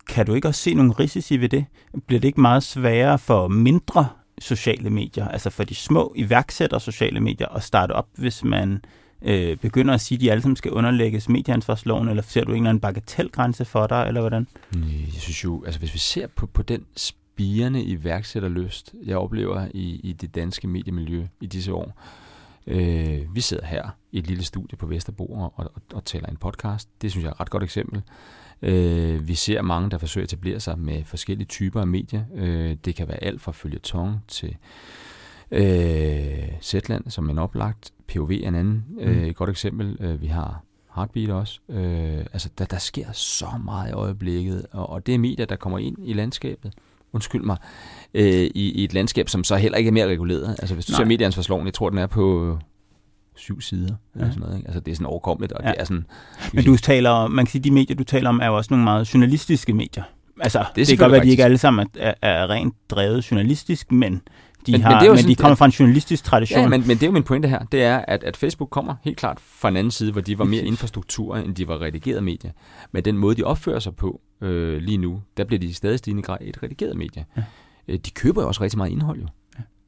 Kan 0.09 0.27
du 0.27 0.35
ikke 0.35 0.49
også 0.49 0.61
se 0.61 0.75
nogle 0.75 0.93
risici 0.93 1.37
ved 1.37 1.49
det? 1.49 1.65
Bliver 2.07 2.21
det 2.21 2.29
ikke 2.29 2.41
meget 2.41 2.63
sværere 2.63 3.19
for 3.19 3.49
mindre 3.49 4.09
sociale 4.39 4.91
medier, 4.91 5.29
altså 5.29 5.51
for 5.51 5.65
de 5.65 5.75
små 5.75 6.13
iværksætter 6.17 6.79
sociale 6.79 7.21
medier, 7.21 7.49
at 7.49 7.63
starte 7.63 7.93
op, 7.93 8.09
hvis 8.15 8.45
man 8.45 8.85
øh, 9.23 9.57
begynder 9.57 9.95
at 9.95 10.01
sige, 10.01 10.17
at 10.17 10.21
de 10.21 10.31
alle 10.31 10.43
sammen 10.43 10.57
skal 10.57 10.73
underlægges 10.73 11.29
medieansvarsloven, 11.29 12.09
eller 12.09 12.23
ser 12.23 12.45
du 12.45 12.51
en 12.51 12.57
eller 12.57 12.71
anden 12.71 12.81
bagatelgrænse 12.81 13.65
for 13.65 13.87
dig, 13.87 14.05
eller 14.09 14.21
hvordan? 14.21 14.47
Jeg 15.15 15.21
synes 15.21 15.45
jo, 15.45 15.65
altså 15.65 15.79
hvis 15.81 15.95
vi 15.95 15.99
ser 15.99 16.27
på, 16.27 16.47
på 16.47 16.63
den 16.63 16.85
spirende 17.37 17.83
iværksætterlyst, 17.83 18.95
jeg 19.05 19.17
oplever 19.17 19.69
i, 19.75 20.01
i 20.03 20.13
det 20.13 20.35
danske 20.35 20.69
mediemiljø 20.69 21.27
i 21.41 21.47
disse 21.47 21.73
år, 21.73 21.93
øh, 22.67 23.35
vi 23.35 23.41
sidder 23.41 23.67
her 23.67 23.89
i 24.13 24.19
et 24.19 24.27
lille 24.27 24.45
studie 24.45 24.79
på 24.79 24.87
Vesterbro 24.87 25.33
og, 25.33 25.53
og, 25.57 25.73
og 25.95 26.05
taler 26.05 26.27
en 26.27 26.37
podcast. 26.37 26.89
Det 27.03 27.11
synes 27.11 27.25
jeg 27.25 27.29
er 27.29 27.35
et 27.35 27.41
ret 27.41 27.51
godt 27.51 27.63
eksempel. 27.63 28.03
Øh, 28.63 29.29
vi 29.29 29.35
ser 29.35 29.63
mange, 29.63 29.91
der 29.91 29.99
forsøger 29.99 30.25
at 30.25 30.33
etablere 30.33 30.61
sig 30.61 30.79
med 30.79 31.05
forskellige 31.05 31.47
typer 31.47 31.81
af 31.81 31.87
medier. 31.87 32.25
Øh, 32.35 32.77
det 32.85 32.95
kan 32.95 33.09
være 33.09 33.25
alt 33.25 33.41
fra 33.41 33.53
følgetong 33.53 34.21
til 34.29 34.57
øh, 35.51 36.61
Zetland 36.63 37.11
som 37.11 37.31
en 37.31 37.39
oplagt, 37.39 37.93
POV 38.09 38.31
er 38.31 38.49
en 38.49 38.55
anden 38.55 38.85
øh, 39.01 39.17
mm. 39.17 39.25
et 39.25 39.37
godt 39.37 39.51
eksempel. 39.51 39.97
Øh, 40.01 40.21
vi 40.21 40.27
har 40.27 40.63
Heartbeat 40.95 41.31
også. 41.31 41.61
Øh, 41.69 42.19
altså, 42.33 42.51
der, 42.59 42.65
der 42.65 42.79
sker 42.79 43.13
så 43.13 43.49
meget 43.65 43.91
i 43.91 43.93
øjeblikket, 43.93 44.67
og, 44.73 44.91
og 44.91 45.07
det 45.07 45.15
er 45.15 45.19
medier, 45.19 45.47
der 45.47 45.57
kommer 45.57 45.79
ind 45.79 45.97
i 46.09 46.13
landskabet 46.13 46.73
undskyld 47.17 47.43
mig, 47.43 47.57
øh, 48.15 48.51
i, 48.55 48.73
i 48.81 48.85
et 48.85 48.95
landskab, 48.95 49.29
som 49.29 49.45
så 49.45 49.57
heller 49.57 49.79
ikke 49.79 49.89
er 49.89 49.93
mere 49.93 50.07
reguleret. 50.07 50.57
Altså 50.59 50.75
hvis 50.75 50.87
du 50.87 50.93
Nej. 50.93 51.01
ser 51.01 51.05
medieansvarsloven, 51.05 51.67
jeg 51.67 51.75
tror, 51.75 51.91
den 51.91 51.99
er 51.99 52.07
på 52.07 52.59
syv 53.37 53.61
sider. 53.61 53.95
Ja. 54.15 54.21
Eller 54.21 54.33
sådan 54.33 54.41
noget, 54.41 54.57
ikke? 54.57 54.69
Altså, 54.69 54.81
det 54.81 54.91
er 54.91 54.97
sådan 54.97 55.07
overkommeligt, 55.07 55.53
og 55.53 55.65
ja. 55.65 55.71
det 55.71 55.81
er 55.81 55.85
sådan... 55.85 56.07
Men 56.53 56.65
du 56.65 56.77
taler 56.77 57.29
man 57.29 57.45
kan 57.45 57.53
sige, 57.53 57.63
de 57.63 57.71
medier, 57.71 57.97
du 57.97 58.05
taler 58.05 58.29
om, 58.29 58.41
er 58.41 58.47
jo 58.47 58.57
også 58.57 58.69
nogle 58.71 58.85
meget 58.85 59.15
journalistiske 59.15 59.73
medier. 59.73 60.03
Altså, 60.41 60.65
det, 60.77 60.77
det 60.77 60.87
kan 60.87 60.97
godt 60.97 61.13
være, 61.13 61.21
at 61.21 61.27
de 61.27 61.31
ikke 61.31 61.45
alle 61.45 61.59
sammen 61.59 61.89
er, 61.99 62.15
er 62.23 62.51
rent 62.51 62.75
drevet 62.91 63.31
journalistisk, 63.31 63.93
men 63.93 64.23
de, 64.67 64.73
men, 64.73 64.81
har, 64.81 64.91
men, 64.91 65.01
det 65.01 65.07
er 65.07 65.11
men 65.11 65.19
sådan, 65.19 65.31
de 65.31 65.35
kommer 65.35 65.55
fra 65.55 65.65
en 65.65 65.71
journalistisk 65.71 66.25
tradition. 66.25 66.61
Ja, 66.61 66.69
men, 66.69 66.81
men 66.81 66.97
det 66.97 67.03
er 67.03 67.07
jo 67.07 67.13
min 67.13 67.23
pointe 67.23 67.49
her, 67.49 67.65
det 67.73 67.83
er, 67.83 67.99
at, 67.99 68.25
at 68.25 68.37
Facebook 68.37 68.71
kommer 68.71 68.95
helt 69.03 69.17
klart 69.17 69.41
fra 69.41 69.69
en 69.69 69.77
anden 69.77 69.91
side, 69.91 70.13
hvor 70.13 70.21
de 70.21 70.39
var 70.39 70.45
mere 70.45 70.63
infrastruktur, 70.63 71.37
end 71.37 71.55
de 71.55 71.69
var 71.69 71.81
redigeret 71.81 72.25
medier. 72.25 72.51
Men 72.93 73.05
den 73.05 73.19
måde, 73.19 73.35
de 73.35 73.43
opfører 73.43 73.79
sig 73.79 73.97
på 73.97 74.21
øh, 74.41 74.79
lige 74.79 74.99
nu, 74.99 75.23
der 75.37 75.45
bliver 75.45 75.61
de 75.61 75.67
i 75.67 75.73
stadig 75.73 75.99
stigende 75.99 76.23
grad 76.23 76.39
et 76.41 76.63
redigeret 76.63 76.97
medie. 76.97 77.25
Ja. 77.37 77.43
Øh, 77.89 77.99
de 77.99 78.11
køber 78.11 78.43
jo 78.43 78.49
også 78.49 78.63
rigtig 78.63 78.79
meget 78.79 78.91
indhold 78.91 79.21
jo. 79.21 79.27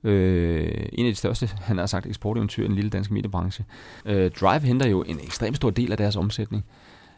Øh, 0.05 0.87
en 0.93 1.07
af 1.07 1.12
de 1.12 1.19
største, 1.19 1.51
han 1.61 1.79
har 1.79 1.87
sagt, 1.87 2.07
eksporteventyr 2.07 2.64
i 2.64 2.67
den 2.67 2.75
lille 2.75 2.91
danske 2.91 3.14
mediebranche. 3.14 3.64
Øh, 4.07 4.31
Drive 4.31 4.61
henter 4.61 4.88
jo 4.88 5.03
en 5.03 5.21
ekstremt 5.21 5.57
stor 5.57 5.71
del 5.71 5.93
af 5.93 5.99
deres 5.99 6.17
omsætning 6.17 6.64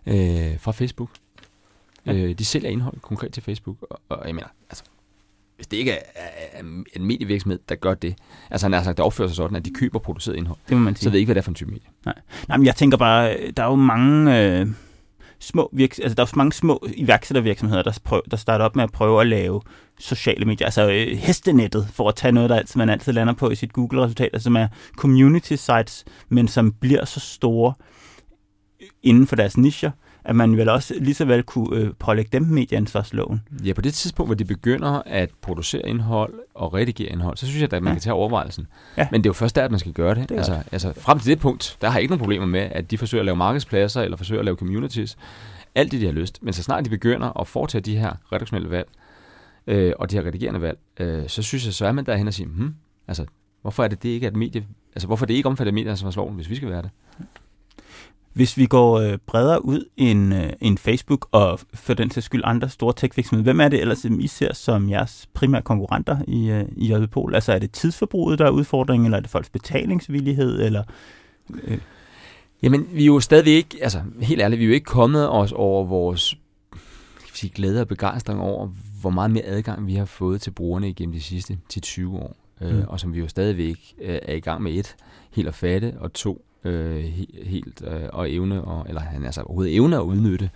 øh, 0.07 0.59
fra 0.59 0.73
Facebook. 0.73 1.11
Ja. 2.07 2.14
Øh, 2.14 2.38
de 2.38 2.44
sælger 2.44 2.70
indhold 2.70 3.01
konkret 3.01 3.33
til 3.33 3.42
Facebook, 3.42 3.77
og, 3.90 4.01
og 4.09 4.27
jeg 4.27 4.35
mener, 4.35 4.49
altså, 4.70 4.85
hvis 5.61 5.66
det 5.66 5.77
ikke 5.77 5.92
er, 5.92 5.99
er, 6.53 6.62
en 6.96 7.05
medievirksomhed, 7.07 7.59
der 7.68 7.75
gør 7.75 7.94
det, 7.94 8.14
altså 8.51 8.66
han 8.66 8.73
har 8.73 8.83
sagt, 8.83 8.96
der 8.96 9.03
opfører 9.03 9.29
sig 9.29 9.37
sådan, 9.37 9.57
at 9.57 9.64
de 9.64 9.70
køber 9.70 9.99
produceret 9.99 10.37
indhold, 10.37 10.59
det 10.68 10.77
må 10.77 10.83
man 10.83 10.96
sige. 10.96 11.05
så 11.05 11.11
ved 11.11 11.16
jeg 11.16 11.20
ikke, 11.20 11.27
hvad 11.27 11.35
det 11.35 11.40
er 11.40 11.44
for 11.44 11.51
en 11.51 11.55
type 11.55 11.70
medie. 11.70 11.88
Nej, 12.05 12.14
Nej 12.49 12.57
men 12.57 12.66
jeg 12.66 12.77
tænker 12.77 12.96
bare, 12.96 13.37
der 13.57 13.62
er 13.62 13.66
jo 13.66 13.75
mange... 13.75 14.38
Øh 14.38 14.66
små 15.42 15.70
virks 15.73 15.99
altså 15.99 16.14
der 16.14 16.23
er 16.23 16.37
mange 16.37 16.53
små 16.53 16.87
iværksættervirksomheder, 16.94 17.83
der, 17.83 17.99
prøv, 18.05 18.23
der 18.31 18.37
starter 18.37 18.64
op 18.64 18.77
med 18.77 18.85
at 18.85 18.92
prøve 18.92 19.20
at 19.20 19.27
lave 19.27 19.61
sociale 19.99 20.44
medier, 20.44 20.66
altså 20.66 20.90
øh, 20.90 21.16
hestenettet, 21.18 21.88
for 21.92 22.09
at 22.09 22.14
tage 22.14 22.33
noget, 22.33 22.51
der 22.51 22.57
altid, 22.57 22.79
man 22.79 22.90
altid 22.90 23.12
lander 23.12 23.35
på 23.35 23.51
i 23.51 23.55
sit 23.55 23.73
Google-resultat, 23.73 24.31
altså, 24.33 24.44
som 24.44 24.57
er 24.57 24.68
community 24.96 25.55
sites, 25.55 26.05
men 26.29 26.49
som 26.49 26.73
bliver 26.73 27.05
så 27.05 27.20
store 27.20 27.75
inden 29.03 29.27
for 29.27 29.37
deres 29.37 29.57
nischer, 29.57 29.90
at 30.24 30.37
man 30.37 30.56
vel 30.56 30.68
også 30.68 30.94
lige 31.00 31.14
så 31.14 31.24
vel 31.24 31.42
kunne 31.42 31.76
øh, 31.76 31.90
pålægge 31.98 32.28
dem 32.33 32.42
medieansvarsloven. 32.42 33.40
Ja, 33.64 33.72
på 33.72 33.80
det 33.80 33.94
tidspunkt, 33.94 34.28
hvor 34.28 34.35
de 34.35 34.44
begynder 34.44 35.02
at 35.06 35.30
producere 35.42 35.88
indhold 35.88 36.35
og 36.54 36.74
redigere 36.74 37.09
indhold, 37.09 37.37
så 37.37 37.46
synes 37.46 37.62
jeg, 37.62 37.72
at 37.72 37.83
man 37.83 37.90
ja. 37.90 37.94
kan 37.94 38.00
tage 38.00 38.14
overvejelsen. 38.14 38.66
Ja. 38.96 39.09
Men 39.11 39.20
det 39.20 39.26
er 39.26 39.30
jo 39.30 39.35
først 39.35 39.56
der, 39.56 39.64
at 39.64 39.70
man 39.70 39.80
skal 39.80 39.92
gøre 39.92 40.14
det. 40.14 40.28
det 40.28 40.37
altså, 40.37 40.62
altså, 40.72 40.92
frem 40.96 41.18
til 41.18 41.30
det 41.30 41.40
punkt, 41.40 41.76
der 41.80 41.88
har 41.88 41.94
jeg 41.94 42.02
ikke 42.02 42.12
nogen 42.12 42.20
problemer 42.20 42.46
med, 42.46 42.61
at 42.61 42.90
de 42.90 42.98
forsøger 42.98 43.22
at 43.22 43.26
lave 43.26 43.37
markedspladser 43.37 44.02
eller 44.02 44.16
forsøger 44.16 44.38
at 44.38 44.44
lave 44.44 44.56
communities. 44.56 45.18
Alt 45.74 45.92
det, 45.92 46.00
de 46.00 46.06
har 46.06 46.12
lyst. 46.12 46.42
Men 46.42 46.52
så 46.52 46.62
snart 46.62 46.85
de 46.85 46.90
begynder 46.90 47.40
at 47.40 47.46
foretage 47.46 47.83
de 47.83 47.96
her 47.96 48.12
redaktionelle 48.33 48.70
valg, 48.70 48.88
øh, 49.66 49.92
og 49.98 50.11
de 50.11 50.16
her 50.16 50.26
redigerende 50.26 50.61
valg, 50.61 50.78
øh, 51.00 51.28
så 51.28 51.42
synes 51.42 51.66
jeg, 51.66 51.74
så 51.74 51.87
er 51.87 51.92
man 51.92 52.06
derhen 52.06 52.26
og 52.26 52.35
siger, 52.35 52.48
hmm, 52.48 52.74
altså, 53.09 53.24
hvorfor 53.62 53.85
er 53.85 53.88
det, 53.88 54.02
det 54.02 54.09
ikke 54.09 54.26
er 54.26 54.30
et 54.30 54.37
medie, 54.37 54.66
altså, 54.94 55.06
hvorfor 55.06 55.24
er 55.24 55.26
det 55.26 55.35
ikke 55.35 55.48
omfattet 55.48 55.70
af 55.70 55.74
medieansvarsloven, 55.74 56.35
hvis 56.35 56.50
vi 56.50 56.56
skal 56.56 56.70
være 56.70 56.83
det? 56.83 56.90
Hvis 58.33 58.57
vi 58.57 58.66
går 58.66 58.99
øh, 58.99 59.19
bredere 59.27 59.64
ud 59.64 59.85
end, 59.97 60.35
øh, 60.35 60.51
end 60.61 60.79
Facebook 60.79 61.29
og 61.33 61.61
for 61.75 61.95
den 61.95 62.11
til 62.11 62.23
skyld 62.23 62.43
andre 62.45 62.69
store 62.69 62.93
tech-virksomheder, 62.97 63.43
hvem 63.43 63.61
er 63.61 63.69
det 63.69 63.81
ellers, 63.81 64.05
I 64.05 64.27
ser 64.27 64.55
som 64.55 64.90
jeres 64.90 65.29
primære 65.35 65.62
konkurrenter 65.62 66.16
i, 66.29 66.51
øh, 66.51 66.64
i 66.77 66.88
Jødepol? 66.88 67.35
Altså 67.35 67.53
er 67.53 67.59
det 67.59 67.73
tidsforbruget, 67.73 68.38
der 68.38 68.47
er 68.47 68.51
udfordringen, 68.51 69.07
eller 69.07 69.16
er 69.16 69.21
det 69.21 69.31
folks 69.31 69.51
betalingsvillighed, 69.51 70.62
eller... 70.62 70.83
Øh? 71.64 71.79
Jamen, 72.62 72.87
vi 72.93 73.03
er 73.03 73.07
jo 73.07 73.21
stadigvæk 73.21 73.55
ikke, 73.55 73.79
altså 73.83 74.03
helt 74.21 74.40
ærligt, 74.40 74.59
vi 74.59 74.64
er 74.64 74.69
jo 74.69 74.75
ikke 74.75 74.85
kommet 74.85 75.31
os 75.31 75.53
over 75.53 75.85
vores 75.85 76.37
sige, 77.40 77.53
glæde 77.55 77.81
og 77.81 77.88
begejstring 77.88 78.40
over, 78.40 78.69
hvor 79.01 79.11
meget 79.11 79.31
mere 79.31 79.45
adgang 79.45 79.87
vi 79.87 79.95
har 79.95 80.05
fået 80.05 80.40
til 80.40 80.51
brugerne 80.51 80.88
igennem 80.88 81.12
de 81.12 81.21
sidste 81.21 81.59
10-20 81.73 82.09
år. 82.09 82.37
Øh, 82.61 82.71
mm. 82.71 82.79
Øh, 82.79 82.88
og 82.88 83.01
som 83.01 83.14
vi 83.14 83.19
jo 83.19 83.29
stadigvæk 83.29 83.95
øh, 84.01 84.18
er 84.22 84.35
i 84.35 84.41
gang 84.41 84.62
med 84.62 84.72
et, 84.72 84.97
helt 85.31 85.49
at 85.49 85.55
fatte, 85.55 85.95
og 85.99 86.12
to, 86.12 86.45
øh, 86.64 87.04
helt 87.44 87.82
øh, 87.86 88.08
og 88.12 88.32
evne, 88.32 88.64
og, 88.64 88.86
eller 88.88 89.00
han 89.00 89.24
altså 89.24 89.40
overhovedet 89.40 89.74
evne 89.74 89.96
at 89.96 90.02
udnytte, 90.02 90.50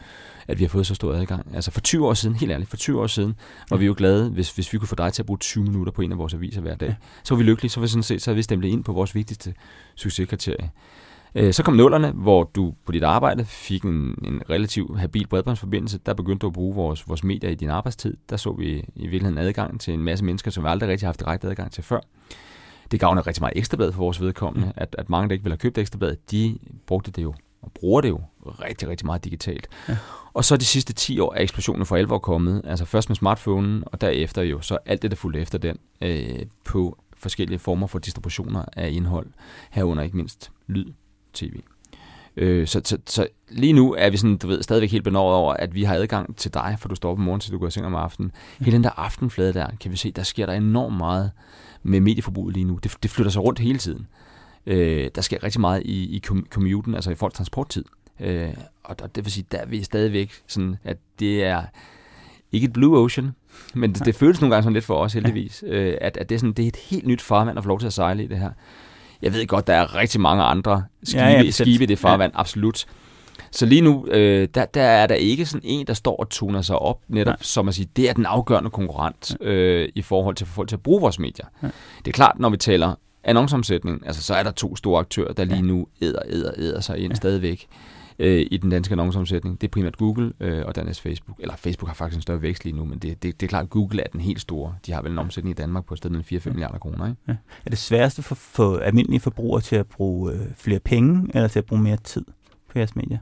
at 0.48 0.58
vi 0.58 0.64
har 0.64 0.68
fået 0.68 0.86
så 0.86 0.94
stor 0.94 1.12
adgang. 1.12 1.54
Altså 1.54 1.70
for 1.70 1.80
20 1.80 2.06
år 2.06 2.14
siden, 2.14 2.36
helt 2.36 2.52
ærligt, 2.52 2.70
for 2.70 2.76
20 2.76 3.00
år 3.00 3.06
siden, 3.06 3.34
var 3.70 3.76
vi 3.76 3.86
jo 3.86 3.94
glade, 3.96 4.30
hvis, 4.30 4.50
hvis 4.50 4.72
vi 4.72 4.78
kunne 4.78 4.88
få 4.88 4.94
dig 4.94 5.12
til 5.12 5.22
at 5.22 5.26
bruge 5.26 5.38
20 5.38 5.64
minutter 5.64 5.92
på 5.92 6.02
en 6.02 6.12
af 6.12 6.18
vores 6.18 6.34
aviser 6.34 6.60
hver 6.60 6.74
dag. 6.74 6.88
Ja. 6.88 6.94
Så 7.24 7.34
var 7.34 7.38
vi 7.38 7.44
lykkelige, 7.44 7.70
så 7.70 7.80
var 7.80 7.84
vi 7.84 7.88
sådan 7.88 8.02
set, 8.02 8.22
så 8.22 8.30
havde 8.30 8.36
vi 8.36 8.42
stemplet 8.42 8.68
ind 8.68 8.84
på 8.84 8.92
vores 8.92 9.14
vigtigste 9.14 9.54
succeskriterie. 9.94 10.70
Øh, 11.34 11.52
så 11.52 11.62
kom 11.62 11.74
nullerne, 11.74 12.10
hvor 12.10 12.50
du 12.54 12.74
på 12.86 12.92
dit 12.92 13.02
arbejde 13.02 13.44
fik 13.44 13.82
en, 13.82 14.14
en 14.24 14.42
relativt 14.50 14.98
habil 14.98 15.26
bredbåndsforbindelse. 15.26 15.98
Der 16.06 16.14
begyndte 16.14 16.42
du 16.42 16.46
at 16.46 16.52
bruge 16.52 16.74
vores, 16.74 17.08
vores 17.08 17.24
medier 17.24 17.50
i 17.50 17.54
din 17.54 17.70
arbejdstid. 17.70 18.16
Der 18.30 18.36
så 18.36 18.52
vi 18.52 18.84
i 18.94 19.06
virkeligheden 19.06 19.38
adgang 19.38 19.80
til 19.80 19.94
en 19.94 20.00
masse 20.00 20.24
mennesker, 20.24 20.50
som 20.50 20.64
vi 20.64 20.68
aldrig 20.68 20.88
rigtig 20.88 21.06
har 21.06 21.08
haft 21.08 21.20
direkte 21.20 21.48
adgang 21.48 21.72
til 21.72 21.84
før. 21.84 22.00
Det 22.90 23.00
gavner 23.00 23.26
rigtig 23.26 23.42
meget 23.42 23.56
ekstrablad 23.56 23.92
for 23.92 23.98
vores 23.98 24.20
vedkommende, 24.20 24.66
mm. 24.66 24.72
at, 24.76 24.96
at 24.98 25.10
mange, 25.10 25.28
der 25.28 25.32
ikke 25.32 25.44
vil 25.44 25.52
have 25.52 25.58
købt 25.58 25.78
ekstrablad, 25.78 26.16
de 26.30 26.58
brugte 26.86 27.10
det 27.10 27.22
jo 27.22 27.34
og 27.62 27.72
bruger 27.72 28.00
det 28.00 28.08
jo 28.08 28.20
rigtig, 28.44 28.88
rigtig 28.88 29.06
meget 29.06 29.24
digitalt. 29.24 29.68
Ja. 29.88 29.96
Og 30.34 30.44
så 30.44 30.56
de 30.56 30.64
sidste 30.64 30.92
10 30.92 31.20
år 31.20 31.34
er 31.34 31.40
eksplosionen 31.40 31.86
for 31.86 31.96
alvor 31.96 32.18
kommet. 32.18 32.62
Altså 32.64 32.84
først 32.84 33.10
med 33.10 33.16
smartphonen, 33.16 33.82
og 33.86 34.00
derefter 34.00 34.42
jo 34.42 34.60
så 34.60 34.78
alt 34.86 35.02
det, 35.02 35.10
der 35.10 35.16
fulgte 35.16 35.40
efter 35.40 35.58
den, 35.58 35.78
øh, 36.00 36.46
på 36.64 36.98
forskellige 37.16 37.58
former 37.58 37.86
for 37.86 37.98
distributioner 37.98 38.64
af 38.72 38.90
indhold, 38.90 39.26
herunder 39.70 40.02
ikke 40.02 40.16
mindst 40.16 40.52
lyd, 40.66 40.92
tv. 41.32 41.60
Øh, 42.36 42.66
så, 42.66 42.80
så, 42.84 42.98
så 43.06 43.26
lige 43.48 43.72
nu 43.72 43.94
er 43.98 44.10
vi 44.10 44.16
sådan, 44.16 44.36
du 44.36 44.46
ved, 44.46 44.62
stadigvæk 44.62 44.90
helt 44.90 45.04
benåret 45.04 45.36
over, 45.36 45.54
at 45.54 45.74
vi 45.74 45.82
har 45.82 45.94
adgang 45.94 46.36
til 46.36 46.54
dig, 46.54 46.76
for 46.78 46.88
du 46.88 46.94
står 46.94 47.10
op 47.10 47.18
om 47.18 47.24
morgenen, 47.24 47.40
til 47.40 47.52
du 47.52 47.58
går 47.58 47.66
i 47.66 47.70
seng 47.70 47.86
om 47.86 47.94
aftenen. 47.94 48.32
Hele 48.60 48.72
den 48.72 48.84
der 48.84 48.90
aftenflade 48.90 49.52
der, 49.52 49.66
kan 49.80 49.90
vi 49.90 49.96
se, 49.96 50.10
der 50.10 50.22
sker 50.22 50.46
der 50.46 50.52
enormt 50.52 50.96
meget 50.96 51.30
med 51.82 52.00
medieforbruget 52.00 52.54
lige 52.54 52.64
nu. 52.64 52.78
Det, 52.82 52.96
det 53.02 53.10
flytter 53.10 53.30
sig 53.30 53.42
rundt 53.42 53.58
hele 53.58 53.78
tiden. 53.78 54.06
Øh, 54.66 55.10
der 55.14 55.20
sker 55.20 55.44
rigtig 55.44 55.60
meget 55.60 55.82
i, 55.84 56.16
i 56.16 56.20
commuten, 56.50 56.94
altså 56.94 57.10
i 57.10 57.14
folks 57.14 57.36
transporttid. 57.36 57.84
Øh, 58.20 58.54
og 58.84 59.14
det 59.14 59.24
vil 59.24 59.32
sige, 59.32 59.46
der 59.52 59.58
er 59.58 59.66
vi 59.66 59.82
stadigvæk 59.82 60.32
sådan, 60.46 60.76
at 60.84 60.96
det 61.18 61.44
er 61.44 61.62
ikke 62.52 62.64
et 62.64 62.72
blue 62.72 62.98
ocean, 62.98 63.30
men 63.74 63.92
det, 63.92 64.04
det 64.04 64.14
føles 64.14 64.40
nogle 64.40 64.54
gange 64.54 64.62
sådan 64.62 64.72
lidt 64.72 64.84
for 64.84 64.96
os 64.96 65.12
heldigvis, 65.12 65.64
øh, 65.66 65.96
at, 66.00 66.16
at 66.16 66.28
det, 66.28 66.34
er 66.34 66.38
sådan, 66.38 66.52
det 66.52 66.62
er 66.62 66.68
et 66.68 66.76
helt 66.76 67.06
nyt 67.06 67.22
farvand 67.22 67.58
at 67.58 67.64
få 67.64 67.68
lov 67.68 67.80
til 67.80 67.86
at 67.86 67.92
sejle 67.92 68.24
i 68.24 68.26
det 68.26 68.38
her. 68.38 68.50
Jeg 69.22 69.32
ved 69.32 69.46
godt, 69.46 69.66
der 69.66 69.74
er 69.74 69.94
rigtig 69.94 70.20
mange 70.20 70.42
andre 70.42 70.84
skibe, 71.02 71.22
ja, 71.22 71.42
ja, 71.42 71.50
skibe 71.50 71.84
i 71.84 71.86
det 71.86 71.98
farvand, 71.98 72.32
ja. 72.34 72.40
absolut. 72.40 72.86
Så 73.50 73.66
lige 73.66 73.80
nu, 73.80 74.06
øh, 74.06 74.48
der, 74.54 74.64
der 74.64 74.82
er 74.82 75.06
der 75.06 75.14
ikke 75.14 75.46
sådan 75.46 75.60
en, 75.64 75.86
der 75.86 75.94
står 75.94 76.16
og 76.16 76.28
tuner 76.28 76.62
sig 76.62 76.78
op, 76.78 77.00
netop 77.08 77.32
Nej. 77.32 77.36
som 77.40 77.68
at 77.68 77.74
sige, 77.74 77.88
det 77.96 78.08
er 78.08 78.12
den 78.12 78.26
afgørende 78.26 78.70
konkurrent 78.70 79.36
øh, 79.40 79.88
i 79.94 80.02
forhold 80.02 80.34
til 80.34 80.46
for 80.46 80.54
folk 80.54 80.68
til 80.68 80.76
at 80.76 80.82
bruge 80.82 81.00
vores 81.00 81.18
medier. 81.18 81.46
Ja. 81.62 81.68
Det 81.98 82.08
er 82.08 82.12
klart, 82.12 82.38
når 82.38 82.48
vi 82.48 82.56
taler 82.56 82.94
annonceomsætning, 83.24 84.06
altså 84.06 84.22
så 84.22 84.34
er 84.34 84.42
der 84.42 84.50
to 84.50 84.76
store 84.76 85.00
aktører, 85.00 85.32
der 85.32 85.44
lige 85.44 85.62
nu 85.62 85.86
æder, 86.02 86.22
æder, 86.26 86.50
æder 86.56 86.80
sig 86.80 86.98
ind 86.98 87.12
ja. 87.12 87.16
stadigvæk 87.16 87.66
øh, 88.18 88.46
i 88.50 88.56
den 88.56 88.70
danske 88.70 88.92
annonceomsætning. 88.92 89.60
Det 89.60 89.66
er 89.66 89.70
primært 89.70 89.96
Google 89.96 90.32
øh, 90.40 90.66
og 90.66 90.74
dernæst 90.74 91.00
Facebook. 91.00 91.38
Eller 91.40 91.56
Facebook 91.56 91.88
har 91.88 91.94
faktisk 91.94 92.16
en 92.16 92.22
større 92.22 92.42
vækst 92.42 92.64
lige 92.64 92.76
nu, 92.76 92.84
men 92.84 92.98
det, 92.98 93.22
det, 93.22 93.40
det 93.40 93.46
er 93.46 93.48
klart, 93.48 93.62
at 93.64 93.70
Google 93.70 94.02
er 94.02 94.06
den 94.12 94.20
helt 94.20 94.40
store. 94.40 94.74
De 94.86 94.92
har 94.92 95.02
vel 95.02 95.12
en 95.12 95.18
omsætning 95.18 95.58
i 95.58 95.62
Danmark 95.62 95.84
på 95.84 95.94
et 95.94 95.98
sted 95.98 96.10
mellem 96.10 96.24
4-5 96.32 96.32
ja. 96.32 96.50
milliarder 96.50 96.78
kroner. 96.78 97.06
Ikke? 97.06 97.20
Ja. 97.28 97.36
Er 97.66 97.70
det 97.70 97.78
sværeste 97.78 98.22
for, 98.22 98.34
for 98.34 98.78
almindelige 98.78 99.20
forbrugere 99.20 99.60
til 99.60 99.76
at 99.76 99.86
bruge 99.86 100.32
øh, 100.32 100.54
flere 100.56 100.80
penge, 100.80 101.30
eller 101.34 101.48
til 101.48 101.58
at 101.58 101.64
bruge 101.64 101.82
mere 101.82 101.96
tid 101.96 102.24
på 102.68 102.78
jeres 102.78 102.96
medier? 102.96 103.18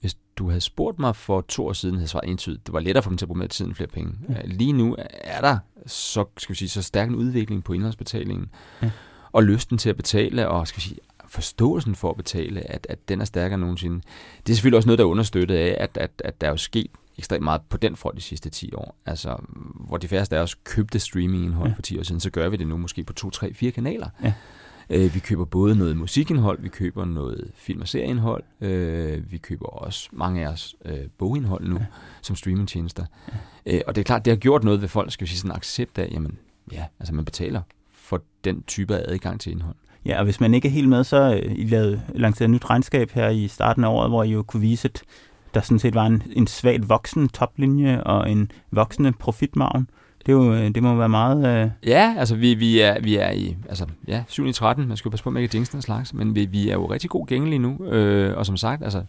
Hvis 0.00 0.16
du 0.36 0.48
havde 0.48 0.60
spurgt 0.60 0.98
mig 0.98 1.16
for 1.16 1.40
to 1.40 1.66
år 1.66 1.72
siden, 1.72 1.94
havde 1.94 2.08
svaret 2.08 2.30
entydigt, 2.30 2.66
det 2.66 2.72
var 2.72 2.80
lettere 2.80 3.02
for 3.02 3.10
dem 3.10 3.18
til 3.18 3.24
at 3.24 3.28
bruge 3.28 3.38
mere 3.38 3.48
tid 3.48 3.66
end 3.66 3.74
flere 3.74 3.88
penge. 3.88 4.12
Ja. 4.28 4.40
Lige 4.44 4.72
nu 4.72 4.96
er 5.24 5.40
der 5.40 5.58
så, 5.86 6.24
skal 6.36 6.52
vi 6.52 6.58
sige, 6.58 6.68
så 6.68 6.82
stærk 6.82 7.08
en 7.08 7.14
udvikling 7.14 7.64
på 7.64 7.72
indholdsbetalingen, 7.72 8.50
ja. 8.82 8.90
og 9.32 9.44
lysten 9.44 9.78
til 9.78 9.90
at 9.90 9.96
betale, 9.96 10.48
og 10.48 10.68
skal 10.68 10.76
vi 10.76 10.82
sige, 10.82 10.98
forståelsen 11.28 11.94
for 11.94 12.10
at 12.10 12.16
betale, 12.16 12.70
at, 12.70 12.86
at 12.90 13.08
den 13.08 13.20
er 13.20 13.24
stærkere 13.24 13.54
end 13.54 13.60
nogensinde. 13.60 14.00
Det 14.46 14.52
er 14.52 14.54
selvfølgelig 14.54 14.76
også 14.76 14.86
noget, 14.86 14.98
der 14.98 15.04
er 15.04 15.08
understøttet 15.08 15.54
af, 15.54 15.76
at, 15.80 15.96
at, 15.96 16.10
at 16.24 16.40
der 16.40 16.46
er 16.46 16.50
jo 16.50 16.56
sket 16.56 16.90
ekstremt 17.18 17.44
meget 17.44 17.60
på 17.68 17.76
den 17.76 17.96
front 17.96 18.16
de 18.16 18.20
sidste 18.20 18.50
10 18.50 18.72
år. 18.74 18.96
Altså, 19.06 19.36
hvor 19.74 19.96
de 19.96 20.08
færreste 20.08 20.36
af 20.36 20.42
os 20.42 20.54
købte 20.54 20.98
streamingindhold 20.98 21.68
ja. 21.68 21.74
for 21.74 21.82
10 21.82 21.98
år 21.98 22.02
siden, 22.02 22.20
så 22.20 22.30
gør 22.30 22.48
vi 22.48 22.56
det 22.56 22.66
nu 22.66 22.76
måske 22.76 23.04
på 23.04 23.12
2, 23.12 23.30
3, 23.30 23.54
4 23.54 23.70
kanaler. 23.70 24.08
Ja. 24.22 24.32
Øh, 24.90 25.14
vi 25.14 25.18
køber 25.18 25.44
både 25.44 25.76
noget 25.76 25.96
musikindhold, 25.96 26.62
vi 26.62 26.68
køber 26.68 27.04
noget 27.04 27.50
film- 27.54 27.80
og 27.80 27.88
serieindhold, 27.88 28.44
øh, 28.60 29.32
vi 29.32 29.38
køber 29.38 29.66
også 29.66 30.08
mange 30.12 30.46
af 30.46 30.52
os 30.52 30.76
øh, 30.84 30.98
bogindhold 31.18 31.68
nu, 31.68 31.76
ja. 31.76 31.86
som 32.22 32.36
streamingtjenester. 32.36 33.04
Ja. 33.66 33.76
Øh, 33.76 33.80
og 33.86 33.94
det 33.94 34.00
er 34.00 34.04
klart, 34.04 34.24
det 34.24 34.30
har 34.30 34.38
gjort 34.38 34.64
noget 34.64 34.80
ved 34.80 34.88
folk, 34.88 35.12
skal 35.12 35.24
vi 35.24 35.28
sige, 35.28 35.38
sådan 35.38 35.56
accept 35.56 35.98
af, 35.98 36.08
jamen, 36.12 36.38
ja, 36.72 36.84
altså 37.00 37.14
man 37.14 37.24
betaler 37.24 37.62
for 37.92 38.22
den 38.44 38.62
type 38.62 38.96
af 38.96 39.12
adgang 39.12 39.40
til 39.40 39.52
indhold. 39.52 39.76
Ja, 40.06 40.18
og 40.18 40.24
hvis 40.24 40.40
man 40.40 40.54
ikke 40.54 40.68
er 40.68 40.72
helt 40.72 40.88
med, 40.88 41.04
så 41.04 41.40
øh, 41.42 41.52
I 41.56 41.64
lavede 41.64 42.02
lanceret 42.14 42.46
et 42.46 42.50
nyt 42.50 42.70
regnskab 42.70 43.10
her 43.10 43.28
i 43.28 43.48
starten 43.48 43.84
af 43.84 43.88
året, 43.88 44.10
hvor 44.10 44.22
I 44.22 44.30
jo 44.30 44.42
kunne 44.42 44.60
vise, 44.60 44.88
at 44.88 45.02
der 45.54 45.60
sådan 45.60 45.78
set 45.78 45.94
var 45.94 46.06
en, 46.06 46.22
en 46.32 46.46
svagt 46.46 46.88
voksen 46.88 47.28
toplinje 47.28 48.02
og 48.02 48.30
en 48.30 48.50
voksende 48.70 49.12
profitmargen. 49.12 49.90
Det, 50.26 50.32
er 50.32 50.36
jo, 50.36 50.54
øh, 50.54 50.74
det 50.74 50.82
må 50.82 50.94
være 50.94 51.08
meget... 51.08 51.64
Øh... 51.64 51.70
Ja, 51.86 52.14
altså 52.18 52.36
vi, 52.36 52.54
vi, 52.54 52.80
er, 52.80 53.00
vi 53.00 53.16
er 53.16 53.30
i 53.30 53.56
altså, 53.68 53.86
ja, 54.08 54.24
7 54.28 54.46
i 54.46 54.52
13. 54.52 54.88
Man 54.88 54.96
skal 54.96 55.08
jo 55.08 55.10
passe 55.10 55.24
på 55.24 55.30
med 55.30 55.42
ikke 55.42 55.58
at 55.76 55.82
slags, 55.82 56.14
men 56.14 56.34
vi, 56.34 56.46
vi 56.46 56.68
er 56.68 56.74
jo 56.74 56.86
rigtig 56.86 57.10
god 57.10 57.26
gængelige 57.26 57.58
nu. 57.58 57.84
Øh, 57.84 58.36
og 58.36 58.46
som 58.46 58.56
sagt, 58.56 58.84
altså, 58.84 59.02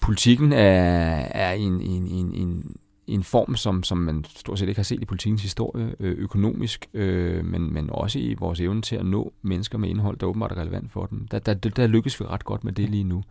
politikken 0.00 0.52
er, 0.52 1.26
er 1.30 1.52
en, 1.52 1.80
en, 1.80 2.06
en, 2.06 2.34
en 2.34 2.76
en 3.06 3.22
form, 3.22 3.56
som, 3.56 3.82
som 3.82 3.98
man 3.98 4.24
stort 4.28 4.58
set 4.58 4.68
ikke 4.68 4.78
har 4.78 4.84
set 4.84 5.02
i 5.02 5.04
politikens 5.04 5.42
historie, 5.42 5.94
øh, 6.00 6.18
økonomisk, 6.18 6.86
øh, 6.94 7.44
men, 7.44 7.72
men 7.74 7.90
også 7.90 8.18
i 8.18 8.34
vores 8.34 8.60
evne 8.60 8.82
til 8.82 8.96
at 8.96 9.06
nå 9.06 9.32
mennesker 9.42 9.78
med 9.78 9.88
indhold, 9.88 10.18
der 10.18 10.26
åbenbart 10.26 10.52
er 10.52 10.56
relevant 10.56 10.92
for 10.92 11.06
dem. 11.06 11.28
Der, 11.28 11.38
der, 11.38 11.54
der 11.54 11.86
lykkes 11.86 12.20
vi 12.20 12.24
ret 12.24 12.44
godt 12.44 12.64
med 12.64 12.72
det 12.72 12.90
lige 12.90 13.04
nu. 13.04 13.24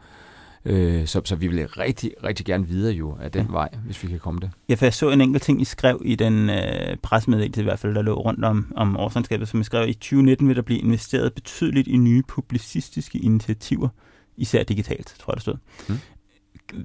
Øh, 0.65 1.07
så, 1.07 1.21
så 1.25 1.35
vi 1.35 1.47
vil 1.47 1.67
rigtig, 1.67 2.11
rigtig 2.23 2.45
gerne 2.45 2.67
videre 2.67 2.93
jo 2.93 3.17
af 3.21 3.31
den 3.31 3.45
ja. 3.45 3.51
vej, 3.51 3.69
hvis 3.85 4.03
vi 4.03 4.07
kan 4.07 4.19
komme 4.19 4.39
det. 4.39 4.51
Ja, 4.69 4.75
for 4.75 4.85
jeg 4.85 4.93
så 4.93 5.09
en 5.09 5.21
enkelt 5.21 5.43
ting, 5.43 5.61
I 5.61 5.65
skrev 5.65 6.01
i 6.05 6.15
den 6.15 6.49
øh, 6.49 6.97
pressemeddelelse 7.03 7.61
i 7.61 7.63
hvert 7.63 7.79
fald, 7.79 7.95
der 7.95 8.01
lå 8.01 8.13
rundt 8.13 8.45
om, 8.45 8.73
om 8.75 8.97
årsregnskabet, 8.97 9.47
som 9.47 9.61
I 9.61 9.63
skrev, 9.63 9.89
i 9.89 9.93
2019 9.93 10.47
vil 10.47 10.55
der 10.55 10.61
blive 10.61 10.79
investeret 10.79 11.33
betydeligt 11.33 11.87
i 11.87 11.97
nye 11.97 12.23
publicistiske 12.27 13.19
initiativer, 13.19 13.87
især 14.37 14.63
digitalt, 14.63 15.15
tror 15.19 15.31
jeg, 15.31 15.35
der 15.35 15.41
stod. 15.41 15.55
Hmm. 15.87 15.97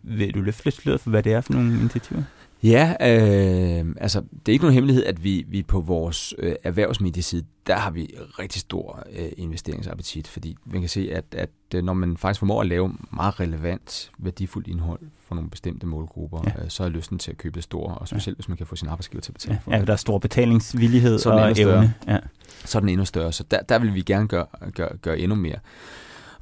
Vil 0.03 0.35
du 0.35 0.41
løfte 0.41 0.65
lidt 0.65 0.75
sløret 0.75 1.01
for, 1.01 1.11
hvad 1.11 1.23
det 1.23 1.33
er 1.33 1.41
for 1.41 1.53
nogle 1.53 1.81
initiativer? 1.81 2.23
Ja, 2.63 2.95
øh, 3.01 3.87
altså 3.97 4.21
det 4.21 4.49
er 4.49 4.53
ikke 4.53 4.65
nogen 4.65 4.75
hemmelighed, 4.75 5.05
at 5.05 5.25
vi, 5.25 5.45
vi 5.49 5.63
på 5.63 5.81
vores 5.81 6.35
øh, 6.39 6.55
erhvervsmedieside, 6.65 7.45
der 7.67 7.77
har 7.77 7.91
vi 7.91 8.15
rigtig 8.39 8.61
stor 8.61 9.03
øh, 9.19 9.29
investeringsappetit, 9.37 10.29
fordi 10.29 10.57
man 10.65 10.81
kan 10.81 10.89
se, 10.89 11.11
at, 11.13 11.25
at 11.33 11.51
øh, 11.75 11.85
når 11.85 11.93
man 11.93 12.17
faktisk 12.17 12.39
formår 12.39 12.61
at 12.61 12.67
lave 12.67 12.95
meget 13.13 13.41
relevant, 13.41 14.11
værdifuldt 14.19 14.69
indhold 14.69 15.01
for 15.29 15.35
nogle 15.35 15.51
bestemte 15.51 15.87
målgrupper, 15.87 16.41
ja. 16.47 16.65
øh, 16.65 16.71
så 16.71 16.85
er 16.85 16.89
lysten 16.89 17.19
til 17.19 17.31
at 17.31 17.37
købe 17.37 17.55
det 17.55 17.65
stor, 17.65 17.93
og 17.93 18.09
specielt 18.09 18.37
ja. 18.37 18.39
hvis 18.39 18.49
man 18.49 18.57
kan 18.57 18.67
få 18.67 18.77
sin 18.77 18.89
arbejdsgiver 18.89 19.21
til 19.21 19.31
at 19.31 19.35
betale 19.35 19.61
for 19.65 19.73
ja, 19.73 19.79
det. 19.79 19.87
der 19.87 19.93
er 19.93 19.97
stor 19.97 20.19
betalingsvillighed 20.19 21.19
så 21.19 21.31
og 21.31 21.53
evne. 21.59 21.95
Ja. 22.09 22.19
Så 22.65 22.79
er 22.79 22.81
den 22.81 22.89
endnu 22.89 23.05
større, 23.05 23.33
så 23.33 23.45
der, 23.51 23.61
der 23.63 23.79
vil 23.79 23.95
vi 23.95 24.03
gerne 24.03 24.29
gøre, 24.29 24.47
gøre, 24.75 24.97
gøre 24.97 25.19
endnu 25.19 25.35
mere. 25.35 25.59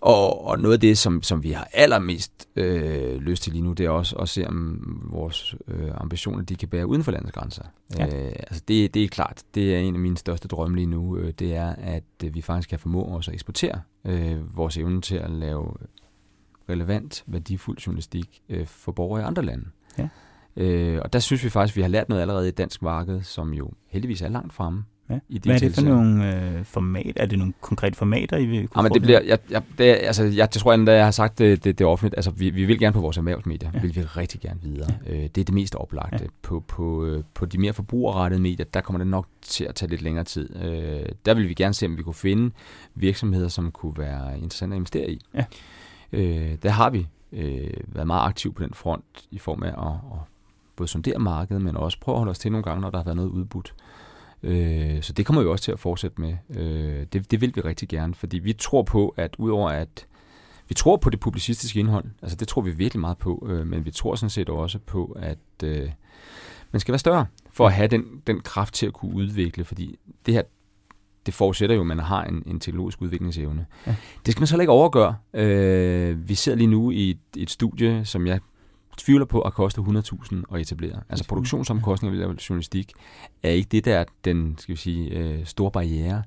Og, 0.01 0.47
og 0.47 0.59
noget 0.59 0.75
af 0.75 0.81
det, 0.81 0.99
som, 0.99 1.23
som 1.23 1.43
vi 1.43 1.53
har 1.53 1.69
allermest 1.73 2.49
øh, 2.57 3.17
lyst 3.17 3.43
til 3.43 3.53
lige 3.53 3.63
nu, 3.63 3.73
det 3.73 3.87
er 3.87 3.91
også 3.91 4.17
at 4.17 4.29
se, 4.29 4.47
om 4.47 4.81
vores 5.11 5.55
øh, 5.69 5.91
ambitioner 5.95 6.45
de 6.45 6.57
kan 6.57 6.69
bære 6.69 6.87
uden 6.87 7.05
for 7.05 7.13
landets 7.13 7.33
grænser. 7.33 7.63
Ja. 7.99 8.07
Øh, 8.07 8.33
altså 8.37 8.63
det, 8.69 8.95
det 8.95 9.05
er 9.05 9.09
klart, 9.09 9.43
det 9.55 9.75
er 9.75 9.79
en 9.79 9.95
af 9.95 10.01
mine 10.01 10.17
største 10.17 10.49
drømme 10.49 10.77
lige 10.77 10.87
nu, 10.87 11.17
øh, 11.17 11.33
det 11.39 11.55
er, 11.57 11.69
at 11.69 12.05
øh, 12.25 12.35
vi 12.35 12.43
faktisk 12.43 12.69
kan 12.69 12.79
formå 12.79 13.05
os 13.17 13.29
at 13.29 13.35
eksportere 13.35 13.81
øh, 14.05 14.57
vores 14.57 14.77
evne 14.77 15.01
til 15.01 15.17
at 15.17 15.31
lave 15.31 15.75
relevant, 16.69 17.25
værdifuld 17.27 17.79
journalistik 17.79 18.43
øh, 18.49 18.67
for 18.67 18.93
borgere 18.93 19.23
i 19.23 19.25
andre 19.25 19.43
lande. 19.43 19.65
Ja. 19.99 20.09
Øh, 20.57 21.01
og 21.05 21.13
der 21.13 21.19
synes 21.19 21.45
vi 21.45 21.51
faktisk, 21.51 21.73
at 21.73 21.77
vi 21.77 21.83
har 21.83 21.89
lært 21.89 22.09
noget 22.09 22.23
allerede 22.23 22.49
i 22.49 22.51
dansk 22.51 22.83
marked, 22.83 23.23
som 23.23 23.55
jo 23.55 23.71
heldigvis 23.87 24.23
er 24.23 24.29
langt 24.29 24.53
fremme. 24.53 24.85
Ja. 25.11 25.19
I 25.29 25.41
Hvad 25.45 25.55
er 25.55 25.59
det 25.59 25.75
for 25.75 25.83
nogle 25.83 26.35
øh, 26.35 26.65
format? 26.65 27.13
Er 27.17 27.27
det 27.27 27.39
nogle 27.39 27.55
konkrete 27.61 27.97
formater, 27.97 28.37
I 28.37 28.47
vil 28.47 28.69
kunne 28.69 28.83
ja, 28.83 28.83
men 28.83 28.93
det 28.93 29.03
bliver, 29.03 29.21
jeg, 29.21 29.39
jeg, 29.51 29.63
det, 29.79 29.85
altså, 29.85 30.25
jeg, 30.25 30.51
tror 30.51 30.73
jeg, 30.73 30.89
jeg 30.89 31.05
har 31.05 31.11
sagt 31.11 31.39
det, 31.39 31.65
det, 31.65 31.79
det 31.79 31.87
offentligt. 31.87 32.15
Altså, 32.17 32.31
vi, 32.31 32.51
vi 32.51 32.65
vil 32.65 32.79
gerne 32.79 32.93
på 32.93 33.01
vores 33.01 33.17
erhvervsmedier, 33.17 33.71
ja. 33.75 33.81
vil 33.81 33.97
vi 33.97 34.01
rigtig 34.03 34.41
gerne 34.41 34.61
videre. 34.63 34.91
Ja. 35.07 35.13
Øh, 35.13 35.23
det 35.23 35.39
er 35.39 35.45
det 35.45 35.55
mest 35.55 35.75
oplagte. 35.75 36.19
Ja. 36.21 36.29
På, 36.43 36.65
på, 36.69 37.05
øh, 37.05 37.25
på 37.35 37.47
de 37.47 37.59
mere 37.59 37.73
forbrugerrettede 37.73 38.43
medier, 38.43 38.67
der 38.75 38.81
kommer 38.81 38.99
det 38.99 39.07
nok 39.07 39.27
til 39.43 39.65
at 39.65 39.75
tage 39.75 39.91
lidt 39.91 40.03
længere 40.03 40.25
tid. 40.25 40.57
Øh, 40.57 41.07
der 41.25 41.35
vil 41.35 41.49
vi 41.49 41.55
gerne 41.55 41.75
se, 41.75 41.87
om 41.87 41.97
vi 41.97 42.03
kunne 42.03 42.15
finde 42.15 42.51
virksomheder, 42.95 43.49
som 43.49 43.71
kunne 43.71 43.99
være 43.99 44.39
interessante 44.39 44.75
at 44.75 44.79
investere 44.79 45.11
i. 45.11 45.21
Ja. 45.35 45.45
Øh, 46.13 46.57
der 46.63 46.71
har 46.71 46.91
vi 46.91 47.07
øh, 47.33 47.71
været 47.87 48.07
meget 48.07 48.29
aktiv 48.29 48.55
på 48.55 48.63
den 48.63 48.75
front 48.75 49.05
i 49.31 49.39
form 49.39 49.63
af 49.63 49.69
at, 49.69 49.93
at 49.93 50.19
både 50.77 50.89
sondere 50.89 51.19
markedet, 51.19 51.63
men 51.63 51.77
også 51.77 52.01
prøve 52.01 52.15
at 52.15 52.19
holde 52.19 52.31
os 52.31 52.39
til 52.39 52.53
nogle 52.53 52.63
gange, 52.63 52.81
når 52.81 52.91
der 52.91 52.99
har 52.99 53.05
været 53.05 53.17
noget 53.17 53.31
udbudt. 53.31 53.75
Øh, 53.77 53.88
så 55.03 55.13
det 55.17 55.27
kommer 55.27 55.43
vi 55.43 55.49
også 55.49 55.65
til 55.65 55.73
at 55.73 55.79
fortsætte 55.79 56.21
med. 56.21 56.37
Øh, 56.51 57.07
det, 57.13 57.31
det 57.31 57.41
vil 57.41 57.53
vi 57.57 57.61
rigtig 57.61 57.89
gerne, 57.89 58.15
fordi 58.15 58.39
vi 58.39 58.53
tror 58.53 58.83
på, 58.83 59.15
at 59.17 59.37
udover 59.39 59.71
at 59.71 60.07
vi 60.69 60.75
tror 60.75 60.97
på 60.97 61.11
det 61.11 61.21
publicistiske 61.21 61.81
indhold, 61.81 62.05
altså 62.23 62.37
det 62.37 62.49
tror 62.49 62.63
vi 62.63 62.71
virkelig 62.71 63.01
meget 63.01 63.19
på, 63.19 63.47
øh, 63.51 63.67
men 63.67 63.85
vi 63.85 63.91
tror 63.91 64.15
sådan 64.15 64.31
set 64.31 64.49
også 64.49 64.79
på, 64.79 65.17
at 65.21 65.39
øh, 65.65 65.91
man 66.71 66.81
skal 66.81 66.93
være 66.93 66.99
større 66.99 67.27
for 67.53 67.67
at 67.67 67.73
have 67.73 67.89
den, 67.89 68.05
den 68.27 68.41
kraft 68.41 68.75
til 68.75 68.87
at 68.87 68.93
kunne 68.93 69.15
udvikle, 69.15 69.65
fordi 69.65 69.99
det 70.27 70.35
her, 70.35 70.43
det 71.27 71.35
forudsætter 71.35 71.77
jo, 71.77 71.81
at 71.81 71.87
man 71.87 71.99
har 71.99 72.25
en, 72.25 72.43
en 72.47 72.61
teknologisk 72.61 73.03
udviklingsevne. 73.03 73.67
Ja. 73.87 73.97
Det 74.27 74.33
skal 74.33 74.41
man 74.41 74.47
så 74.47 74.59
ikke 74.59 74.73
overgøre. 74.73 75.17
Øh, 75.35 76.29
vi 76.29 76.35
ser 76.35 76.55
lige 76.55 76.67
nu 76.67 76.91
i 76.91 77.11
et, 77.11 77.19
et 77.37 77.51
studie, 77.51 78.05
som 78.05 78.27
jeg 78.27 78.41
tvivler 78.99 79.25
på 79.25 79.41
at 79.41 79.55
koste 79.55 79.81
100.000 79.81 80.55
at 80.55 80.61
etablere. 80.61 81.01
Altså 81.09 81.29
produktionsomkostninger 81.29 82.27
ved 82.27 82.37
journalistik 82.37 82.93
er 83.43 83.51
ikke 83.51 83.69
det, 83.69 83.85
der 83.85 83.99
er 83.99 84.05
den 84.25 84.57
skal 84.59 84.75
vi 84.75 84.79
sige, 84.79 85.11
øh, 85.11 85.45
store 85.45 85.71
barriere. 85.71 86.23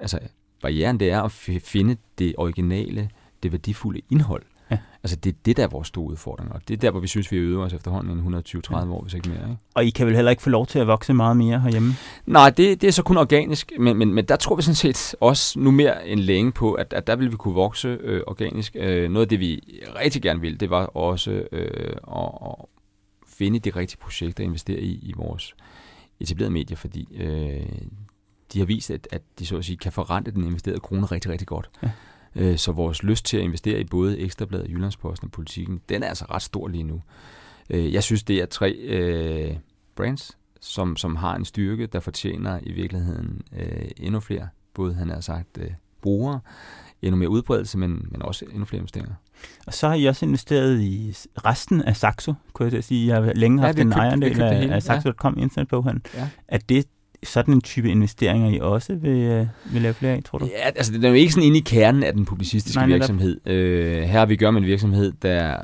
Altså 0.00 0.18
barrieren 0.62 1.00
det 1.00 1.10
er 1.10 1.22
at 1.22 1.32
finde 1.62 1.96
det 2.18 2.34
originale, 2.38 3.10
det 3.42 3.52
værdifulde 3.52 4.00
indhold. 4.10 4.42
Ja. 4.70 4.78
Altså 5.02 5.16
det 5.16 5.32
er 5.32 5.36
det, 5.44 5.56
der 5.56 5.62
er 5.62 5.68
vores 5.68 5.88
store 5.88 6.04
udfordring, 6.04 6.52
og 6.52 6.60
det 6.68 6.74
er 6.74 6.78
der, 6.78 6.90
hvor 6.90 7.00
vi 7.00 7.06
synes, 7.06 7.32
vi 7.32 7.36
øvet 7.36 7.64
os 7.64 7.72
efterhånden 7.72 8.18
i 8.18 8.36
120-30 8.36 8.60
ja. 8.70 8.86
år, 8.86 9.02
hvis 9.02 9.14
ikke 9.14 9.28
mere. 9.28 9.42
Ikke? 9.42 9.56
Og 9.74 9.84
I 9.84 9.90
kan 9.90 10.06
vel 10.06 10.14
heller 10.14 10.30
ikke 10.30 10.42
få 10.42 10.50
lov 10.50 10.66
til 10.66 10.78
at 10.78 10.86
vokse 10.86 11.14
meget 11.14 11.36
mere 11.36 11.60
herhjemme? 11.60 11.92
Nej, 12.30 12.50
det, 12.50 12.80
det 12.80 12.88
er 12.88 12.92
så 12.92 13.02
kun 13.02 13.16
organisk, 13.16 13.72
men, 13.78 13.96
men, 13.96 14.14
men 14.14 14.24
der 14.24 14.36
tror 14.36 14.56
vi 14.56 14.62
sådan 14.62 14.74
set 14.74 15.14
også 15.20 15.58
nu 15.58 15.70
mere 15.70 16.08
end 16.08 16.20
længe 16.20 16.52
på, 16.52 16.72
at, 16.72 16.92
at 16.92 17.06
der 17.06 17.16
vil 17.16 17.32
vi 17.32 17.36
kunne 17.36 17.54
vokse 17.54 17.88
øh, 17.88 18.22
organisk. 18.26 18.76
Øh, 18.78 19.10
noget 19.10 19.26
af 19.26 19.28
det, 19.28 19.40
vi 19.40 19.80
rigtig 20.00 20.22
gerne 20.22 20.40
vil, 20.40 20.60
det 20.60 20.70
var 20.70 20.86
også 20.86 21.30
øh, 21.52 21.96
at, 22.16 22.30
at 22.42 22.54
finde 23.26 23.58
de 23.58 23.70
rigtige 23.70 23.98
projekter 23.98 24.44
at 24.44 24.46
investere 24.46 24.80
i, 24.80 24.92
i 24.92 25.12
vores 25.16 25.54
etablerede 26.20 26.52
medier, 26.52 26.76
fordi 26.76 27.08
øh, 27.16 27.66
de 28.52 28.58
har 28.58 28.66
vist, 28.66 28.90
at, 28.90 29.08
at 29.12 29.22
de 29.38 29.46
så 29.46 29.56
at 29.56 29.64
sige 29.64 29.76
kan 29.76 29.92
forrente 29.92 30.30
den 30.30 30.44
investerede 30.44 30.80
krone 30.80 31.06
rigtig, 31.06 31.30
rigtig 31.30 31.48
godt. 31.48 31.70
Ja. 31.82 31.90
Øh, 32.34 32.58
så 32.58 32.72
vores 32.72 33.02
lyst 33.02 33.24
til 33.24 33.36
at 33.36 33.42
investere 33.42 33.80
i 33.80 33.84
både 33.84 34.18
Ekstrabladet, 34.18 34.70
Jyllandsposten 34.70 35.26
og 35.26 35.32
Politikken, 35.32 35.80
den 35.88 36.02
er 36.02 36.08
altså 36.08 36.24
ret 36.24 36.42
stor 36.42 36.68
lige 36.68 36.84
nu. 36.84 37.02
Øh, 37.70 37.92
jeg 37.92 38.02
synes, 38.02 38.22
det 38.22 38.36
er 38.36 38.46
tre 38.46 38.70
øh, 38.72 39.56
brands, 39.96 40.36
som, 40.60 40.96
som 40.96 41.16
har 41.16 41.36
en 41.36 41.44
styrke, 41.44 41.86
der 41.86 42.00
fortjener 42.00 42.58
i 42.62 42.72
virkeligheden 42.72 43.42
øh, 43.58 43.88
endnu 43.96 44.20
flere, 44.20 44.48
både 44.74 44.94
han 44.94 45.10
har 45.10 45.20
sagt 45.20 45.58
øh, 45.60 45.70
brugere, 46.02 46.40
endnu 47.02 47.16
mere 47.16 47.28
udbredelse, 47.28 47.78
men, 47.78 48.08
men 48.10 48.22
også 48.22 48.44
endnu 48.50 48.64
flere 48.64 48.80
investeringer. 48.80 49.14
Og 49.66 49.74
så 49.74 49.88
har 49.88 49.94
I 49.94 50.04
også 50.04 50.26
investeret 50.26 50.80
i 50.80 51.14
resten 51.44 51.82
af 51.82 51.96
Saxo, 51.96 52.34
kunne 52.52 52.74
jeg 52.74 52.84
sige. 52.84 53.14
Jeg 53.14 53.24
har 53.24 53.32
længe 53.32 53.60
haft 53.60 53.76
ja, 53.76 53.82
en 53.82 53.92
ejerdel 53.92 54.42
af, 54.42 54.74
af 54.74 54.82
Saxo.com 54.82 55.34
ja. 55.36 55.42
internetboghandel. 55.42 56.02
Ja. 56.14 56.28
Er 56.48 56.58
det 56.58 56.86
sådan 57.22 57.54
en 57.54 57.60
type 57.60 57.90
investeringer, 57.90 58.50
I 58.50 58.58
også 58.60 58.94
vil, 58.94 59.18
øh, 59.18 59.46
vil 59.72 59.82
lave 59.82 59.94
flere 59.94 60.12
af, 60.12 60.22
tror 60.22 60.38
du? 60.38 60.44
Ja, 60.46 60.70
altså 60.76 60.92
det 60.92 61.04
er 61.04 61.08
jo 61.08 61.14
ikke 61.14 61.32
sådan 61.32 61.46
inde 61.46 61.58
i 61.58 61.62
kernen 61.62 62.02
af 62.02 62.12
den 62.12 62.24
publicistiske 62.24 62.78
Nej, 62.78 62.86
virksomhed. 62.86 63.40
Øh, 63.46 64.02
her 64.02 64.18
har 64.18 64.26
vi 64.26 64.36
gør 64.36 64.50
med 64.50 64.60
en 64.60 64.66
virksomhed, 64.66 65.12
der 65.22 65.56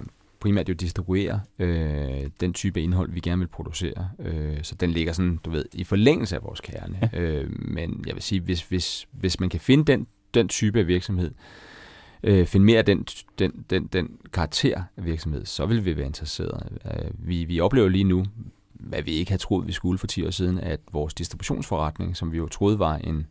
primært 0.46 0.68
jo 0.68 0.74
distribuerer 0.74 1.38
øh, 1.58 2.30
den 2.40 2.52
type 2.52 2.82
indhold, 2.82 3.12
vi 3.12 3.20
gerne 3.20 3.38
vil 3.38 3.46
producere. 3.46 4.10
Øh, 4.18 4.58
så 4.62 4.74
den 4.74 4.90
ligger 4.90 5.12
sådan, 5.12 5.40
du 5.44 5.50
ved, 5.50 5.64
i 5.72 5.84
forlængelse 5.84 6.36
af 6.36 6.42
vores 6.42 6.60
kerne. 6.60 7.10
Ja. 7.12 7.20
Øh, 7.20 7.50
men 7.50 8.04
jeg 8.06 8.14
vil 8.14 8.22
sige, 8.22 8.40
hvis, 8.40 8.62
hvis, 8.62 9.08
hvis 9.10 9.40
man 9.40 9.48
kan 9.48 9.60
finde 9.60 9.84
den, 9.84 10.06
den 10.34 10.48
type 10.48 10.78
af 10.78 10.86
virksomhed, 10.86 11.30
øh, 12.22 12.46
finde 12.46 12.66
mere 12.66 12.78
af 12.78 12.84
den, 12.84 13.06
den, 13.38 13.64
den, 13.70 13.86
den 13.86 14.10
karakter 14.32 14.82
af 14.96 15.04
virksomhed, 15.04 15.44
så 15.44 15.66
vil 15.66 15.84
vi 15.84 15.96
være 15.96 16.06
interesserede. 16.06 16.78
Øh, 16.84 17.28
vi, 17.28 17.44
vi 17.44 17.60
oplever 17.60 17.88
lige 17.88 18.04
nu, 18.04 18.24
hvad 18.74 19.02
vi 19.02 19.10
ikke 19.10 19.30
havde 19.30 19.42
troet, 19.42 19.66
vi 19.66 19.72
skulle 19.72 19.98
for 19.98 20.06
10 20.06 20.26
år 20.26 20.30
siden, 20.30 20.58
at 20.58 20.80
vores 20.92 21.14
distributionsforretning, 21.14 22.16
som 22.16 22.32
vi 22.32 22.36
jo 22.36 22.48
troede 22.48 22.78
var 22.78 22.96
en, 22.96 23.26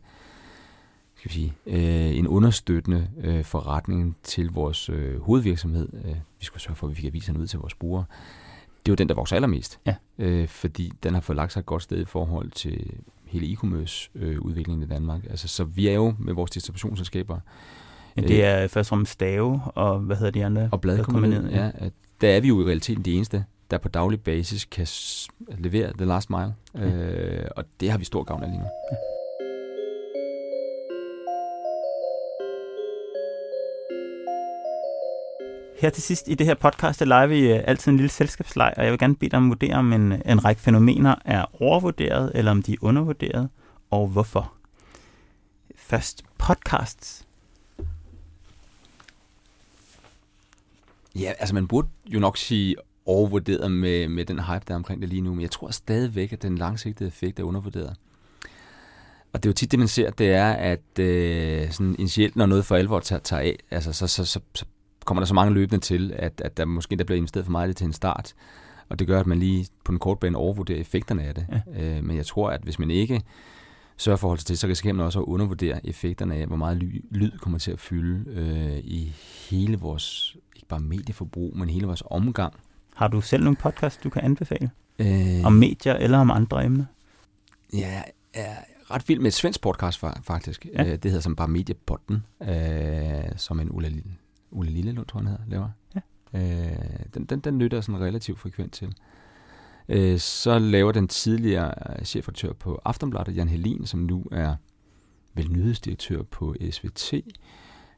skal 1.28 1.40
vi 1.40 1.40
sige, 1.40 1.54
øh, 1.66 2.18
en 2.18 2.26
understøttende 2.26 3.08
øh, 3.24 3.44
forretning 3.44 4.16
til 4.22 4.50
vores 4.50 4.88
øh, 4.88 5.20
hovedvirksomhed, 5.20 5.88
øh, 6.04 6.14
vi 6.38 6.44
skulle 6.44 6.62
sørge 6.62 6.76
for, 6.76 6.86
at 6.86 6.90
vi 6.90 6.94
fik 6.96 7.04
aviserne 7.04 7.40
ud 7.40 7.46
til 7.46 7.58
vores 7.58 7.74
brugere, 7.74 8.04
det 8.86 8.92
var 8.92 8.96
den, 8.96 9.08
der 9.08 9.14
vokser 9.14 9.36
allermest. 9.36 9.78
Ja. 9.86 9.94
Øh, 10.18 10.48
fordi 10.48 10.92
den 11.02 11.14
har 11.14 11.20
fået 11.20 11.36
lagt 11.36 11.52
sig 11.52 11.60
et 11.60 11.66
godt 11.66 11.82
sted 11.82 12.00
i 12.00 12.04
forhold 12.04 12.50
til 12.50 12.90
hele 13.24 13.46
e-commerce 13.46 14.10
øh, 14.14 14.40
udviklingen 14.40 14.82
i 14.82 14.86
Danmark. 14.86 15.20
Altså, 15.30 15.48
så 15.48 15.64
vi 15.64 15.88
er 15.88 15.92
jo 15.92 16.14
med 16.18 16.34
vores 16.34 16.50
distributionsselskaber 16.50 17.40
Ja, 18.16 18.22
det 18.22 18.44
er 18.44 18.68
først 18.68 18.76
og 18.76 18.86
fremmest 18.86 19.12
Stave, 19.12 19.60
og 19.64 19.98
hvad 19.98 20.16
hedder 20.16 20.32
de 20.32 20.44
andre? 20.44 20.68
Og 20.72 20.80
Bladkommunet, 20.80 21.50
ja. 21.50 21.64
ja. 21.64 21.88
Der 22.20 22.28
er 22.28 22.40
vi 22.40 22.48
jo 22.48 22.60
i 22.60 22.64
realiteten 22.64 23.04
de 23.04 23.14
eneste, 23.14 23.44
der 23.70 23.78
på 23.78 23.88
daglig 23.88 24.20
basis 24.20 24.64
kan 24.64 24.86
levere 25.58 25.92
the 25.92 26.04
last 26.04 26.30
mile. 26.30 26.54
Ja. 26.74 26.80
Øh, 26.80 27.48
og 27.56 27.64
det 27.80 27.90
har 27.90 27.98
vi 27.98 28.04
stor 28.04 28.22
gavn 28.22 28.42
af 28.42 28.48
lige 28.48 28.58
nu. 28.58 28.66
Ja. 28.92 29.15
Her 35.78 35.90
til 35.90 36.02
sidst 36.02 36.28
i 36.28 36.34
det 36.34 36.46
her 36.46 36.54
podcast, 36.54 37.00
der 37.00 37.06
leger 37.06 37.26
vi 37.26 37.52
øh, 37.52 37.62
altid 37.64 37.92
en 37.92 37.96
lille 37.96 38.10
selskabsleg, 38.10 38.74
og 38.76 38.84
jeg 38.84 38.92
vil 38.92 38.98
gerne 38.98 39.16
bede 39.16 39.30
dig 39.30 39.36
om 39.36 39.44
at 39.44 39.48
vurdere, 39.48 39.74
om 39.74 39.92
en, 39.92 40.12
en 40.12 40.44
række 40.44 40.60
fænomener 40.60 41.14
er 41.24 41.62
overvurderet, 41.62 42.32
eller 42.34 42.50
om 42.50 42.62
de 42.62 42.72
er 42.72 42.76
undervurderet, 42.80 43.48
og 43.90 44.08
hvorfor. 44.08 44.52
Først 45.76 46.24
podcasts. 46.38 47.26
Ja, 51.14 51.32
altså 51.38 51.54
man 51.54 51.68
burde 51.68 51.88
jo 52.06 52.20
nok 52.20 52.36
sige 52.36 52.76
overvurderet 53.06 53.72
med, 53.72 54.08
med 54.08 54.24
den 54.24 54.38
hype, 54.38 54.64
der 54.68 54.74
er 54.74 54.76
omkring 54.76 55.00
det 55.00 55.08
lige 55.08 55.22
nu, 55.22 55.34
men 55.34 55.40
jeg 55.40 55.50
tror 55.50 55.70
stadigvæk, 55.70 56.32
at 56.32 56.42
den 56.42 56.58
langsigtede 56.58 57.08
effekt 57.08 57.38
er 57.38 57.44
undervurderet. 57.44 57.96
Og 59.32 59.42
det 59.42 59.48
er 59.48 59.50
jo 59.50 59.54
tit 59.54 59.70
det, 59.70 59.78
man 59.78 59.88
ser, 59.88 60.10
det 60.10 60.32
er, 60.32 60.52
at 60.52 60.98
øh, 60.98 61.70
sådan 61.70 61.96
initielt, 61.98 62.36
når 62.36 62.46
noget 62.46 62.64
for 62.64 62.76
alvor 62.76 63.00
tager, 63.00 63.20
tager 63.20 63.42
af, 63.42 63.56
altså, 63.70 63.92
så, 63.92 64.06
så, 64.06 64.24
så, 64.24 64.40
så 64.54 64.64
kommer 65.06 65.20
der 65.20 65.26
så 65.26 65.34
mange 65.34 65.54
løbende 65.54 65.84
til, 65.84 66.12
at, 66.16 66.42
at 66.44 66.56
der 66.56 66.64
måske 66.64 66.96
der 66.96 67.04
bliver 67.04 67.16
investeret 67.16 67.46
for 67.46 67.52
meget 67.52 67.76
til 67.76 67.84
en 67.84 67.92
start, 67.92 68.34
og 68.88 68.98
det 68.98 69.06
gør, 69.06 69.20
at 69.20 69.26
man 69.26 69.38
lige 69.38 69.66
på 69.84 69.92
den 69.92 69.98
korte 69.98 70.18
bane 70.20 70.38
overvurderer 70.38 70.80
effekterne 70.80 71.22
af 71.22 71.34
det. 71.34 71.46
Ja. 71.74 71.96
Øh, 71.96 72.04
men 72.04 72.16
jeg 72.16 72.26
tror, 72.26 72.50
at 72.50 72.60
hvis 72.62 72.78
man 72.78 72.90
ikke 72.90 73.22
sørger 73.96 74.16
for 74.16 74.26
at 74.26 74.30
holde 74.30 74.40
sig 74.40 74.46
til, 74.46 74.58
så 74.58 74.66
risikerer 74.66 74.94
man 74.94 75.06
også 75.06 75.18
at 75.18 75.24
undervurdere 75.24 75.86
effekterne 75.86 76.34
af, 76.34 76.46
hvor 76.46 76.56
meget 76.56 76.76
ly, 76.76 77.04
lyd 77.10 77.38
kommer 77.38 77.58
til 77.58 77.70
at 77.70 77.78
fylde 77.78 78.30
øh, 78.30 78.78
i 78.78 79.14
hele 79.50 79.78
vores, 79.78 80.36
ikke 80.56 80.68
bare 80.68 80.80
medieforbrug, 80.80 81.56
men 81.56 81.70
hele 81.70 81.86
vores 81.86 82.02
omgang 82.10 82.54
har 82.96 83.08
du 83.08 83.20
selv 83.20 83.44
nogle 83.44 83.56
podcast, 83.56 84.04
du 84.04 84.10
kan 84.10 84.22
anbefale? 84.22 84.70
Øh, 84.98 85.44
om 85.44 85.52
medier 85.52 85.94
eller 85.94 86.18
om 86.18 86.30
andre 86.30 86.64
emner? 86.64 86.84
Ja, 87.72 87.78
jeg 87.78 88.04
er 88.34 88.54
ret 88.90 89.08
vild 89.08 89.20
med 89.20 89.26
et 89.26 89.34
svensk 89.34 89.60
podcast 89.60 90.04
faktisk. 90.22 90.66
Ja. 90.72 90.84
Øh, 90.84 90.92
det 90.92 91.04
hedder 91.04 91.20
som 91.20 91.36
bare 91.36 91.48
Mediepotten, 91.48 92.22
øh, 92.42 93.24
som 93.36 93.60
en 93.60 93.70
Ulla, 93.70 93.90
Ulla 94.50 94.70
Lillelund, 94.70 95.06
tror 95.06 95.20
jeg, 95.20 95.28
hedder, 95.28 95.44
laver. 95.46 95.68
Ja. 95.94 96.00
Øh, 96.34 97.06
den, 97.14 97.24
den, 97.24 97.40
den 97.40 97.58
lytter 97.58 97.80
sådan 97.80 98.00
relativt 98.00 98.38
frekvent 98.38 98.72
til. 98.72 98.94
Øh, 99.88 100.18
så 100.18 100.58
laver 100.58 100.92
den 100.92 101.08
tidligere 101.08 102.04
chefredaktør 102.04 102.52
på 102.52 102.80
Aftonbladet, 102.84 103.36
Jan 103.36 103.48
Helin, 103.48 103.86
som 103.86 104.00
nu 104.00 104.26
er 104.32 104.56
vel 105.34 105.52
nyhedsdirektør 105.52 106.22
på 106.22 106.54
SVT, 106.70 107.14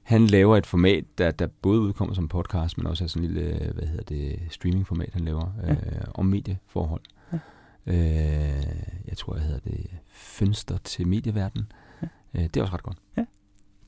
han 0.08 0.26
laver 0.26 0.56
et 0.56 0.66
format, 0.66 1.04
der, 1.18 1.30
der 1.30 1.46
både 1.46 1.80
udkommer 1.80 2.14
som 2.14 2.28
podcast, 2.28 2.78
men 2.78 2.86
også 2.86 3.04
er 3.04 3.08
sådan 3.08 3.28
en 3.28 3.34
lille, 3.34 3.72
hvad 3.74 3.86
hedder 3.86 4.04
det, 4.04 4.40
streamingformat, 4.50 5.10
han 5.12 5.24
laver, 5.24 5.52
ja. 5.62 5.72
øh, 5.72 6.04
om 6.14 6.26
medieforhold. 6.26 7.00
Ja. 7.32 7.38
Øh, 7.86 8.66
jeg 9.08 9.16
tror, 9.16 9.34
jeg 9.34 9.44
hedder 9.44 9.60
det 9.60 9.86
Fønster 10.06 10.78
til 10.78 11.08
medieverden. 11.08 11.72
Ja. 12.02 12.08
Øh, 12.34 12.42
det 12.42 12.56
er 12.56 12.62
også 12.62 12.74
ret 12.74 12.82
godt. 12.82 12.98
Ja, 13.16 13.24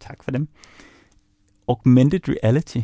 tak 0.01 0.25
for 0.25 0.31
dem. 0.31 0.49
Augmented 1.71 2.29
reality. 2.29 2.81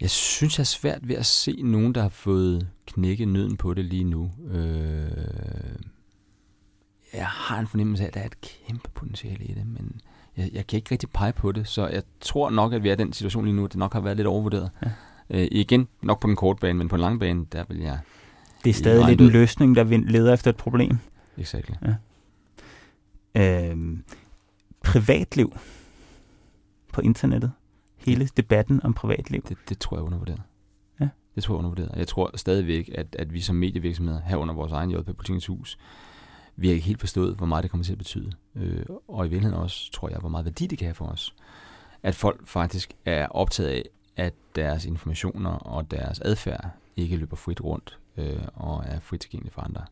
Jeg 0.00 0.10
synes, 0.10 0.58
jeg 0.58 0.62
er 0.62 0.66
svært 0.66 1.08
ved 1.08 1.16
at 1.16 1.26
se 1.26 1.62
nogen, 1.62 1.94
der 1.94 2.02
har 2.02 2.08
fået 2.08 2.68
knækket 2.86 3.28
nøden 3.28 3.56
på 3.56 3.74
det 3.74 3.84
lige 3.84 4.04
nu. 4.04 4.30
Øh, 4.50 5.10
jeg 7.14 7.26
har 7.26 7.58
en 7.58 7.66
fornemmelse 7.66 8.02
af, 8.02 8.08
at 8.08 8.14
der 8.14 8.20
er 8.20 8.26
et 8.26 8.40
kæmpe 8.40 8.90
potentiale 8.94 9.44
i 9.44 9.54
det, 9.54 9.66
men 9.66 10.00
jeg, 10.36 10.50
jeg 10.52 10.66
kan 10.66 10.76
ikke 10.76 10.90
rigtig 10.90 11.10
pege 11.10 11.32
på 11.32 11.52
det, 11.52 11.68
så 11.68 11.88
jeg 11.88 12.02
tror 12.20 12.50
nok, 12.50 12.72
at 12.72 12.82
vi 12.82 12.88
er 12.88 12.92
i 12.92 12.96
den 12.96 13.12
situation 13.12 13.44
lige 13.44 13.56
nu, 13.56 13.64
at 13.64 13.72
det 13.72 13.78
nok 13.78 13.92
har 13.92 14.00
været 14.00 14.16
lidt 14.16 14.28
overvurderet. 14.28 14.70
Ja. 14.82 14.90
Øh, 15.30 15.48
igen, 15.50 15.88
nok 16.02 16.20
på 16.20 16.26
den 16.28 16.36
korte 16.36 16.60
bane, 16.60 16.78
men 16.78 16.88
på 16.88 16.96
den 16.96 17.00
lange 17.00 17.18
bane, 17.18 17.46
der 17.52 17.64
vil 17.68 17.78
jeg... 17.78 17.98
Det 18.64 18.70
er 18.70 18.74
stadig 18.74 19.06
lidt 19.08 19.20
en 19.20 19.28
løsning, 19.28 19.76
der 19.76 19.84
leder 19.84 20.32
efter 20.32 20.50
et 20.50 20.56
problem. 20.56 20.98
Exakt. 21.38 21.70
Ja. 23.34 23.70
Øhm, 23.70 24.04
privatliv 24.84 25.52
på 26.92 27.00
internettet. 27.00 27.52
Hele 27.96 28.28
debatten 28.36 28.82
om 28.84 28.94
privatliv. 28.94 29.42
Det, 29.48 29.56
det 29.68 29.78
tror 29.78 29.96
jeg 29.96 30.00
er 30.00 30.06
undervurderet. 30.06 30.42
Ja. 31.00 31.08
Det 31.34 31.42
tror 31.42 31.54
jeg 31.54 31.56
er 31.56 31.58
undervurderet. 31.58 31.92
Jeg 31.96 32.08
tror 32.08 32.36
stadigvæk, 32.36 32.90
at, 32.94 33.16
at 33.18 33.32
vi 33.32 33.40
som 33.40 33.56
medievirksomheder, 33.56 34.20
herunder 34.20 34.54
vores 34.54 34.72
egen 34.72 34.90
JP 34.90 35.04
Politikens 35.04 35.46
Hus, 35.46 35.78
vi 36.56 36.68
har 36.68 36.74
ikke 36.74 36.86
helt 36.86 37.00
forstået, 37.00 37.36
hvor 37.36 37.46
meget 37.46 37.62
det 37.62 37.70
kommer 37.70 37.84
til 37.84 37.92
at 37.92 37.98
betyde. 37.98 38.32
Øh, 38.54 38.86
og 39.08 39.26
i 39.26 39.28
virkeligheden 39.28 39.62
også, 39.62 39.92
tror 39.92 40.08
jeg, 40.08 40.18
hvor 40.18 40.28
meget 40.28 40.44
værdi 40.44 40.66
det 40.66 40.78
kan 40.78 40.86
have 40.86 40.94
for 40.94 41.06
os. 41.06 41.34
At 42.02 42.14
folk 42.14 42.46
faktisk 42.46 42.92
er 43.04 43.26
optaget 43.26 43.68
af, 43.68 43.82
at 44.16 44.34
deres 44.56 44.84
informationer 44.84 45.50
og 45.50 45.90
deres 45.90 46.20
adfærd 46.20 46.70
ikke 46.96 47.16
løber 47.16 47.36
frit 47.36 47.60
rundt 47.60 47.98
øh, 48.16 48.42
og 48.54 48.84
er 48.86 49.00
frit 49.00 49.20
tilgængelige 49.20 49.52
for 49.52 49.62
andre. 49.62 49.84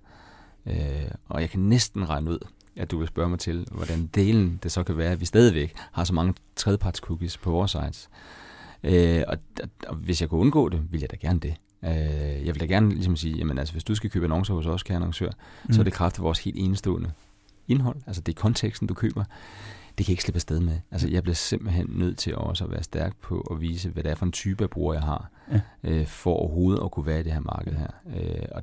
Øh, 0.66 1.11
og 1.28 1.40
jeg 1.40 1.51
kan 1.51 1.61
næsten 1.61 2.09
regne 2.09 2.30
ud, 2.30 2.38
at 2.76 2.90
du 2.90 2.98
vil 2.98 3.08
spørge 3.08 3.28
mig 3.28 3.38
til, 3.38 3.66
hvordan 3.70 4.06
delen 4.14 4.60
det 4.62 4.72
så 4.72 4.82
kan 4.82 4.96
være, 4.96 5.12
at 5.12 5.20
vi 5.20 5.24
stadigvæk 5.24 5.74
har 5.92 6.04
så 6.04 6.14
mange 6.14 6.34
tredjeparts 6.56 7.00
cookies 7.00 7.38
på 7.38 7.50
vores 7.50 7.70
sites. 7.70 8.10
Øh, 8.84 9.22
og, 9.28 9.36
og 9.86 9.94
hvis 9.94 10.20
jeg 10.20 10.28
kunne 10.28 10.40
undgå 10.40 10.68
det, 10.68 10.92
vil 10.92 11.00
jeg 11.00 11.10
da 11.10 11.16
gerne 11.16 11.40
det. 11.40 11.54
Øh, 11.84 12.46
jeg 12.46 12.54
vil 12.54 12.60
da 12.60 12.64
gerne 12.64 12.88
ligesom 12.88 13.16
sige, 13.16 13.36
jamen 13.36 13.58
altså, 13.58 13.74
hvis 13.74 13.84
du 13.84 13.94
skal 13.94 14.10
købe 14.10 14.26
annoncer 14.26 14.54
hos 14.54 14.66
os, 14.66 14.82
kære 14.82 14.96
annoncør, 14.96 15.30
mm. 15.64 15.72
så 15.72 15.80
er 15.80 15.84
det 15.84 15.92
kraftigt 15.92 16.22
vores 16.22 16.38
helt 16.38 16.56
enestående 16.58 17.12
indhold. 17.68 17.96
Altså 18.06 18.22
det 18.22 18.36
er 18.36 18.40
konteksten, 18.40 18.88
du 18.88 18.94
køber. 18.94 19.24
Det 19.98 20.06
kan 20.06 20.12
ikke 20.12 20.22
slippe 20.22 20.36
afsted 20.36 20.60
med. 20.60 20.78
Altså 20.90 21.08
jeg 21.08 21.22
bliver 21.22 21.34
simpelthen 21.34 21.86
nødt 21.88 22.18
til 22.18 22.36
også 22.36 22.64
at 22.64 22.70
være 22.70 22.82
stærk 22.82 23.16
på 23.16 23.40
at 23.50 23.60
vise, 23.60 23.88
hvad 23.88 24.02
det 24.02 24.10
er 24.10 24.14
for 24.14 24.26
en 24.26 24.32
type 24.32 24.64
af 24.64 24.70
bruger, 24.70 24.94
jeg 24.94 25.02
har, 25.02 25.30
ja. 25.52 25.60
øh, 25.82 26.06
for 26.06 26.34
overhovedet 26.34 26.80
at 26.84 26.90
kunne 26.90 27.06
være 27.06 27.20
i 27.20 27.22
det 27.22 27.32
her 27.32 27.40
marked 27.40 27.72
her. 27.72 27.88
Øh, 28.16 28.46
og 28.52 28.62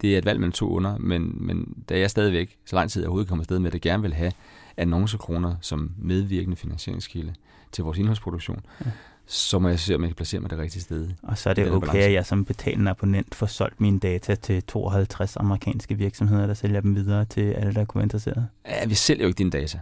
det 0.00 0.14
er 0.14 0.18
et 0.18 0.24
valg 0.24 0.40
mellem 0.40 0.52
to 0.52 0.68
under, 0.68 0.98
men, 0.98 1.36
men 1.40 1.84
da 1.88 1.98
jeg 1.98 2.10
stadigvæk, 2.10 2.56
så 2.64 2.76
lang 2.76 2.90
tid 2.90 3.02
jeg 3.02 3.08
overhovedet 3.08 3.28
kommer 3.28 3.42
afsted 3.42 3.58
med, 3.58 3.66
at 3.66 3.74
jeg 3.74 3.80
gerne 3.80 4.02
vil 4.02 4.14
have 4.14 4.32
annoncekroner 4.76 5.56
som 5.60 5.92
medvirkende 5.98 6.56
finansieringskilde 6.56 7.34
til 7.72 7.84
vores 7.84 7.98
indholdsproduktion, 7.98 8.60
ja 8.84 8.90
så 9.26 9.58
må 9.58 9.68
jeg 9.68 9.78
se, 9.78 9.94
om 9.94 10.02
jeg 10.02 10.08
kan 10.08 10.16
placere 10.16 10.40
mig 10.40 10.50
det 10.50 10.58
rigtige 10.58 10.82
sted. 10.82 11.08
Og 11.22 11.38
så 11.38 11.50
er 11.50 11.54
det 11.54 11.72
okay, 11.72 12.02
at 12.02 12.12
jeg 12.12 12.26
som 12.26 12.44
betalende 12.44 12.90
abonnent 12.90 13.34
får 13.34 13.46
solgt 13.46 13.80
mine 13.80 13.98
data 13.98 14.34
til 14.34 14.62
52 14.62 15.36
amerikanske 15.36 15.94
virksomheder, 15.94 16.46
der 16.46 16.54
sælger 16.54 16.80
dem 16.80 16.94
videre 16.94 17.24
til 17.24 17.52
alle, 17.52 17.74
der 17.74 17.84
kunne 17.84 17.98
være 17.98 18.04
interesseret. 18.04 18.48
Ja, 18.68 18.86
vi 18.86 18.94
sælger 18.94 19.22
jo 19.22 19.28
ikke 19.28 19.38
dine 19.38 19.50
data. 19.50 19.80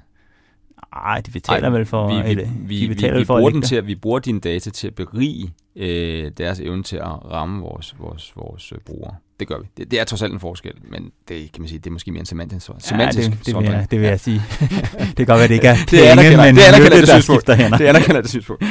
Nej, 0.95 1.21
de 1.21 1.31
betaler 1.31 1.69
Ej, 1.69 1.77
vel 1.77 1.87
for... 1.87 2.23
Vi, 2.23 2.35
vi, 2.35 2.49
vi, 2.59 2.81
de 2.81 2.89
betaler 2.89 3.15
vi, 3.15 3.21
vi, 3.21 3.25
for 3.25 3.37
bruger 3.37 3.51
den 3.51 3.63
til 3.63 3.77
at, 3.77 3.87
vi 3.87 3.95
bruger 3.95 4.19
dine 4.19 4.41
data 4.41 4.71
til 4.71 4.87
at 4.87 4.95
berige 4.95 5.55
øh, 5.77 6.31
deres 6.39 6.61
evne 6.61 6.83
til 6.83 6.97
at 6.97 7.25
ramme 7.31 7.63
vores, 7.63 7.95
vores, 7.99 8.33
vores 8.37 8.73
øh, 8.73 8.79
brugere. 8.79 9.15
Det 9.41 9.49
gør 9.49 9.59
vi. 9.59 9.67
Det, 9.77 9.91
det 9.91 10.01
er 10.01 10.05
trods 10.05 10.23
alt 10.23 10.33
en 10.33 10.41
forskel, 10.41 10.73
men 10.91 11.11
det 11.29 11.53
kan 11.53 11.63
man 11.63 11.69
sige, 11.69 11.79
det 11.79 11.87
er 11.87 11.91
måske 11.91 12.11
mere 12.13 12.21
en 12.21 12.27
semantisk, 12.27 12.71
semantisk 12.79 13.29
ja, 13.29 13.35
det, 13.35 13.47
det, 13.47 13.57
vil 13.57 13.65
jeg, 13.65 13.87
det 13.91 14.01
vil 14.01 14.09
jeg 14.09 14.21
sige. 14.21 14.43
det 15.09 15.17
kan 15.17 15.27
godt 15.27 15.39
være, 15.39 15.49
det 15.49 15.55
ikke 15.55 15.69
er 15.69 15.77
det 15.77 15.89
penge, 15.89 16.11
anerkender, 16.11 16.45
men 16.45 16.57
det 16.57 16.63
anerkender 16.63 17.01
det 17.01 17.09
synspunkt. 17.09 17.55
Hænder. 17.55 17.79
Det 17.79 17.87
anerkender 17.87 18.21
det 18.21 18.31
synspunkt. 18.31 18.65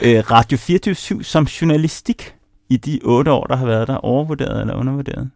øh, 0.00 0.30
Radio 0.30 0.58
24 0.58 0.94
som 1.24 1.44
journalistik 1.44 2.34
i 2.68 2.76
de 2.76 3.00
otte 3.04 3.32
år, 3.32 3.44
der 3.44 3.56
har 3.56 3.66
været 3.66 3.88
der, 3.88 3.96
overvurderet 3.96 4.60
eller 4.60 4.74
undervurderet? 4.74 5.30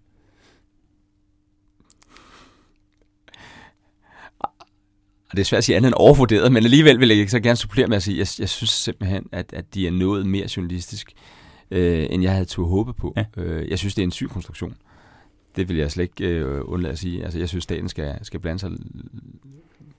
Og 5.31 5.37
det 5.37 5.41
er 5.41 5.45
svært 5.45 5.59
at 5.59 5.65
sige 5.65 5.77
andet 5.77 5.89
end 5.89 5.95
overvurderet, 5.97 6.53
men 6.53 6.65
alligevel 6.65 7.01
vil 7.01 7.09
jeg 7.09 7.31
så 7.31 7.41
gerne 7.41 7.57
supplere 7.57 7.87
med 7.87 7.97
at 7.97 8.03
sige, 8.03 8.15
at 8.15 8.19
jeg, 8.39 8.43
jeg 8.43 8.49
synes 8.49 8.71
simpelthen, 8.71 9.27
at, 9.33 9.53
at 9.53 9.75
de 9.75 9.87
er 9.87 9.91
nået 9.91 10.27
mere 10.27 10.49
journalistisk, 10.57 11.13
øh, 11.71 12.07
end 12.11 12.23
jeg 12.23 12.33
havde 12.33 12.45
turde 12.45 12.71
håbe 12.71 12.93
på. 12.93 13.15
Ja. 13.17 13.25
Øh, 13.37 13.71
jeg 13.71 13.79
synes, 13.79 13.95
det 13.95 14.03
er 14.03 14.07
en 14.07 14.11
syg 14.11 14.29
konstruktion. 14.31 14.75
Det 15.57 15.69
vil 15.69 15.77
jeg 15.77 15.91
slet 15.91 16.05
ikke 16.05 16.27
øh, 16.29 16.61
undlade 16.65 16.93
at 16.93 16.99
sige. 16.99 17.25
Altså, 17.25 17.39
jeg 17.39 17.49
synes, 17.49 17.65
staten 17.65 17.89
skal, 17.89 18.19
skal 18.23 18.41
blande 18.41 18.59
sig 18.59 18.71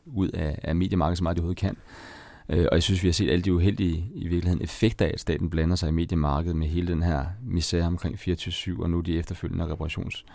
ud 0.06 0.30
af, 0.30 0.60
af 0.64 0.76
mediemarkedet 0.76 1.18
så 1.18 1.24
meget, 1.24 1.38
de 1.38 1.42
overhovedet 1.42 1.60
kan. 1.62 1.78
Øh, 2.50 2.66
og 2.72 2.76
jeg 2.76 2.84
synes, 2.84 3.04
vi 3.04 3.08
har 3.08 3.14
set 3.14 3.30
alle 3.30 3.42
de 3.42 3.54
uheldige 3.54 4.12
i 4.16 4.28
virkeligheden 4.28 4.64
effekter 4.64 5.06
af, 5.06 5.12
at 5.14 5.20
staten 5.20 5.50
blander 5.50 5.76
sig 5.76 5.90
i 5.90 5.92
mediemarkedet 5.92 6.56
med 6.56 6.68
hele 6.68 6.88
den 6.88 7.04
her 7.04 7.26
misære 7.44 7.88
omkring 7.88 8.16
24-7, 8.16 8.82
og 8.82 8.90
nu 8.90 9.00
de 9.00 9.20
efterfølgende 9.20 9.72
reparations 9.72 10.26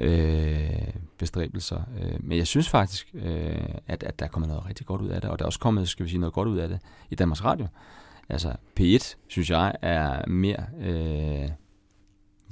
øh, 0.00 0.88
bestræbelser. 1.18 1.80
Øh, 2.02 2.14
men 2.20 2.38
jeg 2.38 2.46
synes 2.46 2.68
faktisk, 2.68 3.10
øh, 3.14 3.74
at, 3.86 4.02
at 4.02 4.18
der 4.18 4.24
er 4.24 4.28
kommet 4.28 4.48
noget 4.48 4.66
rigtig 4.66 4.86
godt 4.86 5.00
ud 5.00 5.08
af 5.08 5.20
det, 5.20 5.30
og 5.30 5.38
der 5.38 5.44
er 5.44 5.46
også 5.46 5.58
kommet, 5.58 5.88
skal 5.88 6.04
vi 6.04 6.10
sige, 6.10 6.20
noget 6.20 6.32
godt 6.32 6.48
ud 6.48 6.58
af 6.58 6.68
det 6.68 6.78
i 7.10 7.14
Danmarks 7.14 7.44
Radio. 7.44 7.66
Altså 8.28 8.52
P1, 8.80 9.14
synes 9.28 9.50
jeg, 9.50 9.74
er 9.82 10.28
mere 10.28 10.64
øh, 10.80 11.48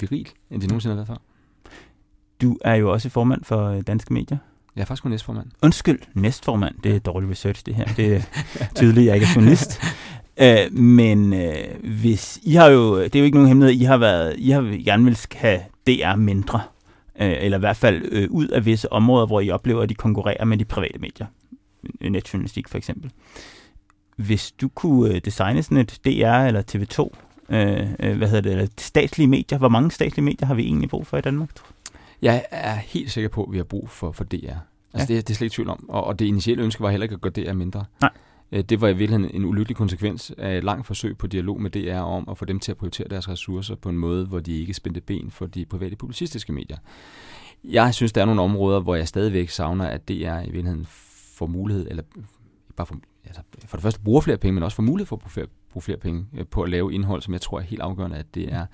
viril, 0.01 0.29
end 0.51 0.61
det 0.61 0.71
nogensinde 0.71 0.97
har 0.97 1.05
været 1.05 1.07
før. 1.07 1.17
Du 2.41 2.59
er 2.61 2.75
jo 2.75 2.93
også 2.93 3.09
formand 3.09 3.45
for 3.45 3.65
øh, 3.65 3.83
Danske 3.87 4.13
Medier. 4.13 4.39
Jeg 4.77 4.83
er 4.83 4.87
faktisk 4.87 5.03
kun 5.03 5.11
næstformand. 5.11 5.47
Undskyld, 5.63 6.01
næstformand. 6.15 6.75
Det 6.85 6.97
er 6.97 6.99
dårlig 6.99 7.31
research, 7.31 7.67
det 7.67 7.75
her. 7.75 7.85
Det 7.85 8.17
er 8.17 8.23
tydeligt, 8.75 9.07
jeg 9.07 9.15
ikke 9.15 9.27
er 9.27 9.31
journalist. 9.35 9.81
Uh, 10.41 10.79
men 10.99 11.33
uh, 11.33 11.91
hvis 12.01 12.41
I 12.43 12.55
har 12.55 12.69
jo, 12.69 13.03
det 13.03 13.15
er 13.15 13.19
jo 13.19 13.25
ikke 13.25 13.37
nogen 13.37 13.49
hemmelighed, 13.49 13.81
I 13.81 13.85
har 13.85 13.97
været, 13.97 14.35
I 14.39 14.51
har 14.51 14.85
gerne 14.85 15.05
vil 15.05 15.19
have 15.33 15.61
DR 15.87 16.17
mindre 16.17 16.61
øh, 17.21 17.35
eller 17.39 17.59
i 17.59 17.61
hvert 17.61 17.77
fald 17.77 18.09
øh, 18.13 18.31
ud 18.31 18.49
af 18.49 18.65
visse 18.65 18.93
områder, 18.93 19.27
hvor 19.27 19.41
I 19.41 19.51
oplever, 19.51 19.83
at 19.83 19.89
de 19.89 19.95
konkurrerer 19.95 20.45
med 20.45 20.59
de 20.59 20.65
private 20.65 20.99
medier. 20.99 21.27
Netjournalistik 22.01 22.69
for 22.69 22.79
eksempel. 22.79 23.11
Hvis 24.17 24.53
du 24.53 24.69
kunne 24.69 25.15
øh, 25.15 25.21
designe 25.25 25.63
sådan 25.63 25.79
et 25.79 25.99
DR 26.05 26.47
eller 26.47 26.63
TV2, 26.73 27.19
øh, 27.55 27.87
øh, 28.01 28.17
hvad 28.17 28.29
hedder 28.29 28.41
det, 28.41 28.53
eller 28.53 28.67
statslige 28.79 29.29
medier, 29.29 29.59
hvor 29.59 29.69
mange 29.69 29.91
statslige 29.91 30.25
medier 30.25 30.47
har 30.47 30.55
vi 30.55 30.63
egentlig 30.65 30.89
brug 30.89 31.07
for 31.07 31.17
i 31.17 31.21
Danmark? 31.21 31.51
Jeg 32.23 32.45
er 32.51 32.75
helt 32.75 33.11
sikker 33.11 33.29
på, 33.29 33.45
at 33.45 33.53
vi 33.53 33.57
har 33.57 33.65
brug 33.65 33.91
for, 33.91 34.13
for 34.13 34.25
DR. 34.25 34.35
Altså 34.35 35.13
ja. 35.13 35.17
det, 35.17 35.29
det 35.29 35.31
er 35.31 35.35
slet 35.35 35.45
ikke 35.45 35.55
tvivl 35.55 35.69
om. 35.69 35.91
Og, 35.91 36.05
og 36.05 36.19
det 36.19 36.25
initielle 36.25 36.65
ønske 36.65 36.83
var 36.83 36.91
heller 36.91 37.05
ikke 37.05 37.15
at 37.15 37.21
gøre 37.21 37.33
DR 37.33 37.53
mindre. 37.53 37.85
Nej. 38.01 38.11
Øh, 38.53 38.65
det 38.65 38.81
var 38.81 38.89
i 38.89 38.97
virkeligheden 38.97 39.35
en 39.35 39.45
ulykkelig 39.45 39.77
konsekvens 39.77 40.33
af 40.39 40.57
et 40.59 40.65
langt 40.65 40.87
forsøg 40.87 41.19
på 41.19 41.27
dialog 41.27 41.61
med 41.61 41.71
DR 41.71 42.01
om 42.01 42.29
at 42.31 42.39
få 42.39 42.45
dem 42.45 42.61
til 42.61 42.71
at 42.71 42.77
prioritere 42.77 43.09
deres 43.09 43.29
ressourcer 43.29 43.75
på 43.75 43.89
en 43.89 43.99
måde, 43.99 44.27
hvor 44.27 44.41
de 44.41 44.61
ikke 44.61 44.75
spændte 44.75 45.01
ben 45.01 45.31
for 45.31 45.47
de 45.47 45.65
private 45.65 45.97
publicistiske 45.97 46.53
medier. 46.53 46.77
Jeg 47.65 47.95
synes, 47.95 48.13
der 48.13 48.21
er 48.21 48.25
nogle 48.25 48.43
områder, 48.43 48.81
hvor 48.81 48.95
jeg 48.95 49.09
stadigvæk 49.09 49.49
savner, 49.49 49.87
at 49.87 50.09
DR 50.09 50.13
i 50.41 50.51
virkeligheden 50.51 50.87
får 51.35 51.47
mulighed, 51.47 51.87
eller 51.91 52.03
bare 52.77 52.87
for, 52.87 52.97
altså 53.25 53.43
for 53.67 53.77
det 53.77 53.83
første 53.83 54.01
bruger 54.01 54.21
flere 54.21 54.37
penge, 54.37 54.55
men 54.55 54.63
også 54.63 54.77
får 54.77 54.83
mulighed 54.83 55.07
for 55.07 55.41
at 55.41 55.49
bruge 55.73 55.83
flere 55.83 55.99
penge 55.99 56.27
øh, 56.35 56.47
på 56.47 56.63
at 56.63 56.69
lave 56.69 56.95
indhold, 56.95 57.23
som 57.23 57.33
jeg 57.33 57.41
tror 57.41 57.59
er 57.59 57.63
helt 57.63 57.83
afgørende, 57.83 58.17
at 58.17 58.35
det 58.35 58.53
er 58.53 58.67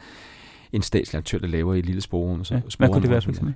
en 0.74 0.82
statslig 0.82 1.18
aktør, 1.18 1.38
der 1.38 1.46
laver 1.46 1.74
i 1.74 1.78
et 1.78 1.86
lille 1.86 2.00
sprogrum. 2.00 2.44
Så 2.44 2.54
ja, 2.54 2.60
hvad 2.78 2.88
kunne 2.88 3.02
det 3.02 3.10
være 3.10 3.22
for 3.22 3.30
eksempel? 3.30 3.54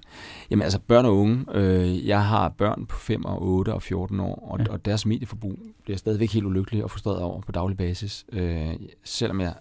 Jamen 0.51 0.63
altså 0.63 0.79
børn 0.79 1.05
og 1.05 1.17
unge. 1.17 1.45
Øh, 1.55 2.07
jeg 2.07 2.25
har 2.25 2.49
børn 2.49 2.87
på 2.87 2.99
5 2.99 3.25
og 3.25 3.43
8 3.43 3.75
og 3.75 3.83
14 3.83 4.21
år, 4.21 4.49
og, 4.51 4.59
ja. 4.59 4.73
og 4.73 4.85
deres 4.85 5.07
medieforbrug 5.07 5.59
bliver 5.85 5.97
stadigvæk 5.97 6.33
helt 6.33 6.47
ulykkelig 6.47 6.85
og 6.85 6.91
frustreret 6.91 7.19
over 7.19 7.41
på 7.41 7.53
daglig 7.53 7.77
basis. 7.77 8.27
Øh, 8.33 8.71
selvom 9.05 9.41
jeg 9.41 9.55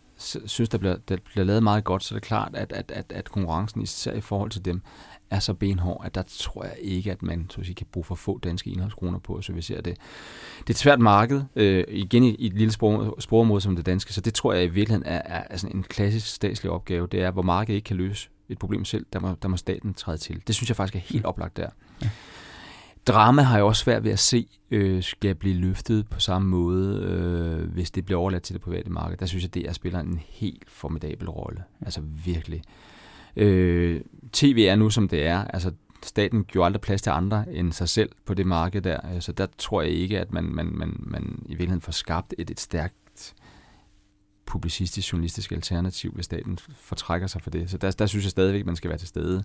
synes, 0.46 0.70
der 0.70 0.78
bliver, 0.78 0.96
der 1.10 1.18
bliver 1.26 1.46
lavet 1.46 1.64
meget 1.64 1.84
godt, 1.84 2.04
så 2.04 2.16
er 2.16 2.20
det 2.20 2.28
klart, 2.28 2.52
at, 2.54 2.74
at, 2.74 2.92
at, 2.92 3.06
at 3.16 3.32
konkurrencen, 3.32 3.82
især 3.82 4.14
i 4.14 4.22
forhold 4.22 4.52
til 4.52 4.66
dem, 4.66 4.82
er 5.30 5.40
så 5.40 5.54
benhård, 5.54 6.02
at 6.06 6.16
der 6.16 6.24
tror 6.28 6.64
jeg 6.64 6.76
ikke, 6.82 7.12
at 7.12 7.24
man 7.24 7.46
så 7.50 7.62
at 7.62 7.66
sige, 7.66 7.76
kan 7.76 7.88
bruge 7.92 8.04
for 8.04 8.16
få 8.16 8.40
danske 8.40 8.70
indholdskroner 8.70 9.20
på 9.20 9.36
at 9.36 9.44
servicere 9.44 9.78
det. 9.78 9.98
Det 10.60 10.70
er 10.70 10.70
et 10.70 10.78
svært 10.78 11.00
marked, 11.00 11.42
øh, 11.56 11.84
igen 11.90 12.24
i, 12.24 12.36
i 12.36 12.46
et 12.46 12.54
lille 12.54 12.72
sprog, 12.72 13.16
sprogområde 13.20 13.62
som 13.62 13.76
det 13.76 13.86
danske, 13.86 14.14
så 14.14 14.22
det 14.22 14.34
tror 14.34 14.54
jeg 14.54 14.64
i 14.64 14.68
virkeligheden 14.68 15.08
er, 15.08 15.22
er, 15.26 15.44
er 15.50 15.58
sådan 15.58 15.76
en 15.76 15.84
klassisk 15.84 16.28
statslig 16.28 16.72
opgave. 16.72 17.08
Det 17.12 17.22
er, 17.22 17.32
hvor 17.32 17.42
markedet 17.42 17.76
ikke 17.76 17.86
kan 17.86 17.98
løse 17.98 18.30
et 18.50 18.60
problem 18.60 18.86
selv, 18.86 19.06
der 19.14 19.20
må, 19.20 19.36
der 19.42 19.48
må 19.48 19.58
staten 19.58 19.94
træde 19.94 20.18
til. 20.18 20.42
Det 20.48 20.56
synes 20.56 20.70
jeg 20.70 20.76
faktisk 20.76 20.96
er 20.96 21.14
helt 21.14 21.26
oplagt 21.26 21.58
der. 21.58 21.70
Ja. 22.02 22.10
Drama 23.08 23.42
har 23.42 23.56
jeg 23.56 23.64
også 23.64 23.84
svært 23.84 24.04
ved 24.04 24.12
at 24.12 24.20
se, 24.20 24.48
øh, 24.72 25.04
skal 25.04 25.36
blive 25.36 25.56
løftet 25.56 26.08
på 26.08 26.20
samme 26.20 26.48
måde, 26.48 27.04
øh, 27.04 27.74
hvis 27.74 27.92
det 27.92 28.06
bliver 28.06 28.20
overladt 28.20 28.44
til 28.44 28.54
det 28.54 28.62
private 28.62 28.90
marked. 28.90 29.18
Der 29.18 29.26
synes 29.26 29.44
jeg, 29.44 29.58
at 29.58 29.66
DR 29.66 29.74
spiller 29.74 30.00
en 30.00 30.22
helt 30.30 30.70
formidabel 30.70 31.30
rolle. 31.30 31.64
Altså 31.82 32.02
virkelig. 32.26 32.62
Øh, 33.38 34.02
TV 34.34 34.66
er 34.70 34.76
nu, 34.76 34.90
som 34.90 35.08
det 35.08 35.28
er. 35.28 35.44
Altså, 35.44 35.72
staten 36.04 36.46
gjorde 36.46 36.66
aldrig 36.66 36.82
plads 36.82 37.02
til 37.02 37.10
andre 37.10 37.46
end 37.52 37.72
sig 37.72 37.90
selv 37.90 38.10
på 38.26 38.34
det 38.34 38.46
marked 38.46 38.82
der. 38.82 39.20
Så 39.20 39.32
der 39.32 39.48
tror 39.58 39.82
jeg 39.82 39.92
ikke, 39.92 40.20
at 40.20 40.34
man, 40.34 40.44
man, 40.44 40.66
man, 40.72 40.96
man 41.00 41.40
i 41.46 41.50
virkeligheden 41.50 41.82
får 41.82 41.92
skabt 41.92 42.34
et, 42.38 42.50
et 42.50 42.60
stærkt 42.60 43.34
publicistisk, 44.46 45.14
journalistisk 45.14 45.52
alternativ, 45.52 46.12
hvis 46.12 46.26
staten 46.26 46.58
fortrækker 46.76 47.28
sig 47.28 47.42
for 47.42 47.50
det. 47.50 47.70
Så 47.70 47.78
der, 47.78 47.92
der 47.92 48.06
synes 48.06 48.26
jeg 48.26 48.32
stadigvæk, 48.32 48.60
at 48.60 48.66
man 48.66 48.76
skal 48.76 48.90
være 48.90 49.00
til 49.00 49.08
stede. 49.08 49.44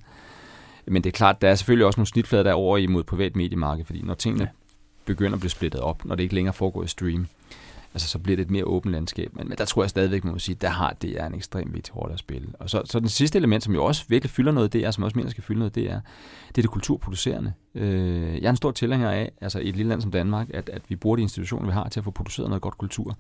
Men 0.86 1.04
det 1.04 1.10
er 1.10 1.16
klart, 1.16 1.42
der 1.42 1.48
er 1.48 1.54
selvfølgelig 1.54 1.86
også 1.86 2.00
nogle 2.00 2.06
snitflader 2.06 2.44
derovre 2.44 2.82
imod 2.82 3.04
privat 3.04 3.36
mediemarked, 3.36 3.84
fordi 3.84 4.02
når 4.02 4.14
tingene 4.14 4.44
ja. 4.44 4.50
begynder 5.04 5.32
at 5.32 5.40
blive 5.40 5.50
splittet 5.50 5.80
op, 5.80 6.04
når 6.04 6.14
det 6.14 6.22
ikke 6.22 6.34
længere 6.34 6.54
foregår 6.54 6.84
i 6.84 6.88
stream, 6.88 7.26
altså 7.94 8.08
så 8.08 8.18
bliver 8.18 8.36
det 8.36 8.44
et 8.44 8.50
mere 8.50 8.64
åbent 8.64 8.92
landskab. 8.92 9.36
Men, 9.36 9.48
men 9.48 9.58
der 9.58 9.64
tror 9.64 9.82
jeg 9.82 9.90
stadigvæk, 9.90 10.24
man 10.24 10.32
må 10.32 10.38
sige, 10.38 10.54
der 10.54 10.68
har 10.68 10.96
det 11.02 11.20
er 11.20 11.26
en 11.26 11.34
ekstrem 11.34 11.74
vigtig 11.74 11.96
rolle 11.96 12.12
at 12.12 12.18
spille. 12.18 12.48
Og 12.58 12.70
så, 12.70 12.82
så 12.84 13.00
den 13.00 13.08
sidste 13.08 13.38
element, 13.38 13.64
som 13.64 13.74
jo 13.74 13.84
også 13.84 14.04
virkelig 14.08 14.30
fylder 14.30 14.52
noget, 14.52 14.72
det 14.72 14.84
er, 14.84 14.90
som 14.90 15.04
også 15.04 15.18
mener 15.18 15.30
skal 15.30 15.44
fylde 15.44 15.58
noget, 15.58 15.74
det 15.74 15.90
er 15.90 16.00
det, 16.48 16.58
er 16.58 16.62
det 16.62 16.70
kulturproducerende. 16.70 17.52
Øh, 17.74 18.34
jeg 18.34 18.44
er 18.44 18.50
en 18.50 18.56
stor 18.56 18.70
tilhænger 18.70 19.10
af, 19.10 19.32
altså 19.40 19.58
i 19.58 19.68
et 19.68 19.76
lille 19.76 19.88
land 19.88 20.00
som 20.00 20.10
Danmark, 20.10 20.50
at, 20.54 20.68
at 20.68 20.82
vi 20.88 20.96
bruger 20.96 21.16
de 21.16 21.22
institutioner, 21.22 21.66
vi 21.66 21.72
har 21.72 21.88
til 21.88 22.00
at 22.00 22.04
få 22.04 22.10
produceret 22.10 22.48
noget 22.48 22.62
godt 22.62 22.78
kultur. 22.78 23.18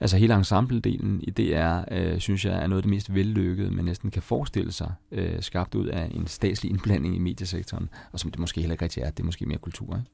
Altså 0.00 0.16
hele 0.16 0.34
ensembledelen 0.34 1.20
i 1.22 1.30
DR, 1.30 1.80
øh, 1.90 2.18
synes 2.18 2.44
jeg, 2.44 2.62
er 2.62 2.66
noget 2.66 2.78
af 2.78 2.82
det 2.82 2.90
mest 2.90 3.14
vellykkede, 3.14 3.70
man 3.70 3.84
næsten 3.84 4.10
kan 4.10 4.22
forestille 4.22 4.72
sig, 4.72 4.92
øh, 5.12 5.42
skabt 5.42 5.74
ud 5.74 5.86
af 5.86 6.10
en 6.14 6.26
statslig 6.26 6.70
indblanding 6.70 7.16
i 7.16 7.18
mediesektoren, 7.18 7.88
og 8.12 8.20
som 8.20 8.30
det 8.30 8.40
måske 8.40 8.60
heller 8.60 8.74
ikke 8.74 8.84
rigtig 8.84 9.02
er, 9.02 9.10
det 9.10 9.20
er 9.20 9.24
måske 9.24 9.46
mere 9.46 9.58
kultur. 9.58 9.96
Ikke? 9.96 10.10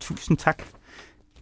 Tusind 0.00 0.38
tak. 0.38 0.62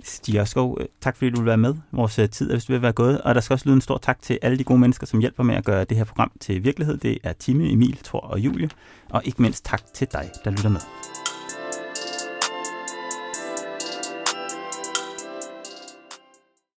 Stig 0.05 0.37
Ørskov, 0.37 0.79
øh, 0.81 0.87
tak 1.01 1.17
fordi 1.17 1.31
du 1.31 1.37
vil 1.37 1.47
være 1.47 1.57
med. 1.57 1.75
Vores 1.93 2.19
øh, 2.19 2.31
tid 2.31 2.51
er 2.51 2.55
hvis 2.55 2.65
du 2.65 2.73
vil 2.73 2.83
være 2.83 2.93
gået, 2.93 3.21
og 3.21 3.35
der 3.35 3.41
skal 3.41 3.55
også 3.55 3.67
lyde 3.67 3.75
en 3.75 3.81
stor 3.81 3.99
tak 3.99 4.23
til 4.23 4.39
alle 4.43 4.59
de 4.59 4.65
gode 4.65 4.81
mennesker, 4.81 5.07
som 5.07 5.21
hjælper 5.21 5.43
med 5.43 5.55
at 5.55 5.65
gøre 5.65 5.85
det 5.85 5.97
her 5.97 6.05
program 6.05 6.33
til 6.41 6.65
virkelighed. 6.65 6.97
Det 6.97 7.19
er 7.23 7.33
Time, 7.33 7.71
Emil, 7.71 7.97
Thor 8.05 8.21
og 8.21 8.41
Julie, 8.41 8.71
og 9.11 9.23
ikke 9.25 9.43
mindst 9.43 9.65
tak 9.65 9.83
til 9.95 10.09
dig, 10.13 10.31
der 10.45 10.51
lytter 10.51 10.69
med. 10.69 10.81